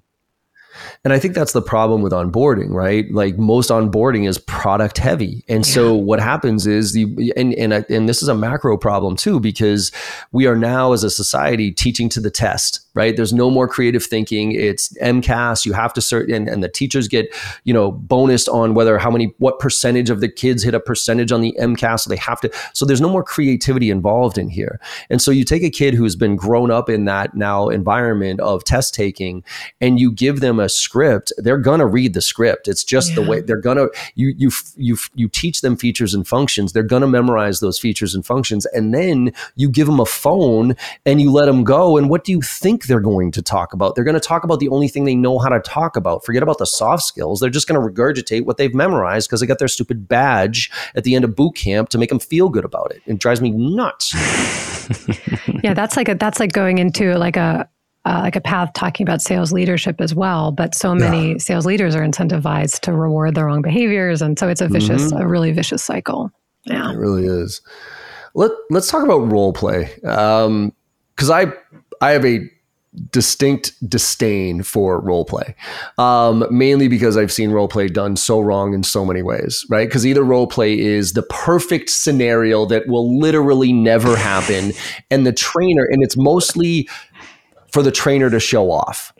And 1.03 1.13
I 1.13 1.19
think 1.19 1.33
that's 1.35 1.53
the 1.53 1.61
problem 1.61 2.01
with 2.01 2.13
onboarding, 2.13 2.69
right? 2.69 3.09
Like 3.11 3.37
most 3.37 3.69
onboarding 3.69 4.27
is 4.27 4.37
product 4.37 4.97
heavy. 4.97 5.43
And 5.47 5.65
yeah. 5.65 5.73
so 5.73 5.93
what 5.95 6.19
happens 6.19 6.67
is 6.67 6.93
the 6.93 7.33
and 7.35 7.53
and 7.53 7.73
and 7.73 8.09
this 8.09 8.21
is 8.21 8.27
a 8.27 8.35
macro 8.35 8.77
problem 8.77 9.15
too 9.15 9.39
because 9.39 9.91
we 10.31 10.47
are 10.47 10.55
now 10.55 10.93
as 10.93 11.03
a 11.03 11.09
society 11.09 11.71
teaching 11.71 12.09
to 12.09 12.19
the 12.19 12.31
test 12.31 12.82
right? 12.95 13.15
There's 13.15 13.33
no 13.33 13.49
more 13.49 13.67
creative 13.67 14.03
thinking. 14.03 14.51
It's 14.51 14.95
MCAS. 14.99 15.65
You 15.65 15.73
have 15.73 15.93
to 15.93 16.01
cert, 16.01 16.33
and, 16.33 16.47
and 16.47 16.63
the 16.63 16.69
teachers 16.69 17.07
get, 17.07 17.33
you 17.63 17.73
know, 17.73 17.91
bonused 17.91 18.51
on 18.53 18.73
whether 18.73 18.97
how 18.97 19.09
many, 19.09 19.33
what 19.39 19.59
percentage 19.59 20.09
of 20.09 20.21
the 20.21 20.29
kids 20.29 20.63
hit 20.63 20.73
a 20.73 20.79
percentage 20.79 21.31
on 21.31 21.41
the 21.41 21.55
MCAS. 21.59 22.01
So 22.01 22.09
they 22.09 22.17
have 22.17 22.39
to, 22.41 22.51
so 22.73 22.85
there's 22.85 23.01
no 23.01 23.09
more 23.09 23.23
creativity 23.23 23.89
involved 23.89 24.37
in 24.37 24.49
here. 24.49 24.79
And 25.09 25.21
so 25.21 25.31
you 25.31 25.43
take 25.43 25.63
a 25.63 25.69
kid 25.69 25.93
who's 25.93 26.15
been 26.15 26.35
grown 26.35 26.69
up 26.69 26.89
in 26.89 27.05
that 27.05 27.35
now 27.35 27.69
environment 27.69 28.39
of 28.39 28.63
test 28.63 28.93
taking 28.93 29.43
and 29.81 29.99
you 29.99 30.11
give 30.11 30.39
them 30.39 30.59
a 30.59 30.69
script, 30.69 31.33
they're 31.37 31.57
going 31.57 31.79
to 31.79 31.85
read 31.85 32.13
the 32.13 32.21
script. 32.21 32.67
It's 32.67 32.83
just 32.83 33.09
yeah. 33.09 33.15
the 33.15 33.21
way 33.23 33.41
they're 33.41 33.57
going 33.57 33.77
to, 33.77 33.91
you, 34.15 34.33
you, 34.37 34.51
you, 34.75 34.97
you 35.15 35.27
teach 35.27 35.61
them 35.61 35.75
features 35.75 36.13
and 36.13 36.27
functions. 36.27 36.73
They're 36.73 36.83
going 36.83 37.01
to 37.01 37.07
memorize 37.07 37.59
those 37.59 37.79
features 37.79 38.13
and 38.13 38.25
functions. 38.25 38.65
And 38.67 38.93
then 38.93 39.33
you 39.55 39.69
give 39.69 39.87
them 39.87 39.99
a 39.99 40.05
phone 40.05 40.75
and 41.05 41.19
you 41.19 41.31
let 41.31 41.45
them 41.45 41.63
go. 41.63 41.97
And 41.97 42.09
what 42.09 42.23
do 42.23 42.31
you 42.31 42.41
think 42.41 42.82
they're 42.87 42.99
going 42.99 43.31
to 43.31 43.41
talk 43.41 43.73
about. 43.73 43.95
They're 43.95 44.03
going 44.03 44.13
to 44.13 44.19
talk 44.19 44.43
about 44.43 44.59
the 44.59 44.69
only 44.69 44.87
thing 44.87 45.05
they 45.05 45.15
know 45.15 45.39
how 45.39 45.49
to 45.49 45.59
talk 45.59 45.95
about. 45.95 46.25
Forget 46.25 46.43
about 46.43 46.57
the 46.57 46.65
soft 46.65 47.03
skills. 47.03 47.39
They're 47.39 47.49
just 47.49 47.67
going 47.67 47.81
to 47.81 47.93
regurgitate 47.93 48.45
what 48.45 48.57
they've 48.57 48.73
memorized 48.73 49.29
because 49.29 49.41
they 49.41 49.47
got 49.47 49.59
their 49.59 49.67
stupid 49.67 50.07
badge 50.07 50.71
at 50.95 51.03
the 51.03 51.15
end 51.15 51.25
of 51.25 51.35
boot 51.35 51.55
camp 51.55 51.89
to 51.89 51.97
make 51.97 52.09
them 52.09 52.19
feel 52.19 52.49
good 52.49 52.65
about 52.65 52.91
it. 52.91 53.01
It 53.05 53.19
drives 53.19 53.41
me 53.41 53.51
nuts. 53.51 54.13
yeah, 55.63 55.73
that's 55.73 55.97
like 55.97 56.09
a, 56.09 56.15
that's 56.15 56.39
like 56.39 56.51
going 56.51 56.77
into 56.77 57.15
like 57.17 57.37
a 57.37 57.67
uh, 58.05 58.19
like 58.21 58.35
a 58.35 58.41
path 58.41 58.71
talking 58.73 59.05
about 59.05 59.21
sales 59.21 59.53
leadership 59.53 60.01
as 60.01 60.13
well. 60.13 60.51
But 60.51 60.75
so 60.75 60.93
many 60.93 61.31
yeah. 61.31 61.37
sales 61.37 61.65
leaders 61.65 61.95
are 61.95 62.01
incentivized 62.01 62.81
to 62.81 62.93
reward 62.93 63.35
the 63.35 63.45
wrong 63.45 63.61
behaviors, 63.61 64.21
and 64.21 64.37
so 64.37 64.49
it's 64.49 64.61
a 64.61 64.67
vicious, 64.67 65.13
mm-hmm. 65.13 65.21
a 65.21 65.27
really 65.27 65.51
vicious 65.51 65.83
cycle. 65.83 66.31
Yeah, 66.65 66.91
it 66.91 66.97
really 66.97 67.25
is. 67.25 67.61
Let 68.35 68.51
Let's 68.69 68.89
talk 68.89 69.03
about 69.03 69.31
role 69.31 69.53
play 69.53 69.93
because 69.95 70.47
um, 70.47 70.73
I 71.31 71.53
I 72.01 72.11
have 72.11 72.25
a 72.25 72.49
distinct 73.09 73.73
disdain 73.89 74.61
for 74.61 74.99
role 75.01 75.25
play 75.25 75.55
um, 75.97 76.45
mainly 76.51 76.87
because 76.87 77.17
i've 77.17 77.31
seen 77.31 77.51
role 77.51 77.67
play 77.67 77.87
done 77.87 78.15
so 78.15 78.39
wrong 78.39 78.73
in 78.73 78.83
so 78.83 79.03
many 79.03 79.21
ways 79.21 79.65
right? 79.69 79.87
Because 79.87 80.05
either 80.05 80.23
role 80.23 80.47
play 80.47 80.77
is 80.77 81.13
the 81.13 81.23
perfect 81.23 81.89
scenario 81.89 82.65
that 82.65 82.87
will 82.87 83.19
literally 83.19 83.73
never 83.73 84.15
happen 84.15 84.71
and 85.09 85.25
the 85.25 85.33
trainer 85.33 85.85
and 85.89 86.03
it's 86.03 86.17
mostly 86.17 86.87
for 87.71 87.81
the 87.81 87.91
trainer 87.91 88.29
to 88.29 88.39
show 88.39 88.71
off 88.71 89.13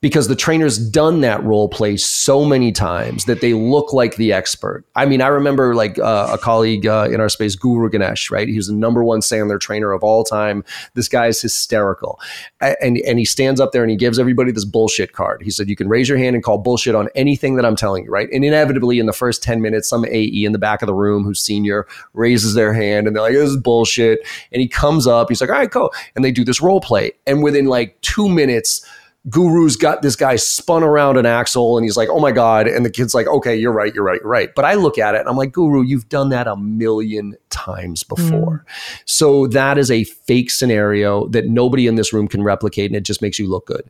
because 0.00 0.28
the 0.28 0.36
trainer's 0.36 0.78
done 0.78 1.20
that 1.20 1.42
role 1.42 1.68
play 1.68 1.96
so 1.96 2.44
many 2.44 2.72
times 2.72 3.24
that 3.24 3.40
they 3.40 3.54
look 3.54 3.92
like 3.92 4.16
the 4.16 4.32
expert. 4.32 4.84
I 4.94 5.06
mean, 5.06 5.20
I 5.22 5.28
remember 5.28 5.74
like 5.74 5.98
uh, 5.98 6.30
a 6.32 6.38
colleague 6.38 6.86
uh, 6.86 7.08
in 7.10 7.20
our 7.20 7.28
space, 7.28 7.54
Guru 7.54 7.88
Ganesh, 7.90 8.30
right? 8.30 8.48
He 8.48 8.56
was 8.56 8.68
the 8.68 8.74
number 8.74 9.04
one 9.04 9.20
Sandler 9.20 9.60
trainer 9.60 9.92
of 9.92 10.02
all 10.02 10.24
time. 10.24 10.64
This 10.94 11.08
guy 11.08 11.26
is 11.26 11.40
hysterical. 11.40 12.20
And, 12.60 12.98
and 12.98 13.18
he 13.18 13.24
stands 13.24 13.60
up 13.60 13.72
there 13.72 13.82
and 13.82 13.90
he 13.90 13.96
gives 13.96 14.18
everybody 14.18 14.52
this 14.52 14.64
bullshit 14.64 15.12
card. 15.12 15.42
He 15.42 15.50
said, 15.50 15.68
You 15.68 15.76
can 15.76 15.88
raise 15.88 16.08
your 16.08 16.18
hand 16.18 16.34
and 16.34 16.44
call 16.44 16.58
bullshit 16.58 16.94
on 16.94 17.08
anything 17.14 17.56
that 17.56 17.64
I'm 17.64 17.76
telling 17.76 18.04
you, 18.04 18.10
right? 18.10 18.28
And 18.32 18.44
inevitably, 18.44 18.98
in 18.98 19.06
the 19.06 19.12
first 19.12 19.42
10 19.42 19.60
minutes, 19.60 19.88
some 19.88 20.04
AE 20.04 20.44
in 20.44 20.52
the 20.52 20.58
back 20.58 20.82
of 20.82 20.86
the 20.86 20.94
room 20.94 21.24
who's 21.24 21.40
senior 21.40 21.86
raises 22.12 22.54
their 22.54 22.72
hand 22.72 23.06
and 23.06 23.14
they're 23.14 23.22
like, 23.22 23.32
This 23.32 23.50
is 23.50 23.56
bullshit. 23.56 24.20
And 24.52 24.60
he 24.60 24.68
comes 24.68 25.06
up, 25.06 25.28
he's 25.28 25.40
like, 25.40 25.50
All 25.50 25.56
right, 25.56 25.70
go. 25.70 25.90
And 26.14 26.24
they 26.24 26.32
do 26.32 26.44
this 26.44 26.60
role 26.60 26.80
play. 26.80 27.12
And 27.26 27.42
within 27.42 27.66
like 27.66 28.00
two 28.00 28.28
minutes, 28.28 28.84
Guru's 29.28 29.76
got 29.76 30.00
this 30.00 30.16
guy 30.16 30.36
spun 30.36 30.82
around 30.82 31.18
an 31.18 31.26
axle 31.26 31.76
and 31.76 31.84
he's 31.84 31.96
like, 31.96 32.08
oh 32.08 32.20
my 32.20 32.32
God. 32.32 32.66
And 32.66 32.86
the 32.86 32.90
kid's 32.90 33.14
like, 33.14 33.26
okay, 33.26 33.54
you're 33.54 33.72
right, 33.72 33.94
you're 33.94 34.04
right, 34.04 34.20
you're 34.20 34.30
right. 34.30 34.48
But 34.54 34.64
I 34.64 34.74
look 34.74 34.96
at 34.96 35.14
it 35.14 35.20
and 35.20 35.28
I'm 35.28 35.36
like, 35.36 35.52
Guru, 35.52 35.82
you've 35.82 36.08
done 36.08 36.30
that 36.30 36.46
a 36.46 36.56
million 36.56 37.36
times 37.50 38.02
before. 38.02 38.64
Mm. 38.66 39.00
So 39.04 39.46
that 39.48 39.78
is 39.78 39.90
a 39.90 40.04
fake 40.04 40.50
scenario 40.50 41.28
that 41.28 41.46
nobody 41.46 41.86
in 41.86 41.96
this 41.96 42.12
room 42.12 42.28
can 42.28 42.42
replicate 42.42 42.90
and 42.90 42.96
it 42.96 43.04
just 43.04 43.20
makes 43.20 43.38
you 43.38 43.48
look 43.48 43.66
good. 43.66 43.82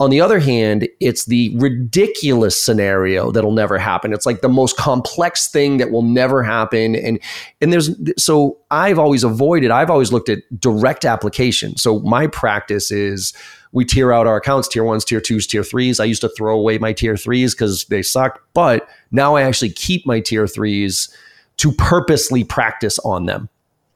On 0.00 0.10
the 0.10 0.20
other 0.20 0.40
hand, 0.40 0.88
it's 1.00 1.26
the 1.26 1.56
ridiculous 1.58 2.60
scenario 2.60 3.30
that'll 3.30 3.52
never 3.52 3.78
happen. 3.78 4.12
It's 4.12 4.26
like 4.26 4.40
the 4.40 4.48
most 4.48 4.76
complex 4.76 5.48
thing 5.48 5.76
that 5.76 5.90
will 5.90 6.02
never 6.02 6.42
happen. 6.42 6.96
And 6.96 7.20
and 7.60 7.72
there's 7.72 7.90
so 8.18 8.58
I've 8.70 8.98
always 8.98 9.22
avoided, 9.22 9.70
I've 9.70 9.90
always 9.90 10.12
looked 10.12 10.28
at 10.28 10.38
direct 10.58 11.04
application. 11.04 11.76
So 11.76 12.00
my 12.00 12.26
practice 12.26 12.90
is 12.90 13.32
we 13.72 13.84
tier 13.84 14.12
out 14.12 14.26
our 14.26 14.36
accounts 14.36 14.68
tier 14.68 14.84
ones, 14.84 15.04
tier 15.04 15.20
twos, 15.20 15.46
tier 15.46 15.64
threes. 15.64 16.00
I 16.00 16.04
used 16.04 16.20
to 16.22 16.28
throw 16.30 16.58
away 16.58 16.78
my 16.78 16.92
tier 16.92 17.16
threes 17.16 17.54
because 17.54 17.84
they 17.86 18.02
sucked, 18.02 18.40
but 18.54 18.88
now 19.10 19.34
I 19.34 19.42
actually 19.42 19.70
keep 19.70 20.06
my 20.06 20.20
tier 20.20 20.46
threes 20.46 21.14
to 21.62 21.70
purposely 21.70 22.42
practice 22.42 22.98
on 23.00 23.26
them. 23.26 23.48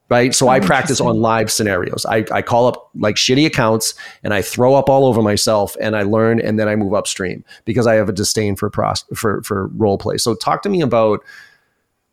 Right. 0.09 0.33
So 0.33 0.47
oh, 0.47 0.51
I 0.51 0.61
practice 0.61 1.01
on 1.01 1.21
live 1.21 1.51
scenarios. 1.51 2.07
I, 2.07 2.25
I 2.31 2.41
call 2.41 2.69
up 2.69 2.91
like 2.95 3.17
shitty 3.17 3.45
accounts 3.45 3.93
and 4.23 4.33
I 4.33 4.41
throw 4.41 4.77
up 4.77 4.89
all 4.89 5.05
over 5.05 5.21
myself 5.21 5.77
and 5.81 5.97
I 5.97 6.03
learn 6.03 6.41
and 6.41 6.61
then 6.61 6.69
I 6.69 6.77
move 6.77 6.95
upstream 6.95 7.45
because 7.65 7.89
I 7.89 7.95
have 7.95 8.09
a 8.09 8.13
disdain 8.13 8.55
for 8.55 8.71
pros- 8.71 9.05
for 9.17 9.43
for 9.43 9.67
role 9.75 9.99
play. 9.99 10.17
So 10.17 10.37
talk 10.37 10.63
to 10.63 10.69
me 10.69 10.81
about 10.81 11.25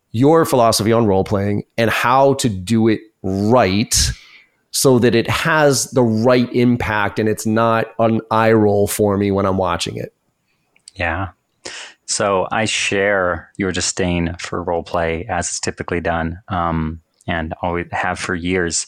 your 0.10 0.44
philosophy 0.44 0.92
on 0.92 1.06
role 1.06 1.24
playing 1.24 1.66
and 1.78 1.92
how 1.92 2.34
to 2.36 2.50
do 2.50 2.88
it 2.88 3.02
right 3.22 3.96
so 4.72 4.98
that 4.98 5.14
it 5.14 5.30
has 5.30 5.92
the 5.92 6.02
right 6.02 6.52
impact 6.52 7.20
and 7.20 7.30
it's 7.30 7.46
not 7.46 7.94
an 8.00 8.22
eye 8.32 8.54
roll 8.54 8.88
for 8.88 9.20
me 9.20 9.30
when 9.30 9.46
I'm 9.46 9.58
watching 9.58 9.98
it. 9.98 10.16
Yeah. 10.96 11.30
So 12.06 12.48
I 12.52 12.66
share 12.66 13.52
your 13.58 13.72
disdain 13.72 14.36
for 14.40 14.62
role 14.64 14.84
play 14.84 15.26
as 15.26 15.48
it's 15.48 15.60
typically 15.60 16.02
done, 16.02 16.40
um, 16.48 17.02
and 17.28 17.54
always 17.62 17.88
have 17.92 18.20
for 18.20 18.36
years. 18.36 18.86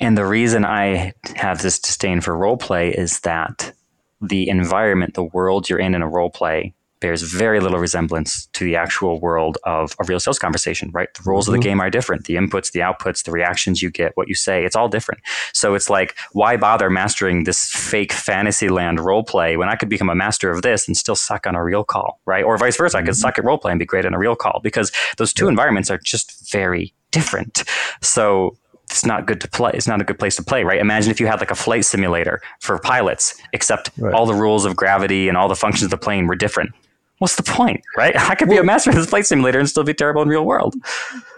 And 0.00 0.16
the 0.16 0.26
reason 0.26 0.64
I 0.64 1.12
have 1.36 1.62
this 1.62 1.78
disdain 1.78 2.20
for 2.20 2.36
role 2.36 2.56
play 2.56 2.90
is 2.90 3.20
that 3.20 3.72
the 4.20 4.48
environment, 4.48 5.14
the 5.14 5.24
world 5.24 5.68
you're 5.68 5.78
in 5.78 5.94
in 5.94 6.02
a 6.02 6.08
role 6.08 6.30
play, 6.30 6.74
bears 7.00 7.22
very 7.22 7.60
little 7.60 7.78
resemblance 7.78 8.46
to 8.46 8.64
the 8.64 8.76
actual 8.76 9.20
world 9.20 9.58
of 9.64 9.94
a 10.00 10.04
real 10.04 10.20
sales 10.20 10.38
conversation, 10.38 10.90
right? 10.92 11.12
The 11.14 11.22
rules 11.24 11.44
mm-hmm. 11.44 11.50
of 11.50 11.52
the 11.52 11.58
mm-hmm. 11.58 11.70
game 11.70 11.80
are 11.80 11.90
different. 11.90 12.24
The 12.24 12.36
inputs, 12.36 12.72
the 12.72 12.80
outputs, 12.80 13.24
the 13.24 13.32
reactions 13.32 13.82
you 13.82 13.90
get, 13.90 14.12
what 14.16 14.28
you 14.28 14.34
say, 14.34 14.64
it's 14.64 14.76
all 14.76 14.88
different. 14.88 15.20
So 15.52 15.74
it's 15.74 15.90
like, 15.90 16.16
why 16.32 16.56
bother 16.56 16.88
mastering 16.88 17.44
this 17.44 17.68
fake 17.70 18.12
fantasy 18.12 18.68
land 18.68 19.00
role 19.00 19.24
play 19.24 19.56
when 19.56 19.68
I 19.68 19.76
could 19.76 19.88
become 19.88 20.08
a 20.08 20.14
master 20.14 20.50
of 20.50 20.62
this 20.62 20.86
and 20.88 20.96
still 20.96 21.16
suck 21.16 21.46
on 21.46 21.54
a 21.54 21.62
real 21.62 21.84
call, 21.84 22.20
right? 22.24 22.44
Or 22.44 22.56
vice 22.56 22.76
versa. 22.76 22.96
Mm-hmm. 22.96 23.02
I 23.02 23.06
could 23.06 23.14
mm-hmm. 23.14 23.20
suck 23.20 23.38
at 23.38 23.44
role 23.44 23.58
play 23.58 23.72
and 23.72 23.78
be 23.78 23.86
great 23.86 24.06
on 24.06 24.14
a 24.14 24.18
real 24.18 24.36
call 24.36 24.60
because 24.62 24.90
those 25.18 25.32
two 25.32 25.48
environments 25.48 25.90
are 25.90 25.98
just 25.98 26.50
very 26.50 26.94
different. 27.10 27.64
So 28.02 28.56
it's 28.90 29.04
not 29.04 29.26
good 29.26 29.40
to 29.40 29.48
play. 29.48 29.72
It's 29.74 29.88
not 29.88 30.00
a 30.00 30.04
good 30.04 30.18
place 30.18 30.36
to 30.36 30.42
play, 30.42 30.64
right? 30.64 30.78
Imagine 30.78 31.10
if 31.10 31.20
you 31.20 31.26
had 31.26 31.40
like 31.40 31.50
a 31.50 31.56
flight 31.56 31.84
simulator 31.84 32.40
for 32.60 32.78
pilots, 32.78 33.34
except 33.52 33.90
right. 33.98 34.14
all 34.14 34.26
the 34.26 34.34
rules 34.34 34.64
of 34.64 34.76
gravity 34.76 35.28
and 35.28 35.36
all 35.36 35.48
the 35.48 35.56
functions 35.56 35.84
of 35.84 35.90
the 35.90 35.98
plane 35.98 36.26
were 36.26 36.36
different. 36.36 36.72
What's 37.18 37.36
the 37.36 37.42
point, 37.42 37.82
right? 37.96 38.14
I 38.30 38.34
could 38.34 38.48
well, 38.48 38.58
be 38.58 38.60
a 38.60 38.64
master 38.64 38.90
of 38.90 38.96
this 38.96 39.06
flight 39.06 39.26
simulator 39.26 39.58
and 39.58 39.68
still 39.68 39.84
be 39.84 39.94
terrible 39.94 40.22
in 40.22 40.28
real 40.28 40.44
world. 40.44 40.74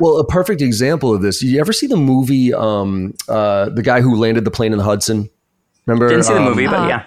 Well, 0.01 0.19
a 0.19 0.27
perfect 0.27 0.61
example 0.61 1.15
of 1.15 1.23
this. 1.23 1.41
Did 1.41 1.51
you 1.51 1.61
ever 1.61 1.73
see 1.73 1.87
the 1.87 1.97
movie, 1.97 2.53
um, 2.53 3.15
uh, 3.29 3.69
the 3.69 3.83
guy 3.83 4.01
who 4.01 4.17
landed 4.17 4.45
the 4.45 4.51
plane 4.51 4.73
in 4.73 4.79
the 4.79 4.85
Hudson? 4.85 5.31
Remember? 5.87 6.09
Didn't 6.09 6.25
see 6.25 6.35
the 6.35 6.41
um, 6.41 6.45
movie, 6.45 6.67
but 6.67 6.81
uh, 6.81 6.89
yeah 6.89 7.05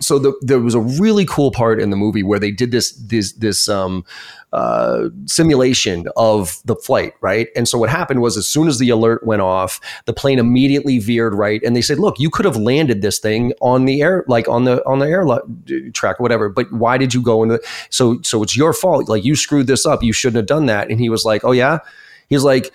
so 0.00 0.18
the, 0.18 0.32
there 0.42 0.58
was 0.60 0.74
a 0.74 0.80
really 0.80 1.24
cool 1.26 1.50
part 1.50 1.80
in 1.80 1.90
the 1.90 1.96
movie 1.96 2.22
where 2.22 2.38
they 2.38 2.50
did 2.50 2.70
this 2.70 2.92
this 2.92 3.32
this 3.34 3.68
um, 3.68 4.04
uh, 4.52 5.08
simulation 5.26 6.06
of 6.16 6.60
the 6.64 6.74
flight, 6.74 7.14
right? 7.20 7.48
And 7.54 7.68
so 7.68 7.78
what 7.78 7.90
happened 7.90 8.20
was, 8.20 8.36
as 8.36 8.46
soon 8.46 8.66
as 8.66 8.78
the 8.78 8.90
alert 8.90 9.24
went 9.26 9.42
off, 9.42 9.80
the 10.06 10.12
plane 10.12 10.38
immediately 10.38 10.98
veered 10.98 11.34
right, 11.34 11.62
and 11.62 11.76
they 11.76 11.82
said, 11.82 11.98
"Look, 11.98 12.18
you 12.18 12.30
could 12.30 12.46
have 12.46 12.56
landed 12.56 13.02
this 13.02 13.18
thing 13.18 13.52
on 13.60 13.84
the 13.84 14.02
air, 14.02 14.24
like 14.26 14.48
on 14.48 14.64
the 14.64 14.84
on 14.86 14.98
the 14.98 15.06
air 15.06 15.24
track, 15.92 16.18
or 16.20 16.22
whatever. 16.22 16.48
But 16.48 16.72
why 16.72 16.98
did 16.98 17.14
you 17.14 17.22
go 17.22 17.42
into? 17.42 17.60
So 17.90 18.20
so 18.22 18.42
it's 18.42 18.56
your 18.56 18.72
fault. 18.72 19.08
Like 19.08 19.24
you 19.24 19.36
screwed 19.36 19.66
this 19.66 19.86
up. 19.86 20.02
You 20.02 20.12
shouldn't 20.12 20.36
have 20.36 20.46
done 20.46 20.66
that." 20.66 20.90
And 20.90 21.00
he 21.00 21.08
was 21.08 21.24
like, 21.24 21.44
"Oh 21.44 21.52
yeah." 21.52 21.78
He's 22.28 22.44
like, 22.44 22.72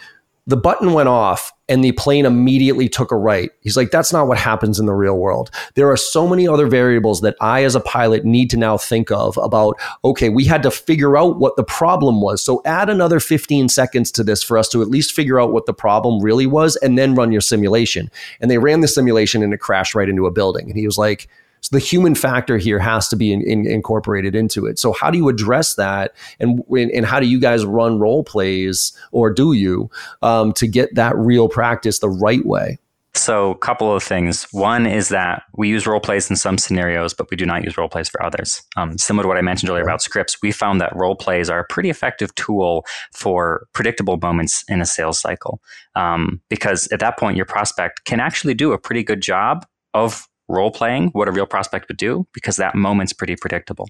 the 0.47 0.57
button 0.57 0.93
went 0.93 1.09
off 1.09 1.51
and 1.67 1.83
the 1.83 1.91
plane 1.93 2.25
immediately 2.25 2.87
took 2.87 3.11
a 3.11 3.15
right. 3.15 3.49
He's 3.61 3.75
like, 3.75 3.89
that's 3.89 4.13
not 4.13 4.27
what 4.27 4.37
happens 4.37 4.79
in 4.79 4.85
the 4.85 4.93
real 4.93 5.17
world. 5.17 5.49
There 5.73 5.89
are 5.89 5.97
so 5.97 6.27
many 6.27 6.47
other 6.47 6.67
variables 6.67 7.21
that 7.21 7.35
I, 7.41 7.63
as 7.63 7.73
a 7.73 7.79
pilot, 7.79 8.23
need 8.23 8.51
to 8.51 8.57
now 8.57 8.77
think 8.77 9.09
of 9.09 9.37
about, 9.37 9.79
okay, 10.03 10.29
we 10.29 10.45
had 10.45 10.61
to 10.63 10.69
figure 10.69 11.17
out 11.17 11.39
what 11.39 11.55
the 11.55 11.63
problem 11.63 12.21
was. 12.21 12.43
So 12.43 12.61
add 12.65 12.89
another 12.89 13.19
15 13.19 13.69
seconds 13.69 14.11
to 14.11 14.23
this 14.23 14.43
for 14.43 14.57
us 14.59 14.69
to 14.69 14.83
at 14.83 14.89
least 14.89 15.13
figure 15.13 15.39
out 15.39 15.51
what 15.51 15.65
the 15.65 15.73
problem 15.73 16.21
really 16.21 16.45
was 16.45 16.75
and 16.77 16.97
then 16.97 17.15
run 17.15 17.31
your 17.31 17.41
simulation. 17.41 18.11
And 18.39 18.51
they 18.51 18.59
ran 18.59 18.81
the 18.81 18.87
simulation 18.87 19.41
and 19.41 19.51
it 19.51 19.59
crashed 19.59 19.95
right 19.95 20.09
into 20.09 20.27
a 20.27 20.31
building. 20.31 20.69
And 20.69 20.77
he 20.77 20.85
was 20.85 20.99
like, 20.99 21.27
so 21.65 21.75
the 21.75 21.83
human 21.83 22.13
factor 22.13 22.59
here 22.59 22.77
has 22.77 23.07
to 23.07 23.15
be 23.15 23.33
in, 23.33 23.41
in, 23.41 23.65
incorporated 23.65 24.35
into 24.35 24.67
it. 24.67 24.77
So 24.77 24.93
how 24.93 25.09
do 25.09 25.17
you 25.17 25.29
address 25.29 25.73
that, 25.75 26.13
and 26.39 26.63
and 26.69 27.07
how 27.07 27.19
do 27.19 27.25
you 27.25 27.39
guys 27.39 27.65
run 27.65 27.97
role 27.97 28.23
plays, 28.23 28.95
or 29.11 29.33
do 29.33 29.53
you, 29.53 29.89
um, 30.21 30.53
to 30.53 30.67
get 30.67 30.93
that 30.93 31.17
real 31.17 31.49
practice 31.49 31.97
the 31.97 32.09
right 32.09 32.45
way? 32.45 32.77
So, 33.15 33.49
a 33.49 33.57
couple 33.57 33.91
of 33.91 34.03
things. 34.03 34.45
One 34.51 34.85
is 34.85 35.09
that 35.09 35.43
we 35.55 35.67
use 35.67 35.87
role 35.87 35.99
plays 35.99 36.29
in 36.29 36.35
some 36.35 36.59
scenarios, 36.59 37.15
but 37.15 37.31
we 37.31 37.37
do 37.37 37.47
not 37.47 37.63
use 37.63 37.77
role 37.77 37.89
plays 37.89 38.09
for 38.09 38.21
others. 38.21 38.61
Um, 38.75 38.95
similar 38.99 39.23
to 39.23 39.27
what 39.27 39.37
I 39.37 39.41
mentioned 39.41 39.71
earlier 39.71 39.83
about 39.83 40.03
scripts, 40.03 40.37
we 40.43 40.51
found 40.51 40.79
that 40.81 40.95
role 40.95 41.15
plays 41.15 41.49
are 41.49 41.61
a 41.61 41.65
pretty 41.65 41.89
effective 41.89 42.35
tool 42.35 42.85
for 43.11 43.65
predictable 43.73 44.17
moments 44.17 44.63
in 44.67 44.81
a 44.81 44.85
sales 44.85 45.19
cycle. 45.19 45.61
Um, 45.95 46.41
because 46.49 46.87
at 46.91 46.99
that 46.99 47.17
point, 47.17 47.37
your 47.37 47.47
prospect 47.47 48.05
can 48.05 48.19
actually 48.19 48.53
do 48.53 48.71
a 48.71 48.77
pretty 48.77 49.01
good 49.01 49.21
job 49.21 49.65
of 49.95 50.27
role 50.47 50.71
playing 50.71 51.09
what 51.09 51.27
a 51.27 51.31
real 51.31 51.45
prospect 51.45 51.87
would 51.87 51.97
do 51.97 52.27
because 52.33 52.57
that 52.57 52.75
moment's 52.75 53.13
pretty 53.13 53.35
predictable. 53.35 53.87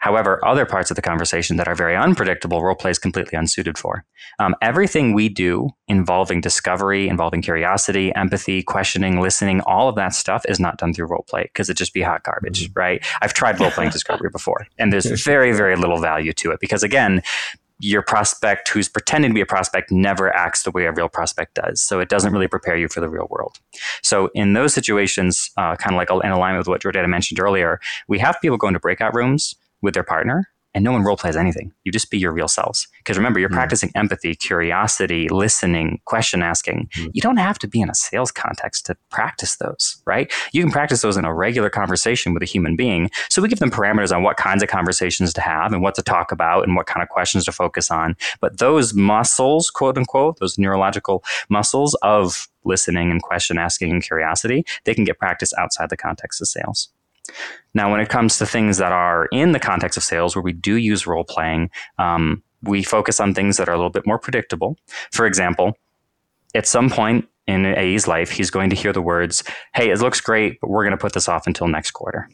However, 0.00 0.42
other 0.46 0.64
parts 0.64 0.90
of 0.90 0.96
the 0.96 1.02
conversation 1.02 1.58
that 1.58 1.68
are 1.68 1.74
very 1.74 1.94
unpredictable, 1.94 2.62
role 2.62 2.74
play 2.74 2.90
is 2.90 2.98
completely 2.98 3.38
unsuited 3.38 3.76
for. 3.76 4.04
Um, 4.38 4.54
everything 4.62 5.12
we 5.12 5.28
do 5.28 5.68
involving 5.88 6.40
discovery, 6.40 7.06
involving 7.06 7.42
curiosity, 7.42 8.10
empathy, 8.14 8.62
questioning, 8.62 9.20
listening, 9.20 9.60
all 9.62 9.90
of 9.90 9.96
that 9.96 10.14
stuff 10.14 10.42
is 10.48 10.58
not 10.58 10.78
done 10.78 10.94
through 10.94 11.08
role 11.08 11.26
play 11.28 11.42
because 11.42 11.68
it'd 11.68 11.76
just 11.76 11.92
be 11.92 12.00
hot 12.00 12.22
garbage, 12.24 12.64
mm-hmm. 12.64 12.78
right? 12.78 13.06
I've 13.20 13.34
tried 13.34 13.60
role 13.60 13.70
playing 13.70 13.90
discovery 13.90 14.30
before, 14.32 14.66
and 14.78 14.90
there's 14.90 15.04
very, 15.22 15.52
very 15.52 15.76
little 15.76 15.98
value 15.98 16.32
to 16.32 16.50
it 16.50 16.60
because, 16.60 16.82
again, 16.82 17.22
your 17.80 18.02
prospect 18.02 18.68
who's 18.68 18.88
pretending 18.88 19.30
to 19.30 19.34
be 19.34 19.40
a 19.40 19.46
prospect 19.46 19.90
never 19.90 20.34
acts 20.34 20.62
the 20.62 20.70
way 20.70 20.84
a 20.84 20.92
real 20.92 21.08
prospect 21.08 21.54
does. 21.54 21.82
So 21.82 21.98
it 21.98 22.08
doesn't 22.08 22.32
really 22.32 22.48
prepare 22.48 22.76
you 22.76 22.88
for 22.88 23.00
the 23.00 23.08
real 23.08 23.26
world. 23.30 23.58
So 24.02 24.30
in 24.34 24.52
those 24.52 24.74
situations, 24.74 25.50
uh, 25.56 25.76
kind 25.76 25.94
of 25.94 25.98
like 25.98 26.10
in 26.24 26.30
alignment 26.30 26.60
with 26.60 26.68
what 26.68 26.82
Jordana 26.82 27.08
mentioned 27.08 27.40
earlier, 27.40 27.80
we 28.06 28.18
have 28.18 28.38
people 28.40 28.58
go 28.58 28.68
into 28.68 28.80
breakout 28.80 29.14
rooms 29.14 29.54
with 29.82 29.94
their 29.94 30.04
partner 30.04 30.46
and 30.74 30.84
no 30.84 30.92
one 30.92 31.02
role 31.02 31.16
plays 31.16 31.36
anything. 31.36 31.72
You 31.84 31.92
just 31.92 32.10
be 32.10 32.18
your 32.18 32.32
real 32.32 32.48
selves. 32.48 32.86
Because 32.98 33.16
remember, 33.16 33.40
you're 33.40 33.48
mm. 33.48 33.54
practicing 33.54 33.90
empathy, 33.94 34.34
curiosity, 34.34 35.28
listening, 35.28 36.00
question 36.04 36.42
asking. 36.42 36.88
Mm. 36.96 37.10
You 37.12 37.22
don't 37.22 37.38
have 37.38 37.58
to 37.60 37.68
be 37.68 37.80
in 37.80 37.90
a 37.90 37.94
sales 37.94 38.30
context 38.30 38.86
to 38.86 38.96
practice 39.10 39.56
those, 39.56 40.00
right? 40.06 40.32
You 40.52 40.62
can 40.62 40.70
practice 40.70 41.02
those 41.02 41.16
in 41.16 41.24
a 41.24 41.34
regular 41.34 41.70
conversation 41.70 42.32
with 42.34 42.42
a 42.42 42.46
human 42.46 42.76
being. 42.76 43.10
So 43.28 43.42
we 43.42 43.48
give 43.48 43.58
them 43.58 43.70
parameters 43.70 44.14
on 44.14 44.22
what 44.22 44.36
kinds 44.36 44.62
of 44.62 44.68
conversations 44.68 45.32
to 45.34 45.40
have 45.40 45.72
and 45.72 45.82
what 45.82 45.94
to 45.96 46.02
talk 46.02 46.30
about 46.30 46.64
and 46.64 46.76
what 46.76 46.86
kind 46.86 47.02
of 47.02 47.08
questions 47.08 47.44
to 47.46 47.52
focus 47.52 47.90
on. 47.90 48.16
But 48.40 48.58
those 48.58 48.94
muscles, 48.94 49.70
quote 49.70 49.98
unquote, 49.98 50.38
those 50.38 50.58
neurological 50.58 51.24
muscles 51.48 51.94
of 52.02 52.48
listening 52.64 53.10
and 53.10 53.22
question 53.22 53.58
asking 53.58 53.90
and 53.90 54.02
curiosity, 54.02 54.64
they 54.84 54.94
can 54.94 55.04
get 55.04 55.18
practice 55.18 55.52
outside 55.58 55.90
the 55.90 55.96
context 55.96 56.40
of 56.40 56.48
sales. 56.48 56.90
Now, 57.74 57.90
when 57.90 58.00
it 58.00 58.08
comes 58.08 58.38
to 58.38 58.46
things 58.46 58.78
that 58.78 58.92
are 58.92 59.26
in 59.32 59.52
the 59.52 59.60
context 59.60 59.96
of 59.96 60.02
sales 60.02 60.34
where 60.34 60.42
we 60.42 60.52
do 60.52 60.74
use 60.74 61.06
role 61.06 61.24
playing, 61.24 61.70
um, 61.98 62.42
we 62.62 62.82
focus 62.82 63.20
on 63.20 63.34
things 63.34 63.56
that 63.56 63.68
are 63.68 63.72
a 63.72 63.76
little 63.76 63.90
bit 63.90 64.06
more 64.06 64.18
predictable. 64.18 64.76
For 65.12 65.26
example, 65.26 65.74
at 66.54 66.66
some 66.66 66.90
point 66.90 67.28
in 67.46 67.66
AE's 67.66 68.06
life, 68.06 68.30
he's 68.30 68.50
going 68.50 68.70
to 68.70 68.76
hear 68.76 68.92
the 68.92 69.02
words, 69.02 69.42
Hey, 69.74 69.90
it 69.90 69.98
looks 69.98 70.20
great, 70.20 70.60
but 70.60 70.70
we're 70.70 70.84
going 70.84 70.96
to 70.96 71.00
put 71.00 71.12
this 71.12 71.28
off 71.28 71.46
until 71.46 71.68
next 71.68 71.92
quarter. 71.92 72.28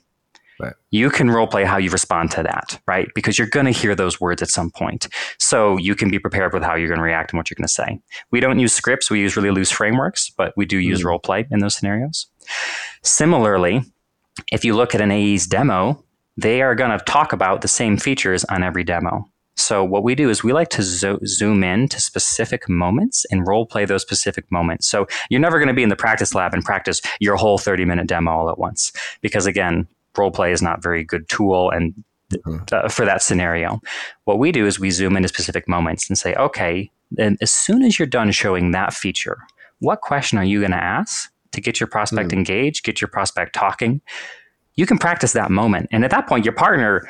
Right. 0.58 0.72
You 0.90 1.10
can 1.10 1.30
role 1.30 1.46
play 1.46 1.64
how 1.64 1.76
you 1.76 1.90
respond 1.90 2.30
to 2.32 2.42
that, 2.42 2.80
right? 2.86 3.08
Because 3.14 3.38
you're 3.38 3.48
going 3.48 3.66
to 3.66 3.72
hear 3.72 3.94
those 3.94 4.20
words 4.20 4.40
at 4.40 4.48
some 4.48 4.70
point. 4.70 5.06
So 5.38 5.76
you 5.76 5.94
can 5.94 6.10
be 6.10 6.18
prepared 6.18 6.54
with 6.54 6.62
how 6.62 6.74
you're 6.76 6.88
going 6.88 6.98
to 6.98 7.04
react 7.04 7.32
and 7.32 7.38
what 7.38 7.50
you're 7.50 7.56
going 7.56 7.66
to 7.66 7.72
say. 7.72 8.00
We 8.30 8.40
don't 8.40 8.58
use 8.58 8.72
scripts, 8.72 9.10
we 9.10 9.20
use 9.20 9.36
really 9.36 9.50
loose 9.50 9.70
frameworks, 9.70 10.30
but 10.30 10.54
we 10.56 10.64
do 10.64 10.78
use 10.78 11.02
mm. 11.02 11.04
role 11.04 11.18
play 11.18 11.46
in 11.50 11.58
those 11.58 11.76
scenarios. 11.76 12.26
Similarly, 13.02 13.82
if 14.52 14.64
you 14.64 14.74
look 14.74 14.94
at 14.94 15.00
an 15.00 15.10
AE's 15.10 15.46
demo, 15.46 16.02
they 16.36 16.62
are 16.62 16.74
going 16.74 16.96
to 16.96 17.04
talk 17.04 17.32
about 17.32 17.62
the 17.62 17.68
same 17.68 17.96
features 17.96 18.44
on 18.44 18.62
every 18.62 18.84
demo. 18.84 19.28
So 19.56 19.82
what 19.82 20.02
we 20.02 20.14
do 20.14 20.28
is 20.28 20.44
we 20.44 20.52
like 20.52 20.68
to 20.70 20.82
zo- 20.82 21.18
zoom 21.24 21.64
in 21.64 21.88
to 21.88 22.00
specific 22.00 22.68
moments 22.68 23.24
and 23.30 23.46
role 23.46 23.64
play 23.64 23.86
those 23.86 24.02
specific 24.02 24.50
moments. 24.52 24.86
So 24.86 25.06
you're 25.30 25.40
never 25.40 25.58
going 25.58 25.68
to 25.68 25.74
be 25.74 25.82
in 25.82 25.88
the 25.88 25.96
practice 25.96 26.34
lab 26.34 26.52
and 26.52 26.62
practice 26.62 27.00
your 27.20 27.36
whole 27.36 27.56
30 27.56 27.86
minute 27.86 28.06
demo 28.06 28.30
all 28.30 28.50
at 28.50 28.58
once 28.58 28.92
because 29.22 29.46
again, 29.46 29.88
role 30.16 30.30
play 30.30 30.52
is 30.52 30.60
not 30.62 30.78
a 30.78 30.82
very 30.82 31.04
good 31.04 31.28
tool 31.28 31.70
and 31.70 31.94
mm-hmm. 32.32 32.58
uh, 32.70 32.88
for 32.88 33.06
that 33.06 33.22
scenario. 33.22 33.80
What 34.24 34.38
we 34.38 34.52
do 34.52 34.66
is 34.66 34.78
we 34.78 34.90
zoom 34.90 35.16
into 35.16 35.28
specific 35.28 35.66
moments 35.68 36.08
and 36.08 36.18
say, 36.18 36.34
okay, 36.34 36.90
then 37.10 37.38
as 37.40 37.50
soon 37.50 37.82
as 37.82 37.98
you're 37.98 38.06
done 38.06 38.32
showing 38.32 38.72
that 38.72 38.92
feature, 38.92 39.38
what 39.78 40.00
question 40.02 40.38
are 40.38 40.44
you 40.44 40.60
going 40.60 40.72
to 40.72 40.82
ask 40.82 41.30
to 41.52 41.60
get 41.60 41.80
your 41.80 41.86
prospect 41.86 42.30
mm. 42.30 42.34
engaged, 42.38 42.84
get 42.84 43.00
your 43.00 43.08
prospect 43.08 43.54
talking, 43.54 44.00
you 44.74 44.86
can 44.86 44.98
practice 44.98 45.32
that 45.32 45.50
moment. 45.50 45.88
And 45.90 46.04
at 46.04 46.10
that 46.10 46.26
point, 46.26 46.44
your 46.44 46.54
partner, 46.54 47.08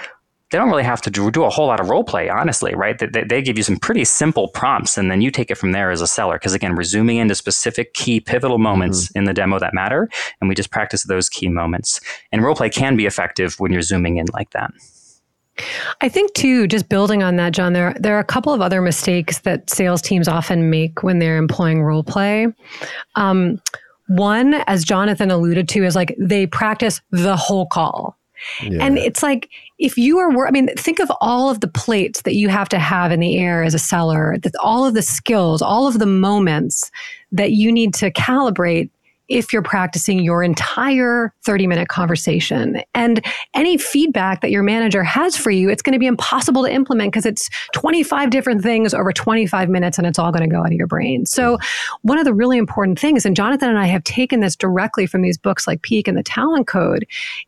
they 0.51 0.59
don't 0.59 0.69
really 0.69 0.85
have 0.85 1.03
to 1.03 1.11
do, 1.11 1.45
a 1.45 1.51
whole 1.51 1.67
lot 1.67 1.81
of 1.81 1.91
role 1.91 2.05
play, 2.05 2.29
honestly, 2.29 2.75
right? 2.75 2.99
They, 2.99 3.25
they, 3.25 3.43
give 3.43 3.57
you 3.57 3.65
some 3.65 3.77
pretty 3.77 4.05
simple 4.05 4.49
prompts, 4.49 4.97
and 4.97 5.11
then 5.11 5.21
you 5.21 5.33
take 5.33 5.51
it 5.51 5.57
from 5.57 5.73
there 5.73 5.91
as 5.91 6.01
a 6.01 6.07
seller. 6.07 6.37
Because 6.37 6.55
again, 6.55 6.77
we're 6.77 6.85
zooming 6.85 7.17
into 7.17 7.35
specific 7.35 7.95
key 7.95 8.21
pivotal 8.21 8.59
moments 8.59 9.09
mm-hmm. 9.09 9.19
in 9.19 9.25
the 9.25 9.35
demo 9.35 9.59
that 9.59 9.75
matter, 9.75 10.09
and 10.41 10.49
we 10.49 10.55
just 10.55 10.71
practice 10.71 11.03
those 11.05 11.29
key 11.29 11.49
moments. 11.49 12.01
And 12.31 12.45
role 12.45 12.55
play 12.55 12.71
can 12.71 12.97
be 12.97 13.07
effective 13.07 13.59
when 13.59 13.73
you're 13.73 13.83
zooming 13.83 14.19
in 14.19 14.27
like 14.33 14.51
that. 14.51 14.71
I 16.01 16.09
think 16.09 16.35
too, 16.35 16.67
just 16.67 16.89
building 16.89 17.23
on 17.23 17.37
that, 17.37 17.53
John, 17.53 17.73
there 17.73 17.97
there 17.99 18.15
are 18.17 18.21
a 18.21 18.25
couple 18.25 18.53
of 18.53 18.61
other 18.61 18.81
mistakes 18.83 19.41
that 19.41 19.71
sales 19.71 20.03
teams 20.03 20.29
often 20.29 20.71
make 20.71 21.03
when 21.03 21.19
they're 21.19 21.39
employing 21.39 21.83
role 21.83 22.05
play. 22.05 22.47
Um, 23.15 23.61
one, 24.09 24.55
as 24.67 24.85
Jonathan 24.85 25.31
alluded 25.31 25.69
to, 25.71 25.85
is 25.85 25.95
like 25.95 26.15
they 26.19 26.47
practice 26.47 27.01
the 27.11 27.37
whole 27.37 27.67
call. 27.67 28.17
Yeah. 28.63 28.85
And 28.85 28.99
it's 28.99 29.23
like 29.23 29.49
if 29.79 29.97
you 29.97 30.19
are, 30.19 30.47
I 30.47 30.51
mean, 30.51 30.69
think 30.77 31.01
of 31.01 31.11
all 31.21 31.49
of 31.51 31.61
the 31.61 31.69
plates 31.69 32.23
that 32.23 32.35
you 32.35 32.49
have 32.49 32.69
to 32.71 32.79
have 32.79 33.11
in 33.11 33.21
the 33.21 33.39
air 33.39 33.63
as 33.63 33.75
a 33.75 33.79
seller, 33.79 34.37
that 34.43 34.55
all 34.57 34.85
of 34.85 34.95
the 34.95 35.03
skills, 35.03 35.63
all 35.63 35.87
of 35.87 35.99
the 35.99 36.07
moments 36.07 36.91
that 37.33 37.53
you 37.53 37.73
need 37.73 37.95
to 37.95 38.11
calibrate 38.11 38.91
if 39.29 39.53
you're 39.53 39.63
practicing 39.63 40.21
your 40.21 40.43
entire 40.43 41.33
30 41.45 41.67
minute 41.67 41.89
conversation. 41.89 42.83
And 42.95 43.25
any 43.55 43.77
feedback 43.77 44.41
that 44.41 44.51
your 44.51 44.63
manager 44.63 45.03
has 45.03 45.37
for 45.37 45.51
you, 45.51 45.69
it's 45.69 45.83
going 45.83 45.93
to 45.95 45.99
be 45.99 46.07
impossible 46.07 46.65
to 46.65 46.73
implement 46.73 47.13
because 47.13 47.27
it's 47.27 47.49
25 47.73 48.31
different 48.31 48.63
things 48.63 48.95
over 48.95 49.13
25 49.13 49.69
minutes 49.69 49.99
and 49.99 50.07
it's 50.07 50.19
all 50.19 50.33
going 50.33 50.49
to 50.49 50.55
go 50.55 50.61
out 50.61 50.67
of 50.67 50.73
your 50.73 50.87
brain. 50.87 51.27
So, 51.27 51.59
one 52.03 52.19
of 52.19 52.25
the 52.25 52.35
really 52.35 52.59
important 52.59 52.99
things, 52.99 53.27
and 53.27 53.37
Jonathan 53.37 53.69
and 53.69 53.79
I 53.79 53.87
have 53.87 54.05
taken 54.05 54.41
this 54.41 54.57
directly 54.57 55.07
from 55.07 55.23
these 55.23 55.39
books 55.39 55.67
like 55.67 55.83
Peak 55.83 56.09
and 56.09 56.17
the 56.17 56.23
Talent 56.23 56.67
Code, 56.67 57.07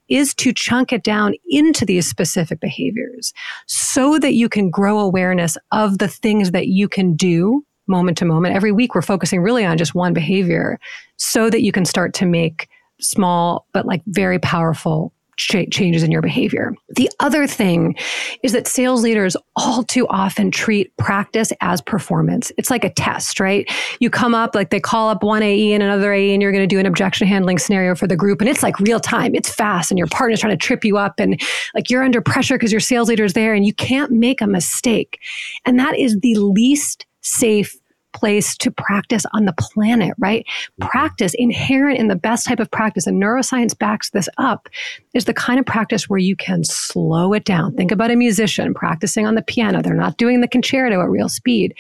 is 0.09 0.35
to 0.35 0.53
chunk 0.53 0.93
it 0.93 1.03
down 1.03 1.35
into 1.49 1.85
these 1.85 2.09
specific 2.09 2.61
behaviors 2.61 3.33
so 3.67 4.19
that 4.19 4.35
you 4.35 4.49
can 4.49 4.71
grow 4.71 4.99
awareness 4.99 5.57
of 5.73 5.99
the 5.99 6.09
things 6.09 6.51
that 6.53 6.69
you 6.69 6.89
can 6.89 7.15
do 7.15 7.65
moment 7.89 8.19
to 8.19 8.25
moment. 8.25 8.55
Every 8.55 8.73
week, 8.73 8.95
we're 8.95 9.03
focusing 9.03 9.41
really 9.41 9.65
on 9.65 9.79
just 9.79 9.95
one 9.95 10.13
behavior 10.13 10.79
so 11.17 11.51
that 11.51 11.63
you 11.63 11.73
can 11.73 11.85
start 11.85 12.15
to 12.15 12.27
make 12.27 12.69
small 13.01 13.67
but 13.73 13.87
like 13.87 14.03
very 14.07 14.39
powerful 14.39 15.13
ch- 15.39 15.71
changes 15.71 16.03
in 16.03 16.11
your 16.11 16.21
behavior. 16.21 16.75
The 16.91 17.11
other 17.21 17.47
thing 17.47 17.97
is 18.43 18.53
that 18.53 18.67
sales 18.67 19.03
leaders 19.03 19.37
all 19.57 19.85
too 19.85 20.07
often 20.09 20.51
treat 20.51 20.95
practice 20.99 21.53
as 21.61 21.81
performance. 21.81 22.53
It's 22.59 22.71
like 22.71 22.85
a 22.85 22.91
test, 22.91 23.41
right? 23.41 23.67
You 24.01 24.11
come 24.11 24.35
up, 24.35 24.55
like 24.55 24.71
they 24.71 24.81
call 24.81 25.09
up 25.09 25.23
one 25.23 25.43
AE 25.43 25.73
and 25.73 25.83
another 25.83 26.13
AE, 26.13 26.35
and 26.35 26.43
you're 26.43 26.53
going 26.53 26.69
to 26.69 26.75
do 26.75 26.79
an 26.79 26.87
objection 26.87 27.27
handling 27.27 27.59
scenario 27.59 27.95
for 27.95 28.07
the 28.07 28.17
group. 28.17 28.41
And 28.41 28.51
it's 28.51 28.63
like 28.63 28.79
real 28.81 29.01
time, 29.01 29.35
it's 29.35 29.51
fast, 29.51 29.91
and 29.91 29.99
your 29.99 30.09
partner's 30.09 30.41
trying 30.41 30.57
to 30.57 30.57
trip 30.57 30.85
you 30.85 30.99
up, 30.99 31.15
and 31.19 31.41
like 31.75 31.89
you're 31.89 32.03
under 32.03 32.21
pressure 32.21 32.57
because 32.57 32.73
your 32.73 32.81
sales 32.81 33.09
leader 33.09 33.25
is 33.25 33.33
there, 33.33 33.55
and 33.55 33.65
you 33.65 33.73
can't 33.73 34.11
make 34.11 34.41
a 34.41 34.47
mistake. 34.47 35.21
And 35.65 35.79
that 35.79 35.97
is 35.99 36.19
the 36.21 36.35
least 36.35 37.07
safe 37.29 37.77
place 38.15 38.57
to 38.57 38.71
practice 38.71 39.25
on 39.33 39.45
the 39.45 39.55
planet, 39.59 40.15
right? 40.19 40.45
Mm-hmm. 40.47 40.89
Practice 40.89 41.35
inherent 41.35 41.99
in 41.99 42.09
the 42.09 42.17
best 42.17 42.47
type 42.47 42.61
of 42.61 42.71
practice, 42.71 43.07
and 43.07 43.23
neuroscience 43.23 43.79
backs 43.79 44.11
this 44.11 44.29
up, 44.39 44.69
is 45.15 45.27
the 45.27 45.35
kind 45.35 45.61
of 45.61 45.67
practice 45.67 46.09
where 46.09 46.19
you 46.19 46.37
can 46.37 46.65
slow 46.65 47.33
it 47.33 47.45
down. 47.45 47.75
Think 47.75 47.93
about 47.93 48.11
a 48.11 48.17
musician 48.17 48.75
practicing 48.75 49.27
on 49.27 49.35
the 49.35 49.43
piano. 49.43 49.83
They're 49.83 49.95
not 49.95 50.17
doing 50.17 50.41
the 50.41 50.49
concerto 50.49 51.01
at 51.01 51.11
real 51.11 51.29
speed. 51.29 51.75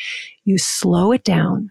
You 0.45 0.59
slow 0.59 1.13
it 1.13 1.25
down. 1.25 1.71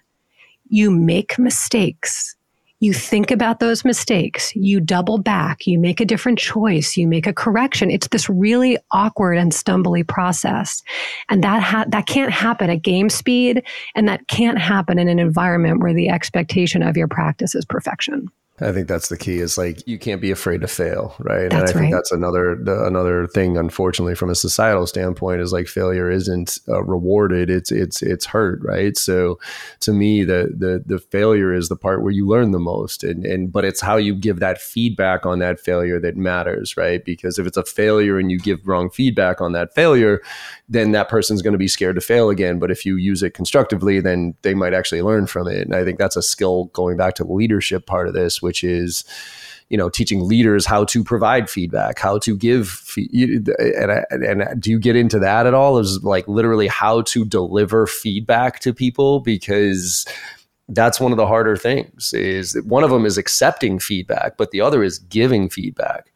You 0.69 0.91
make 0.91 1.39
mistakes 1.39 2.36
you 2.79 2.93
think 2.93 3.31
about 3.31 3.59
those 3.59 3.83
mistakes, 3.83 4.55
you 4.55 4.79
double 4.79 5.17
back, 5.17 5.65
you 5.65 5.79
make 5.79 5.99
a 5.99 6.05
different 6.05 6.37
choice, 6.37 6.95
you 6.95 7.07
make 7.07 7.25
a 7.25 7.33
correction. 7.33 7.89
It's 7.89 8.07
this 8.09 8.29
really 8.29 8.77
awkward 8.91 9.37
and 9.37 9.51
stumbly 9.51 10.07
process. 10.07 10.83
And 11.29 11.43
that 11.43 11.63
ha- 11.63 11.85
that 11.87 12.05
can't 12.05 12.31
happen 12.31 12.69
at 12.69 12.83
game 12.83 13.09
speed 13.09 13.63
and 13.95 14.07
that 14.07 14.27
can't 14.27 14.59
happen 14.59 14.99
in 14.99 15.07
an 15.07 15.19
environment 15.19 15.81
where 15.81 15.93
the 15.93 16.09
expectation 16.09 16.83
of 16.83 16.95
your 16.95 17.07
practice 17.07 17.55
is 17.55 17.65
perfection. 17.65 18.29
I 18.59 18.71
think 18.71 18.87
that's 18.87 19.09
the 19.09 19.17
key 19.17 19.37
is 19.37 19.55
like 19.55 19.87
you 19.87 19.99
can't 19.99 20.19
be 20.19 20.31
afraid 20.31 20.61
to 20.61 20.67
fail, 20.67 21.15
right? 21.19 21.49
That's 21.49 21.53
and 21.53 21.61
I 21.61 21.65
right. 21.65 21.73
think 21.75 21.93
that's 21.93 22.11
another 22.11 22.53
another 22.85 23.27
thing 23.27 23.55
unfortunately 23.55 24.15
from 24.15 24.31
a 24.31 24.35
societal 24.35 24.87
standpoint 24.87 25.41
is 25.41 25.53
like 25.53 25.67
failure 25.67 26.09
isn't 26.09 26.57
uh, 26.67 26.83
rewarded, 26.83 27.51
it's 27.51 27.71
it's 27.71 28.01
it's 28.01 28.25
hurt, 28.25 28.59
right? 28.63 28.97
So 28.97 29.39
to 29.81 29.93
me 29.93 30.23
the 30.23 30.55
the 30.57 30.81
the 30.83 30.97
failure 30.97 31.53
is 31.53 31.69
the 31.69 31.75
part 31.75 32.01
where 32.01 32.11
you 32.11 32.27
learn 32.27 32.49
the 32.49 32.59
most 32.59 33.03
and 33.03 33.23
and 33.27 33.51
but 33.51 33.63
it's 33.63 33.79
how 33.81 33.97
you 33.97 34.15
give 34.15 34.39
that 34.39 34.59
feedback 34.59 35.25
on 35.25 35.37
that 35.37 35.59
failure 35.59 35.99
that 35.99 36.17
matters, 36.17 36.75
right? 36.75 37.05
Because 37.05 37.37
if 37.37 37.45
it's 37.45 37.57
a 37.57 37.63
failure 37.63 38.17
and 38.17 38.31
you 38.31 38.39
give 38.39 38.67
wrong 38.67 38.89
feedback 38.89 39.39
on 39.39 39.51
that 39.51 39.75
failure, 39.75 40.19
then 40.67 40.93
that 40.93 41.09
person's 41.09 41.43
going 41.43 41.53
to 41.53 41.59
be 41.59 41.67
scared 41.67 41.95
to 41.95 42.01
fail 42.01 42.31
again, 42.31 42.57
but 42.57 42.71
if 42.71 42.85
you 42.85 42.95
use 42.95 43.21
it 43.21 43.35
constructively, 43.35 43.99
then 43.99 44.33
they 44.41 44.55
might 44.55 44.73
actually 44.73 45.03
learn 45.03 45.27
from 45.27 45.47
it. 45.47 45.61
And 45.61 45.75
I 45.75 45.83
think 45.83 45.99
that's 45.99 46.15
a 46.15 46.23
skill 46.23 46.65
going 46.73 46.97
back 46.97 47.13
to 47.15 47.23
the 47.23 47.31
leadership 47.31 47.85
part 47.85 48.07
of 48.07 48.15
this 48.15 48.41
which 48.47 48.63
is 48.63 49.03
you 49.69 49.77
know 49.77 49.89
teaching 49.89 50.25
leaders 50.25 50.65
how 50.65 50.85
to 50.85 51.03
provide 51.03 51.49
feedback 51.49 51.99
how 51.99 52.17
to 52.17 52.37
give 52.37 52.95
and, 53.59 54.23
and 54.23 54.61
do 54.61 54.71
you 54.71 54.79
get 54.79 54.95
into 54.95 55.19
that 55.19 55.45
at 55.45 55.53
all? 55.53 55.77
Is 55.77 56.01
like 56.03 56.27
literally 56.27 56.67
how 56.67 57.01
to 57.03 57.25
deliver 57.25 57.85
feedback 57.85 58.59
to 58.61 58.73
people? 58.73 59.19
Because 59.19 60.05
that's 60.69 60.99
one 60.99 61.11
of 61.11 61.17
the 61.17 61.27
harder 61.27 61.55
things 61.55 62.13
is 62.13 62.59
one 62.65 62.83
of 62.83 62.89
them 62.89 63.05
is 63.05 63.17
accepting 63.17 63.79
feedback 63.79 64.37
but 64.37 64.51
the 64.51 64.61
other 64.61 64.83
is 64.83 64.99
giving 64.99 65.49
feedback 65.49 66.11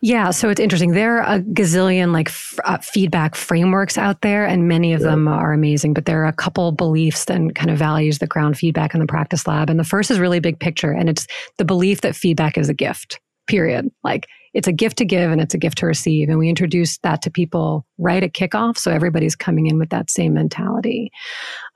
yeah, 0.00 0.30
so 0.30 0.48
it's 0.48 0.60
interesting. 0.60 0.92
There 0.92 1.22
are 1.22 1.36
a 1.36 1.40
gazillion 1.40 2.12
like 2.12 2.28
f- 2.28 2.58
uh, 2.64 2.78
feedback 2.78 3.34
frameworks 3.34 3.96
out 3.96 4.20
there, 4.20 4.46
and 4.46 4.68
many 4.68 4.92
of 4.92 5.00
yeah. 5.00 5.08
them 5.08 5.28
are 5.28 5.52
amazing. 5.52 5.94
But 5.94 6.06
there 6.06 6.22
are 6.22 6.28
a 6.28 6.32
couple 6.32 6.72
beliefs 6.72 7.28
and 7.30 7.54
kind 7.54 7.70
of 7.70 7.78
values 7.78 8.18
that 8.18 8.28
ground 8.28 8.56
feedback 8.56 8.94
in 8.94 9.00
the 9.00 9.06
practice 9.06 9.46
lab. 9.46 9.70
And 9.70 9.78
the 9.78 9.84
first 9.84 10.10
is 10.10 10.18
really 10.18 10.40
big 10.40 10.58
picture, 10.58 10.90
and 10.90 11.08
it's 11.08 11.26
the 11.58 11.64
belief 11.64 12.00
that 12.00 12.16
feedback 12.16 12.58
is 12.58 12.68
a 12.68 12.74
gift. 12.74 13.20
Period. 13.46 13.90
Like 14.02 14.26
it's 14.54 14.66
a 14.66 14.72
gift 14.72 14.96
to 14.96 15.04
give 15.04 15.30
and 15.30 15.38
it's 15.38 15.52
a 15.52 15.58
gift 15.58 15.76
to 15.78 15.86
receive. 15.86 16.30
And 16.30 16.38
we 16.38 16.48
introduce 16.48 16.96
that 16.98 17.20
to 17.22 17.30
people 17.30 17.84
right 17.98 18.22
at 18.22 18.32
kickoff, 18.32 18.78
so 18.78 18.90
everybody's 18.90 19.36
coming 19.36 19.66
in 19.66 19.78
with 19.78 19.90
that 19.90 20.08
same 20.08 20.32
mentality. 20.32 21.10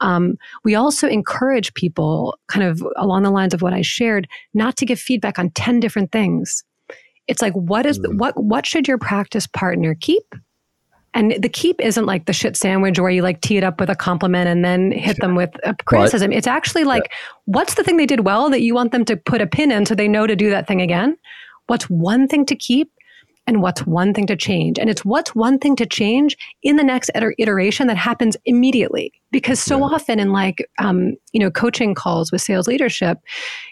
Um, 0.01 0.37
we 0.65 0.75
also 0.75 1.09
encourage 1.09 1.75
people, 1.75 2.39
kind 2.49 2.65
of 2.65 2.83
along 2.97 3.25
the 3.25 3.31
lines 3.31 3.53
of 3.53 3.61
what 3.61 3.75
I 3.75 3.83
shared, 3.83 4.27
not 4.55 4.77
to 4.79 4.87
give 4.87 4.99
feedback 4.99 5.39
on 5.39 5.51
ten 5.51 5.79
different 5.79 6.11
things 6.11 6.65
it's 7.29 7.43
like 7.43 7.53
what 7.53 7.87
is 7.87 7.99
the, 7.99 8.09
mm. 8.09 8.19
what 8.19 8.43
what 8.43 8.67
should 8.67 8.89
your 8.89 8.99
practice 8.99 9.47
partner 9.47 9.95
keep? 9.95 10.35
And 11.15 11.35
the 11.41 11.49
keep 11.49 11.81
isn't 11.81 12.07
like 12.07 12.27
the 12.27 12.33
shit 12.33 12.57
sandwich 12.57 12.99
where 12.99 13.11
you 13.11 13.23
like 13.23 13.41
tee 13.41 13.57
it 13.57 13.65
up 13.65 13.81
with 13.81 13.89
a 13.89 13.97
compliment 13.97 14.49
and 14.49 14.65
then 14.65 14.93
hit 14.93 15.17
them 15.21 15.35
with 15.35 15.51
a 15.65 15.75
criticism. 15.87 16.33
It's 16.33 16.47
actually 16.47 16.85
like, 16.85 17.05
yeah. 17.05 17.17
what's 17.47 17.75
the 17.75 17.83
thing 17.83 17.97
they 17.97 18.07
did 18.07 18.21
well 18.21 18.51
that 18.51 18.61
you 18.61 18.75
want 18.75 18.93
them 18.93 19.05
to 19.07 19.17
put 19.17 19.41
a 19.41 19.47
pin 19.47 19.73
in 19.73 19.87
so 19.87 19.95
they 19.95 20.07
know 20.07 20.27
to 20.27 20.37
do 20.37 20.51
that 20.51 20.69
thing 20.69 20.83
again? 20.83 21.17
What's 21.67 21.89
one 21.89 22.29
thing 22.29 22.45
to 22.47 22.55
keep 22.55 22.93
and 23.49 23.63
what's 23.63 23.87
one 23.87 24.13
thing 24.13 24.27
to 24.27 24.37
change. 24.37 24.79
And 24.79 24.91
it's 24.91 25.07
what's 25.07 25.35
one 25.35 25.59
thing 25.59 25.75
to 25.77 25.87
change 25.87 26.37
in 26.63 26.77
the 26.77 26.85
next 26.85 27.11
iteration 27.15 27.87
that 27.87 27.97
happens 27.97 28.37
immediately. 28.45 29.11
Because 29.33 29.59
so 29.59 29.83
often 29.83 30.21
in 30.21 30.33
like, 30.33 30.69
um, 30.79 31.17
you 31.33 31.41
know, 31.41 31.51
coaching 31.51 31.95
calls 31.95 32.31
with 32.31 32.43
sales 32.43 32.69
leadership, 32.69 33.19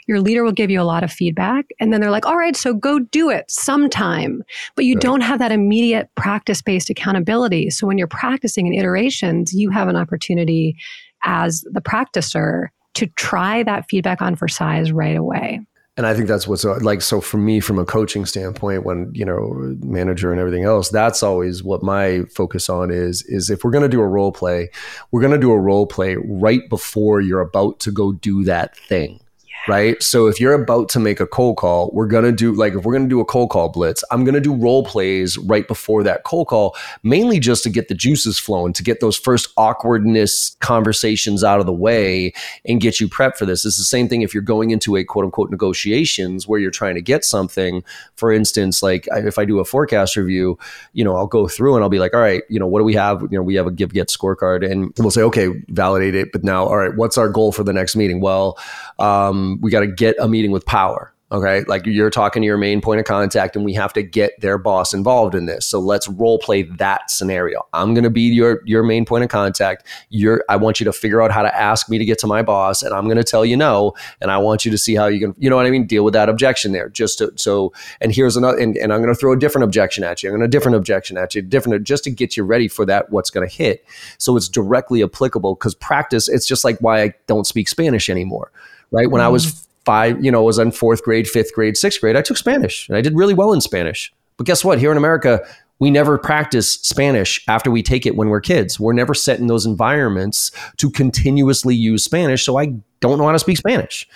your 0.07 0.18
leader 0.18 0.43
will 0.43 0.53
give 0.53 0.70
you 0.70 0.81
a 0.81 0.85
lot 0.85 1.05
of 1.05 1.12
feedback 1.12 1.66
and 1.79 1.93
then 1.93 2.01
they're 2.01 2.11
like, 2.11 2.24
all 2.24 2.39
right, 2.39 2.57
so 2.57 2.72
go 2.72 2.99
do 2.99 3.29
it 3.29 3.51
sometime. 3.51 4.43
But 4.77 4.87
you 4.87 4.97
don't 4.97 5.20
have 5.20 5.39
that 5.41 5.53
immediate 5.53 6.09
practice 6.14 6.62
based 6.62 6.89
accountability. 6.89 7.68
So 7.68 7.87
when 7.87 7.99
you're 7.99 8.07
practicing 8.07 8.66
in 8.66 8.72
iterations, 8.72 9.53
you 9.53 9.68
have 9.70 9.89
an 9.89 9.97
opportunity 9.97 10.77
as 11.22 11.62
the 11.70 11.83
practicer 11.83 12.68
to 12.95 13.07
try 13.09 13.62
that 13.62 13.85
feedback 13.91 14.22
on 14.22 14.37
for 14.37 14.49
size 14.49 14.91
right 14.91 15.16
away 15.16 15.61
and 15.97 16.07
I 16.07 16.14
think 16.14 16.28
that's 16.28 16.47
what's 16.47 16.64
uh, 16.64 16.78
like. 16.82 17.01
So 17.01 17.20
for 17.20 17.38
me, 17.38 17.61
from 17.61 17.78
a 17.78 17.84
coaching 17.84 18.26
standpoint, 18.26 18.84
when 18.84 19.11
you 19.14 19.24
know 19.24 19.76
manager 19.80 20.30
and 20.30 20.40
everything 20.40 20.64
else, 20.64 20.90
that's 20.90 21.22
always 21.22 21.62
what 21.62 21.82
my 21.82 22.22
focus 22.34 22.68
on 22.68 22.90
is. 22.90 23.22
Is 23.22 23.49
if 23.49 23.64
we're 23.64 23.70
going 23.70 23.82
to 23.82 23.88
do 23.88 24.01
a 24.01 24.07
role 24.07 24.32
play, 24.32 24.70
we're 25.11 25.22
going 25.22 25.32
to 25.32 25.38
do 25.38 25.53
a 25.53 25.59
role 25.59 25.86
play 25.86 26.16
right 26.16 26.68
before 26.68 27.20
you're 27.20 27.40
about 27.40 27.80
to 27.80 27.90
go 27.90 28.12
do 28.12 28.44
that 28.44 28.76
thing 28.76 29.20
right? 29.69 30.01
So 30.03 30.27
if 30.27 30.41
you're 30.41 30.53
about 30.53 30.89
to 30.91 31.01
make 31.01 31.21
a 31.21 31.27
cold 31.27 31.57
call, 31.57 31.91
we're 31.93 32.07
gonna 32.07 32.33
do 32.33 32.53
like 32.53 32.75
if 32.75 32.85
we're 32.85 32.93
gonna 32.93 33.09
do 33.09 33.21
a 33.21 33.25
cold 33.25 33.51
call 33.51 33.69
blitz, 33.69 34.05
I'm 34.11 34.25
gonna 34.25 34.41
do 34.41 34.55
role 34.55 34.85
plays 34.85 35.37
right 35.39 35.67
before 35.67 36.03
that 36.05 36.25
cold 36.25 36.49
call, 36.49 36.77
mainly 37.03 37.39
just 37.39 37.63
to 37.65 37.71
get 37.71 37.89
the 37.89 37.95
juices 37.95 38.39
flowing, 38.39 38.73
to 38.75 38.83
get 38.83 39.01
those 39.01 39.17
first 39.17 39.49
awkwardness 39.57 40.57
conversations 40.61 41.43
out 41.43 41.61
of 41.61 41.67
the 41.67 41.73
way 41.73 42.33
and 42.65 42.81
get 42.81 43.01
you 43.01 43.09
prepped 43.09 43.37
for 43.37 43.47
this. 43.47 43.65
It's 43.65 43.77
the 43.77 43.85
same 43.85 44.09
thing 44.09 44.23
if 44.23 44.33
you're 44.33 44.43
going 44.43 44.71
into 44.71 44.97
a 44.97 45.05
quote 45.05 45.25
unquote 45.25 45.51
negotiations 45.51 46.47
where 46.47 46.61
you're 46.61 46.71
trying 46.71 46.95
to 46.95 47.03
get 47.03 47.25
something. 47.25 47.83
For 48.15 48.33
instance, 48.33 48.83
like 48.83 49.09
if 49.13 49.39
I 49.39 49.45
do 49.45 49.59
a 49.59 49.65
forecast 49.65 50.17
review, 50.17 50.59
you 50.93 51.05
know, 51.05 51.17
I'll 51.17 51.27
go 51.27 51.49
through 51.49 51.75
and 51.75 51.83
I'll 51.83 51.91
be 51.91 51.99
like, 51.99 52.15
all 52.15 52.21
right, 52.21 52.43
you 52.49 52.61
know, 52.61 52.67
what 52.67 52.81
do 52.81 52.85
we 52.85 52.95
have? 52.95 53.23
You 53.23 53.39
know, 53.39 53.43
we 53.43 53.55
have 53.57 53.67
a 53.67 53.71
give 53.71 53.93
get 53.93 54.09
scorecard 54.09 54.69
and 54.71 54.93
we'll 54.99 55.11
say, 55.11 55.23
okay, 55.23 55.49
validate 55.69 56.15
it. 56.15 56.33
But 56.33 56.45
now, 56.45 56.65
all 56.65 56.77
right, 56.77 56.95
what's 56.95 57.19
our 57.19 57.29
goal 57.29 57.53
for 57.53 57.65
the 57.65 57.73
next 57.73 57.97
meeting? 57.97 58.21
Well, 58.21 58.59
um, 58.99 59.59
we 59.61 59.70
got 59.70 59.80
to 59.80 59.86
get 59.86 60.16
a 60.18 60.28
meeting 60.28 60.51
with 60.51 60.66
power. 60.66 61.12
Okay. 61.33 61.64
Like 61.64 61.85
you're 61.87 62.09
talking 62.09 62.43
to 62.43 62.47
your 62.47 62.57
main 62.57 62.81
point 62.81 63.01
of 63.01 63.05
contact 63.05 63.57
and 63.57 63.64
we 63.64 63.74
have 63.74 63.93
to 63.95 64.03
get 64.05 64.41
their 64.41 64.59
boss 64.59 64.95
involved 64.95 65.35
in 65.35 65.47
this. 65.47 65.66
So 65.66 65.81
let's 65.81 66.09
role 66.09 66.39
play 66.39 66.62
that 66.62 67.11
scenario. 67.11 67.66
I'm 67.72 67.95
going 67.95 68.05
to 68.05 68.11
be 68.11 68.20
your, 68.20 68.62
your 68.64 68.85
main 68.85 69.05
point 69.05 69.24
of 69.24 69.31
contact. 69.31 69.89
You're, 70.09 70.45
I 70.49 70.55
want 70.55 70.79
you 70.79 70.85
to 70.85 70.93
figure 70.93 71.20
out 71.20 71.33
how 71.33 71.43
to 71.43 71.53
ask 71.53 71.89
me 71.89 71.99
to 71.99 72.05
get 72.05 72.20
to 72.20 72.29
my 72.29 72.43
boss 72.43 72.81
and 72.85 72.95
I'm 72.95 73.07
going 73.07 73.16
to 73.16 73.24
tell 73.24 73.45
you 73.45 73.57
no. 73.57 73.95
And 74.20 74.31
I 74.31 74.39
want 74.39 74.64
you 74.64 74.70
to 74.70 74.79
see 74.79 74.95
how 74.95 75.07
you 75.07 75.18
can, 75.18 75.35
you 75.37 75.51
know 75.51 75.57
what 75.57 75.66
I 75.66 75.70
mean? 75.70 75.89
Deal 75.89 76.05
with 76.05 76.14
that 76.14 76.29
objection 76.29 76.70
there. 76.70 76.89
Just 76.91 77.18
to, 77.18 77.33
so, 77.35 77.72
and 78.01 78.14
here's 78.14 78.37
another, 78.37 78.59
and, 78.59 78.77
and 78.77 78.93
I'm 78.93 79.03
going 79.03 79.12
to 79.12 79.18
throw 79.18 79.33
a 79.33 79.39
different 79.39 79.64
objection 79.64 80.05
at 80.05 80.22
you. 80.22 80.29
I'm 80.29 80.33
going 80.37 80.43
to 80.43 80.47
a 80.47 80.49
different 80.49 80.77
objection 80.77 81.18
at 81.18 81.35
you, 81.35 81.43
different, 81.43 81.83
just 81.83 82.05
to 82.05 82.11
get 82.12 82.37
you 82.37 82.45
ready 82.45 82.68
for 82.68 82.87
that, 82.87 83.11
what's 83.11 83.31
going 83.31 83.49
to 83.49 83.53
hit. 83.53 83.85
So 84.18 84.37
it's 84.37 84.49
directly 84.49 85.03
applicable 85.03 85.57
because 85.57 85.74
practice, 85.74 86.29
it's 86.29 86.47
just 86.47 86.62
like 86.62 86.79
why 86.79 87.03
I 87.03 87.14
don't 87.27 87.49
speak 87.49 87.68
Spanish 87.68 88.09
anymore 88.09 88.53
right? 88.93 89.11
When. 89.11 89.20
I 89.20 89.27
was. 89.27 89.66
Five, 89.87 90.22
you 90.22 90.30
know, 90.30 90.43
was 90.43 90.59
in 90.59 90.72
fourth 90.72 91.03
grade, 91.03 91.26
fifth 91.26 91.55
grade, 91.55 91.76
sixth 91.76 92.01
grade, 92.01 92.16
I 92.16 92.22
took 92.22 92.37
Spanish 92.37 92.89
and 92.89 92.99
I 92.99 93.01
did 93.01 93.14
really 93.14 93.32
well 93.32 93.53
in 93.53 93.61
Spanish. 93.62 94.12
But 94.37 94.45
guess 94.45 94.64
what? 94.64 94.78
Here 94.78 94.91
in 94.91 94.99
America, 94.99 95.41
we 95.78 95.91
never 95.91 96.18
practice 96.18 96.72
Spanish 96.80 97.43
after 97.49 97.70
we 97.70 97.82
take 97.82 98.05
it 98.05 98.16
when 98.16 98.28
we're 98.28 98.41
kids. 98.41 98.80
We're 98.80 98.93
never 98.93 99.14
set 99.14 99.39
in 99.39 99.47
those 99.47 99.64
environments 99.64 100.51
to 100.78 100.91
continuously 100.91 101.74
use 101.74 102.05
Spanish. 102.05 102.45
So 102.45 102.59
I 102.59 102.74
don't 103.01 103.18
know 103.18 103.26
how 103.26 103.32
to 103.32 103.39
speak 103.39 103.57
Spanish. 103.57 104.07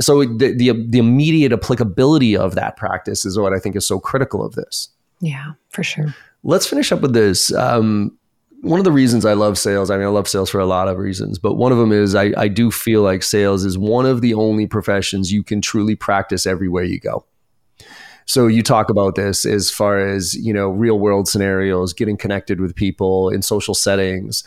So 0.00 0.24
the, 0.24 0.54
the 0.54 0.86
the 0.88 0.98
immediate 0.98 1.52
applicability 1.52 2.36
of 2.36 2.54
that 2.54 2.76
practice 2.76 3.26
is 3.26 3.36
what 3.36 3.52
I 3.52 3.58
think 3.58 3.74
is 3.74 3.86
so 3.86 3.98
critical 3.98 4.44
of 4.44 4.54
this. 4.54 4.90
Yeah, 5.20 5.52
for 5.70 5.82
sure. 5.82 6.14
Let's 6.44 6.66
finish 6.66 6.92
up 6.92 7.00
with 7.00 7.14
this. 7.14 7.52
Um, 7.52 8.16
one 8.62 8.80
of 8.80 8.84
the 8.84 8.92
reasons 8.92 9.24
I 9.24 9.34
love 9.34 9.56
sales, 9.56 9.90
I 9.90 9.96
mean, 9.96 10.06
I 10.06 10.10
love 10.10 10.28
sales 10.28 10.50
for 10.50 10.58
a 10.58 10.66
lot 10.66 10.88
of 10.88 10.98
reasons, 10.98 11.38
but 11.38 11.54
one 11.54 11.70
of 11.70 11.78
them 11.78 11.92
is 11.92 12.14
I, 12.14 12.32
I 12.36 12.48
do 12.48 12.70
feel 12.70 13.02
like 13.02 13.22
sales 13.22 13.64
is 13.64 13.78
one 13.78 14.04
of 14.04 14.20
the 14.20 14.34
only 14.34 14.66
professions 14.66 15.32
you 15.32 15.44
can 15.44 15.60
truly 15.60 15.94
practice 15.94 16.46
everywhere 16.46 16.84
you 16.84 16.98
go. 16.98 17.24
So 18.26 18.46
you 18.46 18.62
talk 18.62 18.90
about 18.90 19.14
this 19.14 19.46
as 19.46 19.70
far 19.70 19.98
as, 19.98 20.34
you 20.34 20.52
know, 20.52 20.68
real 20.68 20.98
world 20.98 21.28
scenarios, 21.28 21.94
getting 21.94 22.18
connected 22.18 22.60
with 22.60 22.74
people 22.74 23.30
in 23.30 23.40
social 23.40 23.74
settings. 23.74 24.44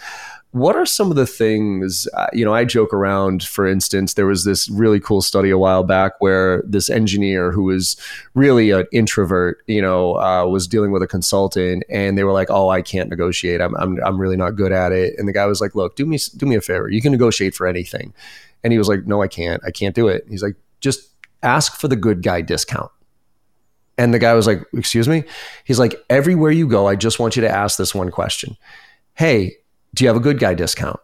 What 0.51 0.75
are 0.75 0.85
some 0.85 1.09
of 1.09 1.15
the 1.15 1.25
things, 1.25 2.09
uh, 2.13 2.27
you 2.33 2.43
know, 2.43 2.53
I 2.53 2.65
joke 2.65 2.93
around, 2.93 3.41
for 3.41 3.65
instance, 3.65 4.15
there 4.15 4.25
was 4.25 4.43
this 4.43 4.67
really 4.69 4.99
cool 4.99 5.21
study 5.21 5.49
a 5.49 5.57
while 5.57 5.83
back 5.83 6.19
where 6.19 6.61
this 6.67 6.89
engineer 6.89 7.51
who 7.51 7.63
was 7.63 7.95
really 8.33 8.71
an 8.71 8.85
introvert, 8.91 9.59
you 9.67 9.81
know, 9.81 10.19
uh, 10.19 10.45
was 10.45 10.67
dealing 10.67 10.91
with 10.91 11.01
a 11.01 11.07
consultant 11.07 11.85
and 11.89 12.17
they 12.17 12.25
were 12.25 12.33
like, 12.33 12.49
oh, 12.49 12.67
I 12.67 12.81
can't 12.81 13.09
negotiate. 13.09 13.61
I'm, 13.61 13.75
I'm, 13.77 13.97
I'm 14.03 14.19
really 14.19 14.35
not 14.35 14.57
good 14.57 14.73
at 14.73 14.91
it. 14.91 15.15
And 15.17 15.25
the 15.25 15.33
guy 15.33 15.45
was 15.45 15.61
like, 15.61 15.73
look, 15.73 15.95
do 15.95 16.05
me, 16.05 16.19
do 16.35 16.45
me 16.45 16.55
a 16.55 16.61
favor. 16.61 16.89
You 16.89 17.01
can 17.01 17.13
negotiate 17.13 17.55
for 17.55 17.65
anything. 17.65 18.13
And 18.61 18.73
he 18.73 18.77
was 18.77 18.89
like, 18.89 19.07
no, 19.07 19.21
I 19.21 19.29
can't. 19.29 19.63
I 19.65 19.71
can't 19.71 19.95
do 19.95 20.09
it. 20.09 20.25
He's 20.29 20.43
like, 20.43 20.55
just 20.81 21.11
ask 21.43 21.79
for 21.79 21.87
the 21.87 21.95
good 21.95 22.23
guy 22.23 22.41
discount. 22.41 22.91
And 23.97 24.13
the 24.13 24.19
guy 24.19 24.33
was 24.33 24.47
like, 24.47 24.63
Excuse 24.73 25.07
me? 25.07 25.23
He's 25.63 25.79
like, 25.79 26.03
Everywhere 26.09 26.51
you 26.51 26.67
go, 26.67 26.87
I 26.87 26.95
just 26.95 27.19
want 27.19 27.35
you 27.35 27.41
to 27.43 27.49
ask 27.49 27.77
this 27.77 27.93
one 27.93 28.09
question 28.09 28.57
Hey, 29.13 29.57
do 29.93 30.03
you 30.03 30.07
have 30.07 30.17
a 30.17 30.21
good 30.21 30.39
guy 30.39 30.53
discount? 30.53 30.99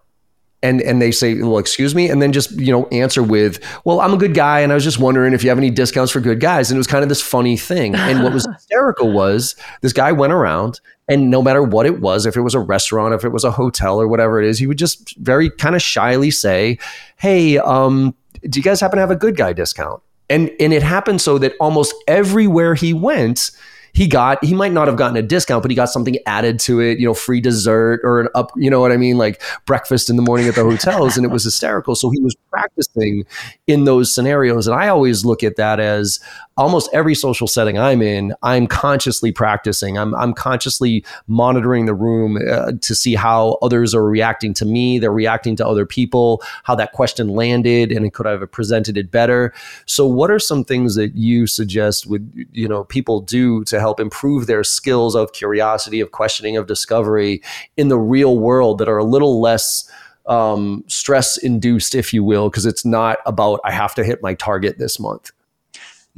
And, 0.63 0.81
and 0.81 0.99
they 0.99 1.11
say, 1.11 1.35
well, 1.35 1.59
excuse 1.59 1.93
me, 1.93 2.09
and 2.09 2.19
then 2.19 2.33
just 2.33 2.51
you 2.51 2.71
know 2.71 2.87
answer 2.87 3.21
with, 3.21 3.63
well, 3.85 4.01
I'm 4.01 4.13
a 4.13 4.17
good 4.17 4.33
guy, 4.33 4.61
and 4.61 4.71
I 4.71 4.75
was 4.75 4.83
just 4.83 4.97
wondering 4.97 5.33
if 5.33 5.43
you 5.43 5.49
have 5.49 5.59
any 5.59 5.69
discounts 5.69 6.11
for 6.11 6.19
good 6.19 6.39
guys. 6.39 6.71
And 6.71 6.77
it 6.77 6.79
was 6.79 6.87
kind 6.87 7.03
of 7.03 7.09
this 7.09 7.21
funny 7.21 7.57
thing. 7.57 7.93
And 7.93 8.23
what 8.23 8.33
was 8.33 8.47
hysterical 8.53 9.11
was 9.11 9.55
this 9.81 9.93
guy 9.93 10.11
went 10.11 10.33
around, 10.33 10.81
and 11.07 11.29
no 11.29 11.43
matter 11.43 11.61
what 11.61 11.85
it 11.85 12.01
was, 12.01 12.25
if 12.25 12.35
it 12.35 12.41
was 12.41 12.55
a 12.55 12.59
restaurant, 12.59 13.13
if 13.13 13.23
it 13.23 13.29
was 13.29 13.43
a 13.43 13.51
hotel, 13.51 14.01
or 14.01 14.07
whatever 14.07 14.41
it 14.41 14.49
is, 14.49 14.57
he 14.57 14.65
would 14.65 14.79
just 14.79 15.15
very 15.17 15.51
kind 15.51 15.75
of 15.75 15.81
shyly 15.81 16.31
say, 16.31 16.79
"Hey, 17.17 17.59
um, 17.59 18.15
do 18.41 18.59
you 18.59 18.63
guys 18.63 18.81
happen 18.81 18.97
to 18.97 19.01
have 19.01 19.11
a 19.11 19.15
good 19.15 19.37
guy 19.37 19.53
discount?" 19.53 20.01
And 20.27 20.49
and 20.59 20.73
it 20.73 20.81
happened 20.81 21.21
so 21.21 21.37
that 21.37 21.53
almost 21.59 21.93
everywhere 22.07 22.73
he 22.73 22.93
went, 22.93 23.51
he 23.97 24.05
got 24.05 24.43
he 24.45 24.53
might 24.53 24.71
not 24.71 24.87
have 24.87 24.95
gotten 24.95 25.17
a 25.17 25.23
discount 25.23 25.63
but 25.63 25.71
he 25.71 25.75
got 25.75 25.89
something 25.89 26.17
added 26.27 26.59
to 26.59 26.79
it 26.79 26.99
you 26.99 27.05
know 27.07 27.15
free 27.15 27.41
dessert 27.41 27.99
or 28.03 28.21
an 28.21 28.27
up 28.35 28.51
you 28.55 28.69
know 28.69 28.79
what 28.79 28.91
i 28.91 28.97
mean? 28.97 29.17
Like 29.17 29.41
breakfast 29.65 30.07
in 30.07 30.17
the 30.17 30.21
morning 30.21 30.47
at 30.47 30.53
the 30.53 30.63
hotels 30.63 31.17
and 31.17 31.25
it 31.25 31.29
was 31.29 31.43
hysterical. 31.43 31.95
So 31.95 32.11
he 32.11 32.19
was 32.19 32.35
practicing 32.51 33.25
in 33.65 33.85
those 33.85 34.13
scenarios. 34.13 34.67
And 34.67 34.75
i 34.79 34.87
always 34.87 35.25
look 35.25 35.43
at 35.43 35.55
that 35.55 35.79
as 35.79 36.19
almost 36.57 36.89
every 36.93 37.15
social 37.15 37.47
setting 37.47 37.77
i'm 37.77 38.01
in 38.01 38.33
i'm 38.43 38.67
consciously 38.67 39.31
practicing. 39.31 39.97
I'm, 39.97 40.15
I'm 40.15 40.33
consciously 40.33 41.05
monitoring 41.27 41.85
the 41.85 41.93
room 41.93 42.37
uh, 42.37 42.73
to 42.81 42.95
see 42.95 43.15
how 43.15 43.57
others 43.61 43.93
are 43.93 44.03
reacting 44.03 44.53
to 44.55 44.65
me. 44.65 44.99
They're 44.99 45.11
reacting 45.11 45.55
to 45.57 45.67
other 45.67 45.85
people 45.85 46.41
how 46.63 46.75
that 46.75 46.91
question 46.91 47.29
landed 47.29 47.91
and 47.91 48.11
could 48.13 48.27
i 48.27 48.31
have 48.31 48.51
presented 48.51 48.97
it 48.97 49.11
better. 49.11 49.53
So 49.85 50.07
what 50.07 50.31
are 50.31 50.39
some 50.39 50.63
things 50.63 50.95
that 50.95 51.15
you 51.15 51.47
suggest 51.47 52.07
would 52.07 52.31
you 52.51 52.67
know 52.67 52.83
people 52.85 53.21
do 53.21 53.63
to 53.65 53.79
help 53.79 53.99
improve 53.99 54.47
their 54.47 54.63
skills 54.63 55.15
of 55.15 55.33
curiosity, 55.33 55.99
of 55.99 56.11
questioning, 56.11 56.57
of 56.57 56.67
discovery 56.67 57.41
in 57.75 57.87
the 57.87 57.97
real 57.97 58.37
world 58.37 58.79
that 58.79 58.89
are 58.89 58.97
a 58.97 59.03
little 59.03 59.39
less 59.41 59.89
um, 60.25 60.83
stress 60.87 61.37
induced, 61.37 61.95
if 61.95 62.13
you 62.13 62.23
will, 62.23 62.49
because 62.49 62.65
it's 62.65 62.85
not 62.85 63.19
about 63.25 63.59
I 63.63 63.71
have 63.71 63.95
to 63.95 64.03
hit 64.03 64.21
my 64.21 64.33
target 64.33 64.77
this 64.77 64.99
month. 64.99 65.31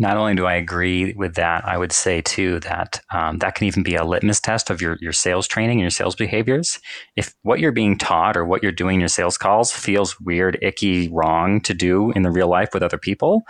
Not 0.02 0.16
only 0.16 0.34
do 0.34 0.46
I 0.46 0.54
agree 0.54 1.14
with 1.14 1.36
that, 1.36 1.68
I 1.68 1.78
would 1.78 1.92
say 1.92 2.22
too 2.22 2.62
that 2.62 3.02
um, 3.12 3.40
that 3.40 3.56
can 3.56 3.68
even 3.68 3.84
be 3.84 3.96
a 3.96 4.06
litmus 4.06 4.40
test 4.40 4.70
of 4.70 4.82
your, 4.82 4.98
your 5.02 5.12
sales 5.12 5.46
training 5.46 5.78
and 5.78 5.82
your 5.82 5.90
sales 5.90 6.16
behaviors. 6.16 6.80
If 7.18 7.36
what 7.44 7.60
you're 7.60 7.74
being 7.74 7.98
taught 7.98 8.38
or 8.38 8.46
what 8.46 8.64
you're 8.64 8.72
doing 8.72 8.96
in 8.96 9.00
your 9.02 9.10
sales 9.10 9.38
calls 9.38 9.74
feels 9.74 10.18
weird, 10.22 10.58
icky, 10.62 11.10
wrong 11.10 11.60
to 11.62 11.74
do 11.74 12.12
in 12.12 12.24
the 12.24 12.32
real 12.32 12.48
life 12.48 12.70
with 12.74 12.82
other 12.82 12.98
people, 12.98 13.44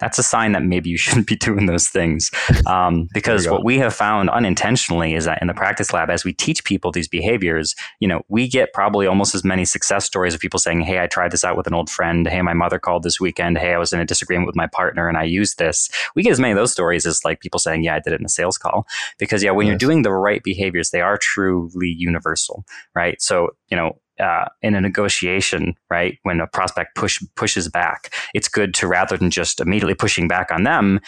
that's 0.00 0.18
a 0.18 0.22
sign 0.22 0.52
that 0.52 0.62
maybe 0.62 0.90
you 0.90 0.96
shouldn't 1.06 1.26
be 1.26 1.36
doing 1.36 1.66
those 1.66 1.88
things. 1.88 2.30
Um, 2.66 3.08
because 3.14 3.48
what 3.48 3.64
we 3.64 3.78
have 3.78 3.94
found 3.94 4.30
unintentionally 4.30 5.14
is 5.14 5.24
that 5.24 5.40
in 5.40 5.48
the 5.48 5.54
practice 5.54 5.92
lab, 5.92 6.10
as 6.10 6.24
we 6.24 6.32
teach 6.32 6.64
people 6.64 6.90
these 6.90 7.08
behaviors, 7.08 7.74
you 8.00 8.08
know, 8.08 8.22
we 8.28 8.48
get 8.48 8.72
probably 8.72 9.06
almost 9.06 9.34
as 9.34 9.44
many 9.44 9.64
success 9.64 10.04
stories 10.04 10.34
of 10.34 10.40
people 10.40 10.58
saying, 10.58 10.82
Hey, 10.82 11.00
I 11.00 11.06
tried 11.06 11.30
this 11.30 11.44
out 11.44 11.56
with 11.56 11.66
an 11.66 11.74
old 11.74 11.90
friend. 11.90 12.26
Hey, 12.26 12.42
my 12.42 12.54
mother 12.54 12.78
called 12.78 13.02
this 13.02 13.20
weekend. 13.20 13.58
Hey, 13.58 13.74
I 13.74 13.78
was 13.78 13.92
in 13.92 14.00
a 14.00 14.04
disagreement 14.04 14.46
with 14.46 14.56
my 14.56 14.66
partner 14.66 15.08
and 15.08 15.16
I 15.16 15.24
used 15.24 15.58
this. 15.58 15.88
We 16.14 16.22
get 16.22 16.32
as 16.32 16.40
many 16.40 16.52
of 16.52 16.56
those 16.56 16.72
stories 16.72 17.06
as 17.06 17.24
like 17.24 17.40
people 17.40 17.58
saying, 17.58 17.84
Yeah, 17.84 17.96
I 17.96 18.00
did 18.00 18.12
it 18.12 18.20
in 18.20 18.26
a 18.26 18.30
sales 18.30 18.58
call. 18.58 18.86
Because 19.18 19.42
yeah, 19.42 19.50
when 19.50 19.66
yes. 19.66 19.72
you're 19.72 19.78
doing 19.78 20.02
the 20.02 20.12
right 20.12 20.42
behaviors, 20.42 20.90
they 20.90 21.00
are 21.00 21.16
truly 21.16 21.88
universal, 21.88 22.64
right? 22.94 23.20
So, 23.20 23.50
you 23.70 23.76
know, 23.76 23.98
uh, 24.20 24.46
in 24.62 24.74
a 24.74 24.80
negotiation, 24.80 25.74
right, 25.90 26.18
when 26.22 26.40
a 26.40 26.46
prospect 26.46 26.94
push 26.94 27.22
pushes 27.36 27.68
back, 27.68 28.12
it's 28.34 28.48
good 28.48 28.74
to 28.74 28.86
rather 28.86 29.16
than 29.16 29.30
just 29.30 29.60
immediately 29.60 29.94
pushing 29.94 30.28
back 30.28 30.50
on 30.50 30.62
them, 30.62 31.00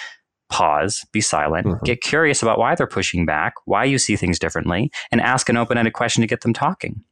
pause, 0.50 1.04
be 1.12 1.20
silent, 1.20 1.66
mm-hmm. 1.66 1.84
get 1.84 2.00
curious 2.00 2.42
about 2.42 2.58
why 2.58 2.74
they're 2.74 2.86
pushing 2.86 3.26
back, 3.26 3.54
why 3.66 3.84
you 3.84 3.98
see 3.98 4.16
things 4.16 4.38
differently, 4.38 4.90
and 5.12 5.20
ask 5.20 5.48
an 5.48 5.56
open-ended 5.56 5.92
question 5.92 6.20
to 6.20 6.26
get 6.26 6.40
them 6.40 6.52
talking. 6.52 7.02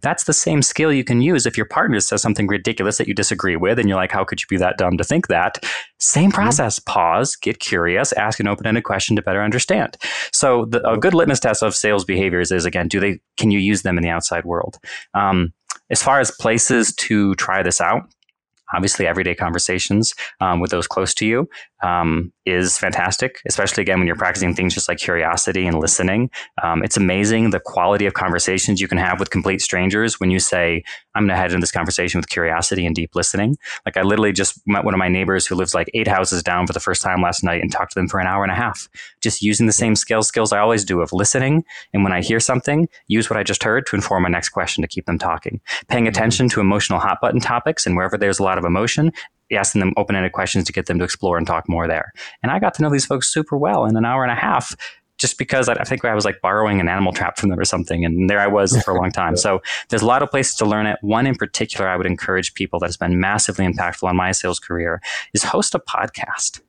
That's 0.00 0.24
the 0.24 0.32
same 0.32 0.62
skill 0.62 0.92
you 0.92 1.04
can 1.04 1.20
use 1.20 1.44
if 1.44 1.56
your 1.56 1.66
partner 1.66 2.00
says 2.00 2.22
something 2.22 2.46
ridiculous 2.46 2.98
that 2.98 3.08
you 3.08 3.14
disagree 3.14 3.56
with, 3.56 3.78
and 3.78 3.88
you're 3.88 3.98
like, 3.98 4.12
how 4.12 4.24
could 4.24 4.40
you 4.40 4.46
be 4.48 4.56
that 4.58 4.78
dumb 4.78 4.96
to 4.96 5.04
think 5.04 5.28
that? 5.28 5.64
Same 5.98 6.30
mm-hmm. 6.30 6.36
process. 6.36 6.78
Mm-hmm. 6.78 6.92
Pause, 6.92 7.36
get 7.36 7.58
curious, 7.58 8.12
ask 8.12 8.40
an 8.40 8.46
open-ended 8.46 8.84
question 8.84 9.16
to 9.16 9.22
better 9.22 9.42
understand. 9.42 9.96
So 10.32 10.66
the, 10.66 10.88
a 10.88 10.96
good 10.96 11.14
litmus 11.14 11.40
test 11.40 11.62
of 11.62 11.74
sales 11.74 12.04
behaviors 12.04 12.52
is 12.52 12.64
again, 12.64 12.88
do 12.88 13.00
they 13.00 13.20
can 13.36 13.50
you 13.50 13.58
use 13.58 13.82
them 13.82 13.96
in 13.96 14.02
the 14.02 14.10
outside 14.10 14.44
world? 14.44 14.78
Um, 15.14 15.52
as 15.90 16.02
far 16.02 16.20
as 16.20 16.30
places 16.30 16.94
to 16.94 17.34
try 17.34 17.62
this 17.62 17.80
out, 17.80 18.02
obviously 18.74 19.06
everyday 19.06 19.34
conversations 19.34 20.14
um, 20.40 20.60
with 20.60 20.70
those 20.70 20.86
close 20.86 21.12
to 21.14 21.26
you 21.26 21.48
um, 21.82 22.32
is 22.46 22.78
fantastic, 22.78 23.40
especially 23.46 23.82
again 23.82 23.98
when 23.98 24.06
you're 24.06 24.16
practicing 24.16 24.54
things 24.54 24.74
just 24.74 24.88
like 24.88 24.98
curiosity 24.98 25.66
and 25.66 25.78
listening. 25.78 26.30
Um, 26.62 26.82
it's 26.82 26.96
amazing 26.96 27.50
the 27.50 27.60
quality 27.60 28.06
of 28.06 28.14
conversations 28.14 28.80
you 28.80 28.88
can 28.88 28.98
have 28.98 29.20
with 29.20 29.30
complete 29.30 29.60
strangers 29.60 30.18
when 30.18 30.30
you 30.30 30.38
say, 30.38 30.82
I'm 31.14 31.22
going 31.22 31.30
to 31.30 31.36
head 31.36 31.52
into 31.52 31.60
this 31.60 31.70
conversation 31.72 32.18
with 32.18 32.28
curiosity 32.28 32.86
and 32.86 32.94
deep 32.94 33.14
listening. 33.14 33.56
Like 33.84 33.96
I 33.96 34.02
literally 34.02 34.32
just 34.32 34.60
met 34.66 34.84
one 34.84 34.94
of 34.94 34.98
my 34.98 35.08
neighbors 35.08 35.46
who 35.46 35.54
lives 35.54 35.74
like 35.74 35.90
eight 35.94 36.08
houses 36.08 36.42
down 36.42 36.66
for 36.66 36.72
the 36.72 36.80
first 36.80 37.02
time 37.02 37.22
last 37.22 37.44
night 37.44 37.62
and 37.62 37.70
talked 37.70 37.92
to 37.92 37.98
them 37.98 38.08
for 38.08 38.20
an 38.20 38.26
hour 38.26 38.42
and 38.42 38.52
a 38.52 38.56
half, 38.56 38.88
just 39.20 39.42
using 39.42 39.66
the 39.66 39.72
same 39.72 39.94
skills 39.94 40.26
skills 40.28 40.52
I 40.52 40.58
always 40.58 40.84
do 40.84 41.00
of 41.00 41.12
listening. 41.12 41.64
And 41.92 42.02
when 42.04 42.12
I 42.12 42.22
hear 42.22 42.40
something, 42.40 42.88
use 43.08 43.28
what 43.28 43.38
I 43.38 43.42
just 43.42 43.62
heard 43.62 43.86
to 43.86 43.96
inform 43.96 44.22
my 44.24 44.28
next 44.28 44.50
question 44.50 44.82
to 44.82 44.88
keep 44.88 45.06
them 45.06 45.18
talking. 45.18 45.60
Paying 45.88 46.04
mm-hmm. 46.04 46.08
attention 46.10 46.48
to 46.50 46.60
emotional 46.60 46.98
hot 46.98 47.18
button 47.20 47.40
topics 47.40 47.86
and 47.86 47.96
wherever 47.96 48.16
there's 48.16 48.38
a 48.38 48.42
lot 48.42 48.58
of 48.58 48.64
emotion, 48.64 49.12
asking 49.56 49.80
them 49.80 49.92
open 49.96 50.16
ended 50.16 50.32
questions 50.32 50.64
to 50.64 50.72
get 50.72 50.86
them 50.86 50.98
to 50.98 51.04
explore 51.04 51.38
and 51.38 51.46
talk 51.46 51.68
more 51.68 51.86
there. 51.86 52.12
And 52.42 52.50
I 52.52 52.58
got 52.58 52.74
to 52.74 52.82
know 52.82 52.90
these 52.90 53.06
folks 53.06 53.32
super 53.32 53.56
well 53.56 53.84
in 53.84 53.96
an 53.96 54.04
hour 54.04 54.22
and 54.22 54.32
a 54.32 54.36
half 54.36 54.74
just 55.18 55.38
because 55.38 55.68
I, 55.68 55.84
think 55.84 56.04
I 56.04 56.14
was 56.14 56.24
like 56.24 56.40
borrowing 56.40 56.80
an 56.80 56.88
animal 56.88 57.12
trap 57.12 57.38
from 57.38 57.50
them 57.50 57.58
or 57.58 57.64
something. 57.64 58.04
And 58.04 58.28
there 58.28 58.40
I 58.40 58.48
was 58.48 58.82
for 58.82 58.90
a 58.90 59.00
long 59.00 59.12
time. 59.12 59.36
So 59.36 59.62
there's 59.88 60.02
a 60.02 60.06
lot 60.06 60.22
of 60.22 60.30
places 60.30 60.56
to 60.56 60.64
learn 60.64 60.86
it. 60.86 60.98
One 61.00 61.26
in 61.26 61.36
particular, 61.36 61.88
I 61.88 61.96
would 61.96 62.06
encourage 62.06 62.54
people 62.54 62.80
that 62.80 62.86
has 62.86 62.96
been 62.96 63.20
massively 63.20 63.64
impactful 63.64 64.08
on 64.08 64.16
my 64.16 64.32
sales 64.32 64.58
career 64.58 65.00
is 65.32 65.44
host 65.44 65.76
a 65.76 65.78
podcast. 65.78 66.60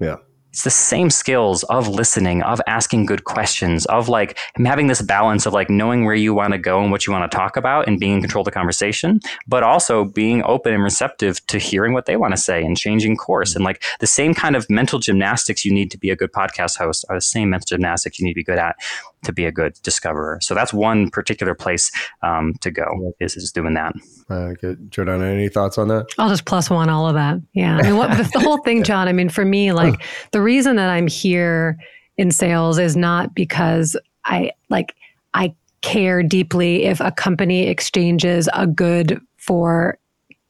Yeah 0.00 0.16
it's 0.52 0.64
the 0.64 0.70
same 0.70 1.08
skills 1.08 1.62
of 1.64 1.88
listening, 1.88 2.42
of 2.42 2.60
asking 2.66 3.06
good 3.06 3.24
questions, 3.24 3.86
of 3.86 4.10
like 4.10 4.38
having 4.66 4.86
this 4.86 5.00
balance 5.00 5.46
of 5.46 5.54
like 5.54 5.70
knowing 5.70 6.04
where 6.04 6.14
you 6.14 6.34
want 6.34 6.52
to 6.52 6.58
go 6.58 6.82
and 6.82 6.90
what 6.90 7.06
you 7.06 7.12
want 7.12 7.30
to 7.30 7.34
talk 7.34 7.56
about 7.56 7.88
and 7.88 7.98
being 7.98 8.12
in 8.12 8.20
control 8.20 8.42
of 8.42 8.44
the 8.44 8.50
conversation, 8.50 9.18
but 9.48 9.62
also 9.62 10.04
being 10.04 10.42
open 10.44 10.74
and 10.74 10.82
receptive 10.82 11.44
to 11.46 11.58
hearing 11.58 11.94
what 11.94 12.04
they 12.04 12.16
want 12.16 12.34
to 12.34 12.40
say 12.40 12.62
and 12.62 12.76
changing 12.76 13.16
course. 13.16 13.54
And 13.54 13.64
like 13.64 13.82
the 14.00 14.06
same 14.06 14.34
kind 14.34 14.54
of 14.54 14.68
mental 14.68 14.98
gymnastics 14.98 15.64
you 15.64 15.72
need 15.72 15.90
to 15.90 15.98
be 15.98 16.10
a 16.10 16.16
good 16.16 16.32
podcast 16.32 16.76
host 16.76 17.06
are 17.08 17.16
the 17.16 17.22
same 17.22 17.48
mental 17.48 17.66
gymnastics 17.66 18.18
you 18.18 18.26
need 18.26 18.32
to 18.32 18.40
be 18.40 18.44
good 18.44 18.58
at 18.58 18.76
to 19.22 19.32
be 19.32 19.44
a 19.44 19.52
good 19.52 19.74
discoverer. 19.82 20.38
So 20.42 20.54
that's 20.54 20.72
one 20.72 21.10
particular 21.10 21.54
place 21.54 21.90
um, 22.22 22.54
to 22.60 22.70
go 22.70 23.14
is, 23.20 23.36
is 23.36 23.52
doing 23.52 23.74
that. 23.74 23.94
Uh, 24.28 24.52
good. 24.60 24.90
Jordan, 24.90 25.22
any 25.22 25.48
thoughts 25.48 25.78
on 25.78 25.88
that? 25.88 26.06
I'll 26.18 26.28
just 26.28 26.44
plus 26.44 26.70
one 26.70 26.88
all 26.88 27.08
of 27.08 27.14
that. 27.14 27.38
Yeah. 27.52 27.76
I 27.76 27.82
mean, 27.82 27.96
what, 27.96 28.16
the, 28.16 28.28
the 28.32 28.40
whole 28.40 28.58
thing, 28.58 28.82
John, 28.84 29.08
I 29.08 29.12
mean, 29.12 29.28
for 29.28 29.44
me, 29.44 29.72
like 29.72 30.02
the 30.32 30.42
reason 30.42 30.76
that 30.76 30.88
I'm 30.88 31.06
here 31.06 31.78
in 32.16 32.30
sales 32.30 32.78
is 32.78 32.96
not 32.96 33.34
because 33.34 33.96
I 34.24 34.52
like, 34.68 34.94
I 35.34 35.54
care 35.80 36.22
deeply 36.22 36.84
if 36.84 37.00
a 37.00 37.10
company 37.10 37.66
exchanges 37.66 38.48
a 38.52 38.66
good 38.66 39.20
for 39.36 39.98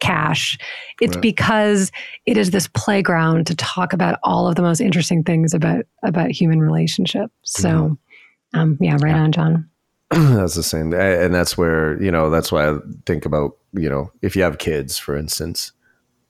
cash. 0.03 0.59
It's 1.01 1.15
right. 1.15 1.23
because 1.23 1.93
it 2.27 2.37
is 2.37 2.51
this 2.51 2.69
playground 2.69 3.47
to 3.47 3.55
talk 3.55 3.93
about 3.93 4.19
all 4.25 4.49
of 4.49 4.57
the 4.57 4.63
most 4.63 4.81
interesting 4.81 5.23
things 5.23 5.55
about 5.55 5.87
about 6.03 6.31
human 6.31 6.61
relationships. 6.61 7.33
So 7.45 7.69
mm-hmm. 7.69 7.95
Um, 8.55 8.77
yeah, 8.81 8.97
right 9.01 9.11
yeah. 9.11 9.23
on, 9.23 9.33
John. 9.33 9.71
that's 10.11 10.55
the 10.55 10.63
same. 10.63 10.93
And 10.93 11.35
that's 11.35 11.57
where, 11.57 12.01
you 12.03 12.11
know, 12.11 12.31
that's 12.31 12.53
why 12.53 12.69
I 12.69 12.79
think 13.07 13.25
about, 13.25 13.57
you 13.73 13.89
know, 13.89 14.13
if 14.21 14.37
you 14.37 14.43
have 14.43 14.59
kids, 14.59 14.99
for 14.99 15.17
instance, 15.17 15.73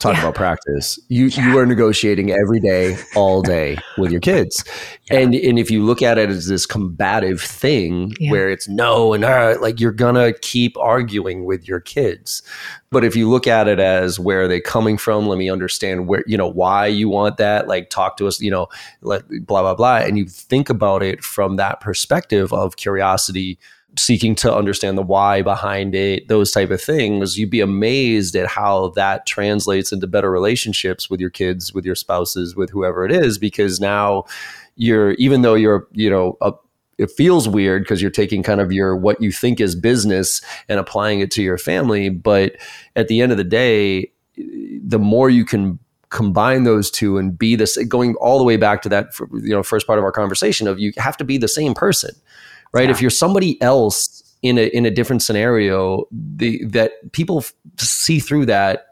talk 0.03 0.15
yeah. 0.15 0.23
about 0.23 0.35
practice. 0.35 0.99
You 1.09 1.27
yeah. 1.27 1.49
you 1.49 1.59
are 1.59 1.67
negotiating 1.67 2.31
every 2.31 2.61
day, 2.61 2.99
all 3.15 3.41
day 3.43 3.79
with 3.97 4.11
your 4.11 4.21
kids, 4.21 4.65
yeah. 5.11 5.21
and 5.21 5.35
and 5.35 5.59
if 5.59 5.71
you 5.71 5.85
look 5.85 6.03
at 6.03 6.19
it 6.19 6.29
as 6.29 6.49
this 6.49 6.67
combative 6.67 7.41
thing 7.41 8.15
where 8.29 8.51
it's 8.51 8.69
no 8.69 9.13
and 9.15 9.25
uh, 9.25 9.57
like 9.61 9.81
you're 9.81 9.93
gonna 9.93 10.33
keep 10.33 10.77
arguing 10.77 11.45
with 11.45 11.67
your 11.67 11.81
kids. 11.81 12.43
But 12.91 13.05
if 13.05 13.17
you 13.17 13.31
look 13.31 13.47
at 13.47 13.69
it 13.69 13.81
as 13.81 14.21
where 14.21 14.43
are 14.43 14.49
they 14.49 14.61
coming 14.61 14.99
from, 14.99 15.27
let 15.27 15.39
me 15.39 15.49
understand 15.49 16.09
where 16.09 16.25
you 16.27 16.37
know 16.37 16.49
why 16.49 16.87
you 16.87 17.09
want 17.09 17.39
that. 17.39 17.69
Like 17.69 17.89
talk 17.89 18.17
to 18.19 18.27
us, 18.27 18.41
you 18.41 18.51
know, 18.51 18.67
let 19.01 19.27
blah 19.47 19.63
blah 19.63 19.75
blah, 19.75 19.99
and 19.99 20.19
you 20.19 20.27
think 20.27 20.69
about 20.69 21.03
it 21.03 21.25
from 21.25 21.57
that 21.57 21.81
perspective 21.81 22.53
of 22.53 22.77
curiosity 22.77 23.59
seeking 23.99 24.35
to 24.35 24.55
understand 24.55 24.97
the 24.97 25.03
why 25.03 25.43
behind 25.43 25.95
it, 25.95 26.29
those 26.29 26.51
type 26.51 26.71
of 26.71 26.81
things, 26.81 27.39
you'd 27.39 27.51
be 27.51 27.61
amazed 27.61 28.35
at 28.37 28.47
how 28.47 28.89
that 28.91 29.27
translates 29.27 29.93
into 29.93 30.07
better 30.07 30.31
relationships 30.31 31.11
with 31.11 31.21
your 31.21 31.31
kids, 31.31 31.75
with 31.75 31.85
your 31.85 31.95
spouses, 31.95 32.57
with 32.57 32.71
whoever 32.71 33.05
it 33.05 33.13
is, 33.13 33.39
because 33.39 33.81
now 33.81 34.25
you're, 34.77 35.13
even 35.13 35.43
though 35.43 35.55
you're, 35.55 35.87
you 35.93 36.09
know, 36.09 36.39
a, 36.41 36.53
it 36.99 37.11
feels 37.11 37.49
weird 37.49 37.83
because 37.83 38.01
you're 38.01 38.11
taking 38.11 38.43
kind 38.43 38.61
of 38.61 38.73
your 38.73 38.97
what 38.97 39.21
you 39.21 39.33
think 39.33 39.61
is 39.61 39.75
business 39.75 40.41
and 40.69 40.79
applying 40.79 41.21
it 41.21 41.31
to 41.33 41.43
your 41.43 41.59
family. 41.59 42.09
But 42.09 42.57
at 42.97 43.09
the 43.09 43.21
end 43.21 43.33
of 43.33 43.39
the 43.39 43.45
day, 43.45 44.13
the 44.37 44.99
more 44.99 45.29
you 45.29 45.45
can 45.45 45.79
combine 46.11 46.65
those 46.65 46.91
two 46.91 47.17
and 47.17 47.39
be 47.39 47.57
this 47.57 47.77
going 47.87 48.15
all 48.17 48.39
the 48.39 48.45
way 48.45 48.59
back 48.59 48.83
to 48.83 48.89
that 48.91 49.07
you 49.33 49.49
know 49.49 49.63
first 49.63 49.87
part 49.87 49.99
of 49.99 50.05
our 50.05 50.13
conversation 50.13 50.69
of 50.69 50.79
you 50.79 50.93
have 50.99 51.17
to 51.17 51.25
be 51.25 51.39
the 51.39 51.49
same 51.49 51.73
person 51.73 52.11
right? 52.73 52.85
Yeah. 52.85 52.91
If 52.91 53.01
you're 53.01 53.11
somebody 53.11 53.61
else 53.63 54.23
in 54.43 54.59
a 54.59 54.67
in 54.69 54.87
a 54.87 54.91
different 54.91 55.23
scenario, 55.23 56.07
the 56.11 56.65
that 56.67 57.13
people 57.13 57.39
f- 57.39 57.53
see 57.79 58.21
through 58.21 58.47
that 58.47 58.87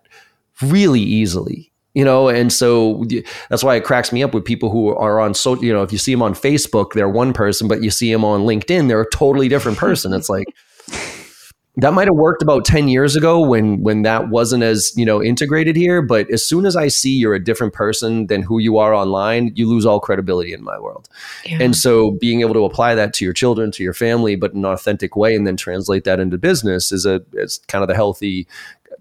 really 0.62 1.01
easily 1.01 1.70
you 1.95 2.05
know 2.05 2.28
and 2.28 2.53
so 2.53 3.05
that's 3.49 3.64
why 3.64 3.74
it 3.74 3.85
cracks 3.85 4.12
me 4.12 4.22
up 4.22 4.35
with 4.35 4.45
people 4.45 4.70
who 4.70 4.95
are 4.95 5.20
on 5.20 5.35
so 5.35 5.61
you 5.61 5.72
know 5.72 5.83
if 5.83 5.93
you 5.93 5.99
see 5.99 6.12
them 6.12 6.22
on 6.22 6.35
facebook 6.35 6.93
they're 6.93 7.09
one 7.09 7.33
person 7.33 7.66
but 7.66 7.83
you 7.83 7.91
see 7.91 8.12
them 8.12 8.24
on 8.24 8.43
linkedin 8.43 8.89
they're 8.89 9.01
a 9.01 9.11
totally 9.11 9.49
different 9.49 9.78
person 9.78 10.12
it's 10.12 10.28
like 10.28 10.47
that 11.77 11.93
might 11.93 12.09
have 12.09 12.16
worked 12.16 12.43
about 12.43 12.64
10 12.64 12.89
years 12.89 13.14
ago 13.14 13.41
when 13.41 13.83
when 13.83 14.03
that 14.03 14.29
wasn't 14.29 14.62
as 14.62 14.93
you 14.97 15.05
know 15.05 15.23
integrated 15.23 15.77
here 15.77 16.03
but 16.03 16.29
as 16.31 16.45
soon 16.45 16.66
as 16.66 16.75
i 16.75 16.89
see 16.89 17.11
you're 17.11 17.35
a 17.35 17.43
different 17.43 17.73
person 17.73 18.27
than 18.27 18.43
who 18.43 18.59
you 18.59 18.77
are 18.79 18.93
online 18.93 19.53
you 19.55 19.68
lose 19.68 19.87
all 19.87 20.01
credibility 20.01 20.53
in 20.53 20.62
my 20.62 20.79
world 20.79 21.09
yeah. 21.45 21.59
and 21.61 21.77
so 21.77 22.11
being 22.12 22.41
able 22.41 22.55
to 22.55 22.64
apply 22.64 22.95
that 22.95 23.14
to 23.14 23.25
your 23.25 23.33
children 23.33 23.71
to 23.71 23.85
your 23.85 23.95
family 23.95 24.35
but 24.35 24.53
in 24.53 24.59
an 24.59 24.64
authentic 24.64 25.14
way 25.14 25.35
and 25.35 25.47
then 25.47 25.57
translate 25.57 26.05
that 26.05 26.18
into 26.18 26.37
business 26.37 26.91
is 26.91 27.07
a 27.07 27.23
it's 27.35 27.59
kind 27.59 27.83
of 27.83 27.89
the 27.89 27.95
healthy 27.95 28.47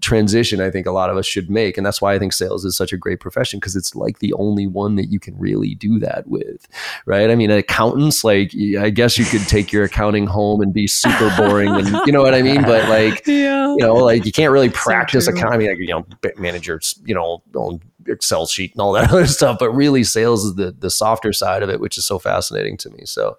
transition 0.02 0.62
I 0.62 0.72
think 0.72 0.88
a 0.88 0.92
lot 0.92 1.10
of 1.10 1.18
us 1.18 1.26
should 1.26 1.50
make. 1.50 1.78
And 1.78 1.86
that's 1.86 2.02
why 2.02 2.14
I 2.14 2.20
think 2.20 2.34
sales 2.34 2.66
is 2.66 2.76
such 2.76 2.94
a 2.94 2.98
great 2.98 3.20
profession 3.20 3.60
because 3.60 3.76
it's 3.76 3.96
like 3.96 4.20
the 4.20 4.34
only 4.34 4.68
one 4.68 4.96
that 4.96 5.12
you 5.12 5.20
can 5.20 5.38
really 5.38 5.76
do 5.76 6.00
that 6.00 6.28
with, 6.28 6.68
right? 7.06 7.30
I 7.30 7.36
mean, 7.36 7.52
accountants, 7.52 8.24
like, 8.24 8.54
I 8.80 8.90
guess 8.90 9.18
you 9.18 9.26
could 9.26 9.48
take 9.48 9.72
your 9.72 9.84
accounting 9.84 10.28
home 10.28 10.62
and 10.62 10.74
be 10.74 10.88
super 10.88 11.34
boring 11.38 11.70
and 11.70 11.88
you 12.06 12.12
know 12.12 12.22
what 12.22 12.34
I 12.34 12.42
mean? 12.42 12.62
But 12.62 12.88
like, 12.90 13.24
yeah. 13.28 13.70
you 13.72 13.78
know, 13.78 13.96
like 13.96 14.26
you 14.26 14.32
can't 14.32 14.52
really 14.52 14.70
practice 14.70 15.26
so 15.26 15.32
accounting, 15.32 15.68
like, 15.68 15.78
you 15.80 15.88
know, 15.88 16.06
managers, 16.38 17.00
you 17.06 17.14
know, 17.14 17.44
own 17.56 17.82
Excel 18.08 18.48
sheet 18.48 18.72
and 18.74 18.82
all 18.82 18.94
that 18.94 19.10
other 19.12 19.28
stuff. 19.28 19.60
But 19.60 19.72
really, 19.72 20.04
sales 20.04 20.46
is 20.46 20.56
the 20.56 20.72
the 20.72 20.90
softer 20.90 21.34
side 21.34 21.64
of 21.64 21.70
it, 21.70 21.80
which 21.80 21.98
is 21.98 22.06
so 22.06 22.20
fascinating 22.20 22.78
to 22.78 22.90
me. 22.90 23.06
So, 23.06 23.38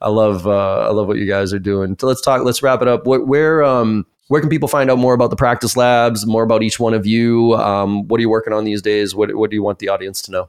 I 0.00 0.08
love 0.08 0.46
uh, 0.46 0.88
I 0.88 0.90
love 0.90 1.06
what 1.06 1.18
you 1.18 1.26
guys 1.26 1.52
are 1.52 1.58
doing. 1.58 1.96
So 1.98 2.06
let's 2.06 2.20
talk. 2.20 2.44
Let's 2.44 2.62
wrap 2.62 2.82
it 2.82 2.88
up. 2.88 3.06
Where, 3.06 3.20
where 3.20 3.62
um 3.62 4.06
where 4.28 4.40
can 4.40 4.50
people 4.50 4.68
find 4.68 4.90
out 4.90 4.98
more 4.98 5.14
about 5.14 5.30
the 5.30 5.36
practice 5.36 5.76
labs, 5.76 6.26
more 6.26 6.42
about 6.42 6.62
each 6.62 6.78
one 6.78 6.94
of 6.94 7.06
you? 7.06 7.54
Um, 7.54 8.06
what 8.08 8.18
are 8.18 8.22
you 8.22 8.30
working 8.30 8.52
on 8.52 8.64
these 8.64 8.82
days? 8.82 9.14
What, 9.14 9.34
what 9.34 9.50
do 9.50 9.56
you 9.56 9.62
want 9.62 9.78
the 9.78 9.88
audience 9.88 10.22
to 10.22 10.30
know? 10.30 10.48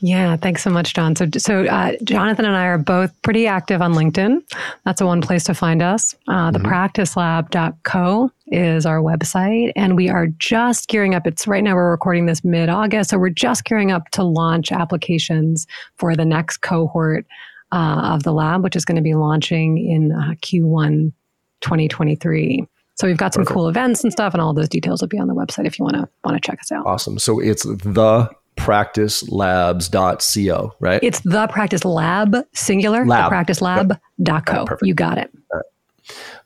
Yeah, 0.00 0.36
thanks 0.36 0.62
so 0.62 0.70
much, 0.70 0.94
John. 0.94 1.16
So, 1.16 1.26
so 1.38 1.64
uh, 1.66 1.92
Jonathan 2.04 2.44
and 2.44 2.54
I 2.54 2.66
are 2.66 2.78
both 2.78 3.10
pretty 3.22 3.48
active 3.48 3.82
on 3.82 3.94
LinkedIn. 3.94 4.42
That's 4.84 5.00
the 5.00 5.06
one 5.06 5.20
place 5.20 5.42
to 5.44 5.54
find 5.54 5.82
us. 5.82 6.14
Uh, 6.28 6.52
the 6.52 6.60
mm-hmm. 6.60 6.68
practicelab.co 6.68 8.30
is 8.46 8.86
our 8.86 9.00
website, 9.00 9.72
and 9.74 9.96
we 9.96 10.08
are 10.08 10.28
just 10.38 10.88
gearing 10.88 11.16
up. 11.16 11.26
It's 11.26 11.48
right 11.48 11.64
now 11.64 11.74
we're 11.74 11.90
recording 11.90 12.26
this 12.26 12.44
mid 12.44 12.68
August, 12.68 13.10
so 13.10 13.18
we're 13.18 13.30
just 13.30 13.64
gearing 13.64 13.90
up 13.90 14.08
to 14.10 14.22
launch 14.22 14.70
applications 14.70 15.66
for 15.96 16.14
the 16.14 16.24
next 16.24 16.58
cohort 16.58 17.26
uh, 17.72 18.12
of 18.14 18.22
the 18.22 18.32
lab, 18.32 18.62
which 18.62 18.76
is 18.76 18.84
going 18.84 18.96
to 18.96 19.02
be 19.02 19.14
launching 19.14 19.78
in 19.78 20.12
uh, 20.12 20.34
Q1 20.42 21.12
2023. 21.60 22.64
So 22.98 23.06
we've 23.06 23.16
got 23.16 23.32
some 23.32 23.44
Perfect. 23.44 23.54
cool 23.54 23.68
events 23.68 24.02
and 24.02 24.12
stuff, 24.12 24.34
and 24.34 24.40
all 24.40 24.52
those 24.52 24.68
details 24.68 25.00
will 25.00 25.06
be 25.08 25.20
on 25.20 25.28
the 25.28 25.34
website 25.34 25.66
if 25.66 25.78
you 25.78 25.84
want 25.84 25.94
to 25.96 26.08
want 26.24 26.36
to 26.36 26.40
check 26.44 26.58
us 26.60 26.72
out. 26.72 26.84
Awesome. 26.84 27.16
So 27.20 27.38
it's 27.38 27.62
the 27.62 28.28
practicelabs.co, 28.56 30.74
right? 30.80 31.00
It's 31.02 31.20
the 31.20 31.46
practice 31.46 31.84
lab 31.84 32.36
singular, 32.54 33.06
lab. 33.06 33.30
the 33.30 33.36
practicelab.co. 33.36 34.64
Right. 34.64 34.78
You 34.82 34.94
got 34.94 35.18
it. 35.18 35.30
Right. 35.52 35.62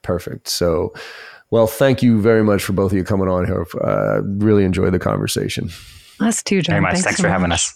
Perfect. 0.03 0.47
So, 0.49 0.93
well, 1.51 1.67
thank 1.67 2.03
you 2.03 2.21
very 2.21 2.45
much 2.45 2.63
for 2.63 2.75
both 2.75 2.93
of 2.93 2.99
you 2.99 3.05
coming 3.05 3.29
on 3.29 3.47
here. 3.47 3.65
Uh, 3.83 4.21
really 4.23 4.65
enjoyed 4.65 4.93
the 4.93 4.99
conversation. 4.99 5.71
Us 6.21 6.43
too, 6.43 6.61
John. 6.61 6.75
Very 6.75 6.83
much. 6.83 6.93
Thanks, 6.93 7.05
Thanks 7.05 7.17
so 7.17 7.23
for 7.23 7.29
much. 7.29 7.39
having 7.39 7.53
us. 7.53 7.75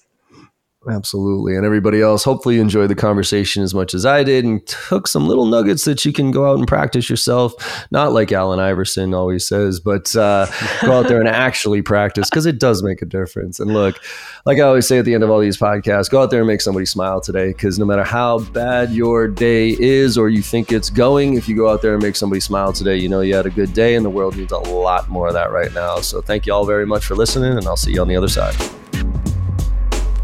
Absolutely. 0.89 1.57
And 1.57 1.67
everybody 1.67 2.01
else, 2.01 2.23
hopefully 2.23 2.57
you 2.57 2.61
enjoyed 2.61 2.91
the 2.91 2.95
conversation 2.95 3.63
as 3.63 3.75
much 3.75 3.93
as 3.93 4.07
I 4.07 4.23
did 4.23 4.45
and 4.45 4.65
took 4.67 5.09
some 5.09 5.27
little 5.27 5.47
nuggets 5.47 5.85
that 5.85 6.05
you 6.05 6.13
can 6.13 6.31
go 6.31 6.49
out 6.49 6.59
and 6.59 6.69
practice 6.69 7.11
yourself. 7.11 7.55
Not 7.91 8.13
like 8.13 8.31
Allen 8.31 8.61
Iverson 8.61 9.13
always 9.13 9.47
says, 9.47 9.81
but 9.81 10.15
uh, 10.15 10.47
go 10.83 10.93
out 10.93 11.09
there 11.09 11.19
and 11.19 11.29
actually 11.47 11.83
practice 11.83 12.31
because 12.31 12.47
it 12.47 12.61
does 12.61 12.85
make 12.85 13.03
a 13.03 13.07
difference. 13.07 13.59
And 13.59 13.73
look, 13.73 14.01
like 14.45 14.59
I 14.59 14.63
always 14.63 14.87
say 14.87 14.99
at 14.99 15.05
the 15.05 15.15
end 15.15 15.25
of 15.25 15.31
all 15.31 15.41
these 15.41 15.57
podcasts, 15.57 16.09
go 16.09 16.23
out 16.23 16.31
there 16.31 16.41
and 16.41 16.47
make 16.47 16.61
somebody 16.61 16.87
smile 16.87 17.21
today 17.21 17.49
because 17.49 17.81
no 17.81 17.85
matter 17.85 18.05
how 18.05 18.39
bad 18.39 18.93
your 18.93 19.27
day 19.27 19.71
is 19.71 20.17
or 20.17 20.29
you 20.29 20.43
think 20.43 20.71
it's 20.71 20.91
going, 20.91 21.35
if 21.35 21.49
you 21.49 21.57
go 21.57 21.69
out 21.69 21.83
there 21.83 21.95
and 21.95 22.03
make 22.03 22.15
somebody 22.15 22.41
smile 22.41 22.73
today, 22.73 22.97
you 22.97 23.09
know 23.09 23.23
you 23.23 23.35
had 23.35 23.47
a 23.47 23.51
good 23.51 23.73
day 23.73 23.97
and 23.97 24.05
the 24.05 24.11
world 24.11 24.37
needs 24.37 24.53
a 24.53 24.59
lot 24.59 25.09
more 25.09 25.27
of 25.27 25.35
that 25.35 25.51
right 25.51 25.73
now. 25.73 25.97
So 25.97 26.21
thank 26.21 26.47
you 26.47 26.53
all 26.53 26.65
very 26.65 26.87
much 26.87 27.05
for 27.05 27.17
listening 27.17 27.59
and 27.59 27.67
I'll 27.67 27.77
see 27.77 27.93
you 27.93 28.01
on 28.01 28.09
the 28.09 28.17
other 28.17 28.29
side. 28.29 28.55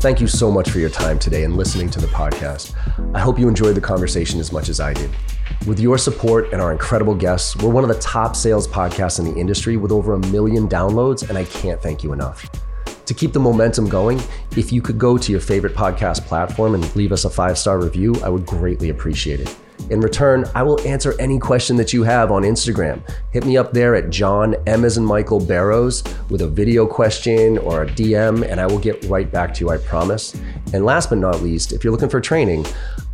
Thank 0.03 0.21
you 0.21 0.27
so 0.27 0.51
much 0.51 0.69
for 0.69 0.81
your 0.81 0.91
time 0.91 1.17
today 1.17 1.45
and 1.45 1.57
listening 1.57 1.89
to 1.91 2.01
the 2.01 2.09
podcast. 2.09 2.75
I 3.15 3.21
hope 3.21 3.39
you 3.39 3.47
enjoyed 3.47 3.77
the 3.77 3.81
conversation 3.81 4.41
as 4.41 4.51
much 4.51 4.69
as 4.69 4.81
I 4.81 4.93
did. 4.93 5.09
With 5.65 5.79
your 5.79 5.97
support 5.97 6.53
and 6.53 6.61
our 6.61 6.73
incredible 6.73 7.15
guests, 7.15 7.55
we're 7.59 7.71
one 7.71 7.85
of 7.85 7.89
the 7.89 8.01
top 8.01 8.35
sales 8.35 8.67
podcasts 8.67 9.21
in 9.21 9.33
the 9.33 9.41
industry 9.41 9.77
with 9.77 9.93
over 9.93 10.15
a 10.15 10.19
million 10.19 10.69
downloads, 10.69 11.29
and 11.29 11.39
I 11.39 11.45
can't 11.45 11.81
thank 11.81 12.03
you 12.03 12.13
enough. 12.13 12.51
To 13.07 13.15
keep 13.15 13.33
the 13.33 13.39
momentum 13.39 13.89
going, 13.89 14.21
if 14.57 14.73
you 14.73 14.83
could 14.83 14.99
go 14.99 15.17
to 15.17 15.31
your 15.31 15.41
favorite 15.41 15.77
podcast 15.77 16.23
platform 16.23 16.75
and 16.75 16.97
leave 16.97 17.13
us 17.13 17.25
a 17.25 17.31
five 17.31 17.57
star 17.57 17.81
review, 17.81 18.13
I 18.25 18.29
would 18.29 18.45
greatly 18.45 18.89
appreciate 18.89 19.39
it. 19.39 19.57
In 19.91 20.01
return, 20.01 20.45
I 20.55 20.63
will 20.63 20.81
answer 20.87 21.15
any 21.19 21.39
question 21.39 21.77
that 21.77 21.93
you 21.93 22.03
have 22.03 22.31
on 22.31 22.43
Instagram. 22.43 23.03
Hit 23.31 23.45
me 23.45 23.57
up 23.57 23.73
there 23.73 23.95
at 23.95 24.11
John 24.11 24.55
M 24.67 24.85
as 24.85 24.97
in 24.97 25.05
Michael 25.05 25.39
Barrows 25.39 26.03
with 26.31 26.43
a 26.43 26.49
video 26.49 26.87
question 26.87 27.59
or 27.59 27.83
a 27.83 27.87
DM, 27.87 28.49
and 28.49 28.61
I 28.61 28.67
will 28.67 28.79
get 28.79 29.05
right 29.05 29.31
back 29.31 29.53
to 29.55 29.61
you, 29.65 29.71
I 29.71 29.79
promise. 29.79 30.35
And 30.73 30.85
last 30.85 31.11
but 31.11 31.19
not 31.19 31.43
least, 31.43 31.73
if 31.73 31.85
you're 31.85 31.93
looking 31.93 32.09
for 32.09 32.21
training, 32.21 32.65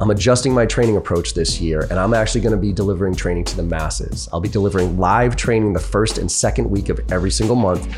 I'm 0.00 0.10
adjusting 0.10 0.52
my 0.52 0.66
training 0.66 0.96
approach 0.96 1.34
this 1.34 1.60
year, 1.60 1.86
and 1.90 1.98
I'm 1.98 2.14
actually 2.14 2.42
going 2.42 2.54
to 2.54 2.60
be 2.60 2.72
delivering 2.72 3.14
training 3.14 3.44
to 3.44 3.56
the 3.56 3.64
masses. 3.64 4.28
I'll 4.32 4.40
be 4.40 4.48
delivering 4.48 4.98
live 4.98 5.34
training 5.36 5.72
the 5.72 5.80
first 5.80 6.18
and 6.18 6.30
second 6.30 6.70
week 6.70 6.88
of 6.88 7.00
every 7.10 7.30
single 7.30 7.56
month 7.56 7.92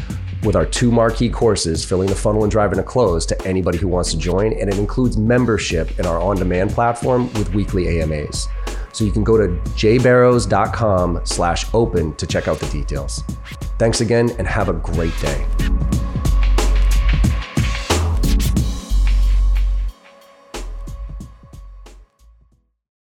with 0.45 0.57
our 0.57 0.67
two 0.67 0.91
marquee 0.91 1.29
courses, 1.29 1.85
Filling 1.85 2.09
the 2.09 2.15
Funnel 2.15 2.43
and 2.43 2.51
Driving 2.51 2.79
a 2.79 2.83
Close, 2.83 3.27
to 3.27 3.47
anybody 3.47 3.79
who 3.79 3.89
wants 3.89 4.11
to 4.13 4.19
join. 4.19 4.53
And 4.53 4.71
it 4.71 4.79
includes 4.79 5.17
membership 5.17 5.99
in 5.99 6.07
our 6.07 6.21
on 6.21 6.37
demand 6.37 6.71
platform 6.71 7.33
with 7.35 7.53
weekly 7.55 8.01
AMAs. 8.01 8.49
So 8.93 9.05
you 9.05 9.13
can 9.13 9.25
go 9.25 9.37
to 9.37 9.49
jbarrows.com 9.77 11.21
slash 11.25 11.67
open 11.73 12.15
to 12.17 12.27
check 12.27 12.49
out 12.49 12.59
the 12.59 12.69
details. 12.69 13.23
Thanks 13.79 14.01
again 14.01 14.31
and 14.39 14.47
have 14.47 14.69
a 14.69 14.75
great 14.75 15.19
day. 15.21 15.47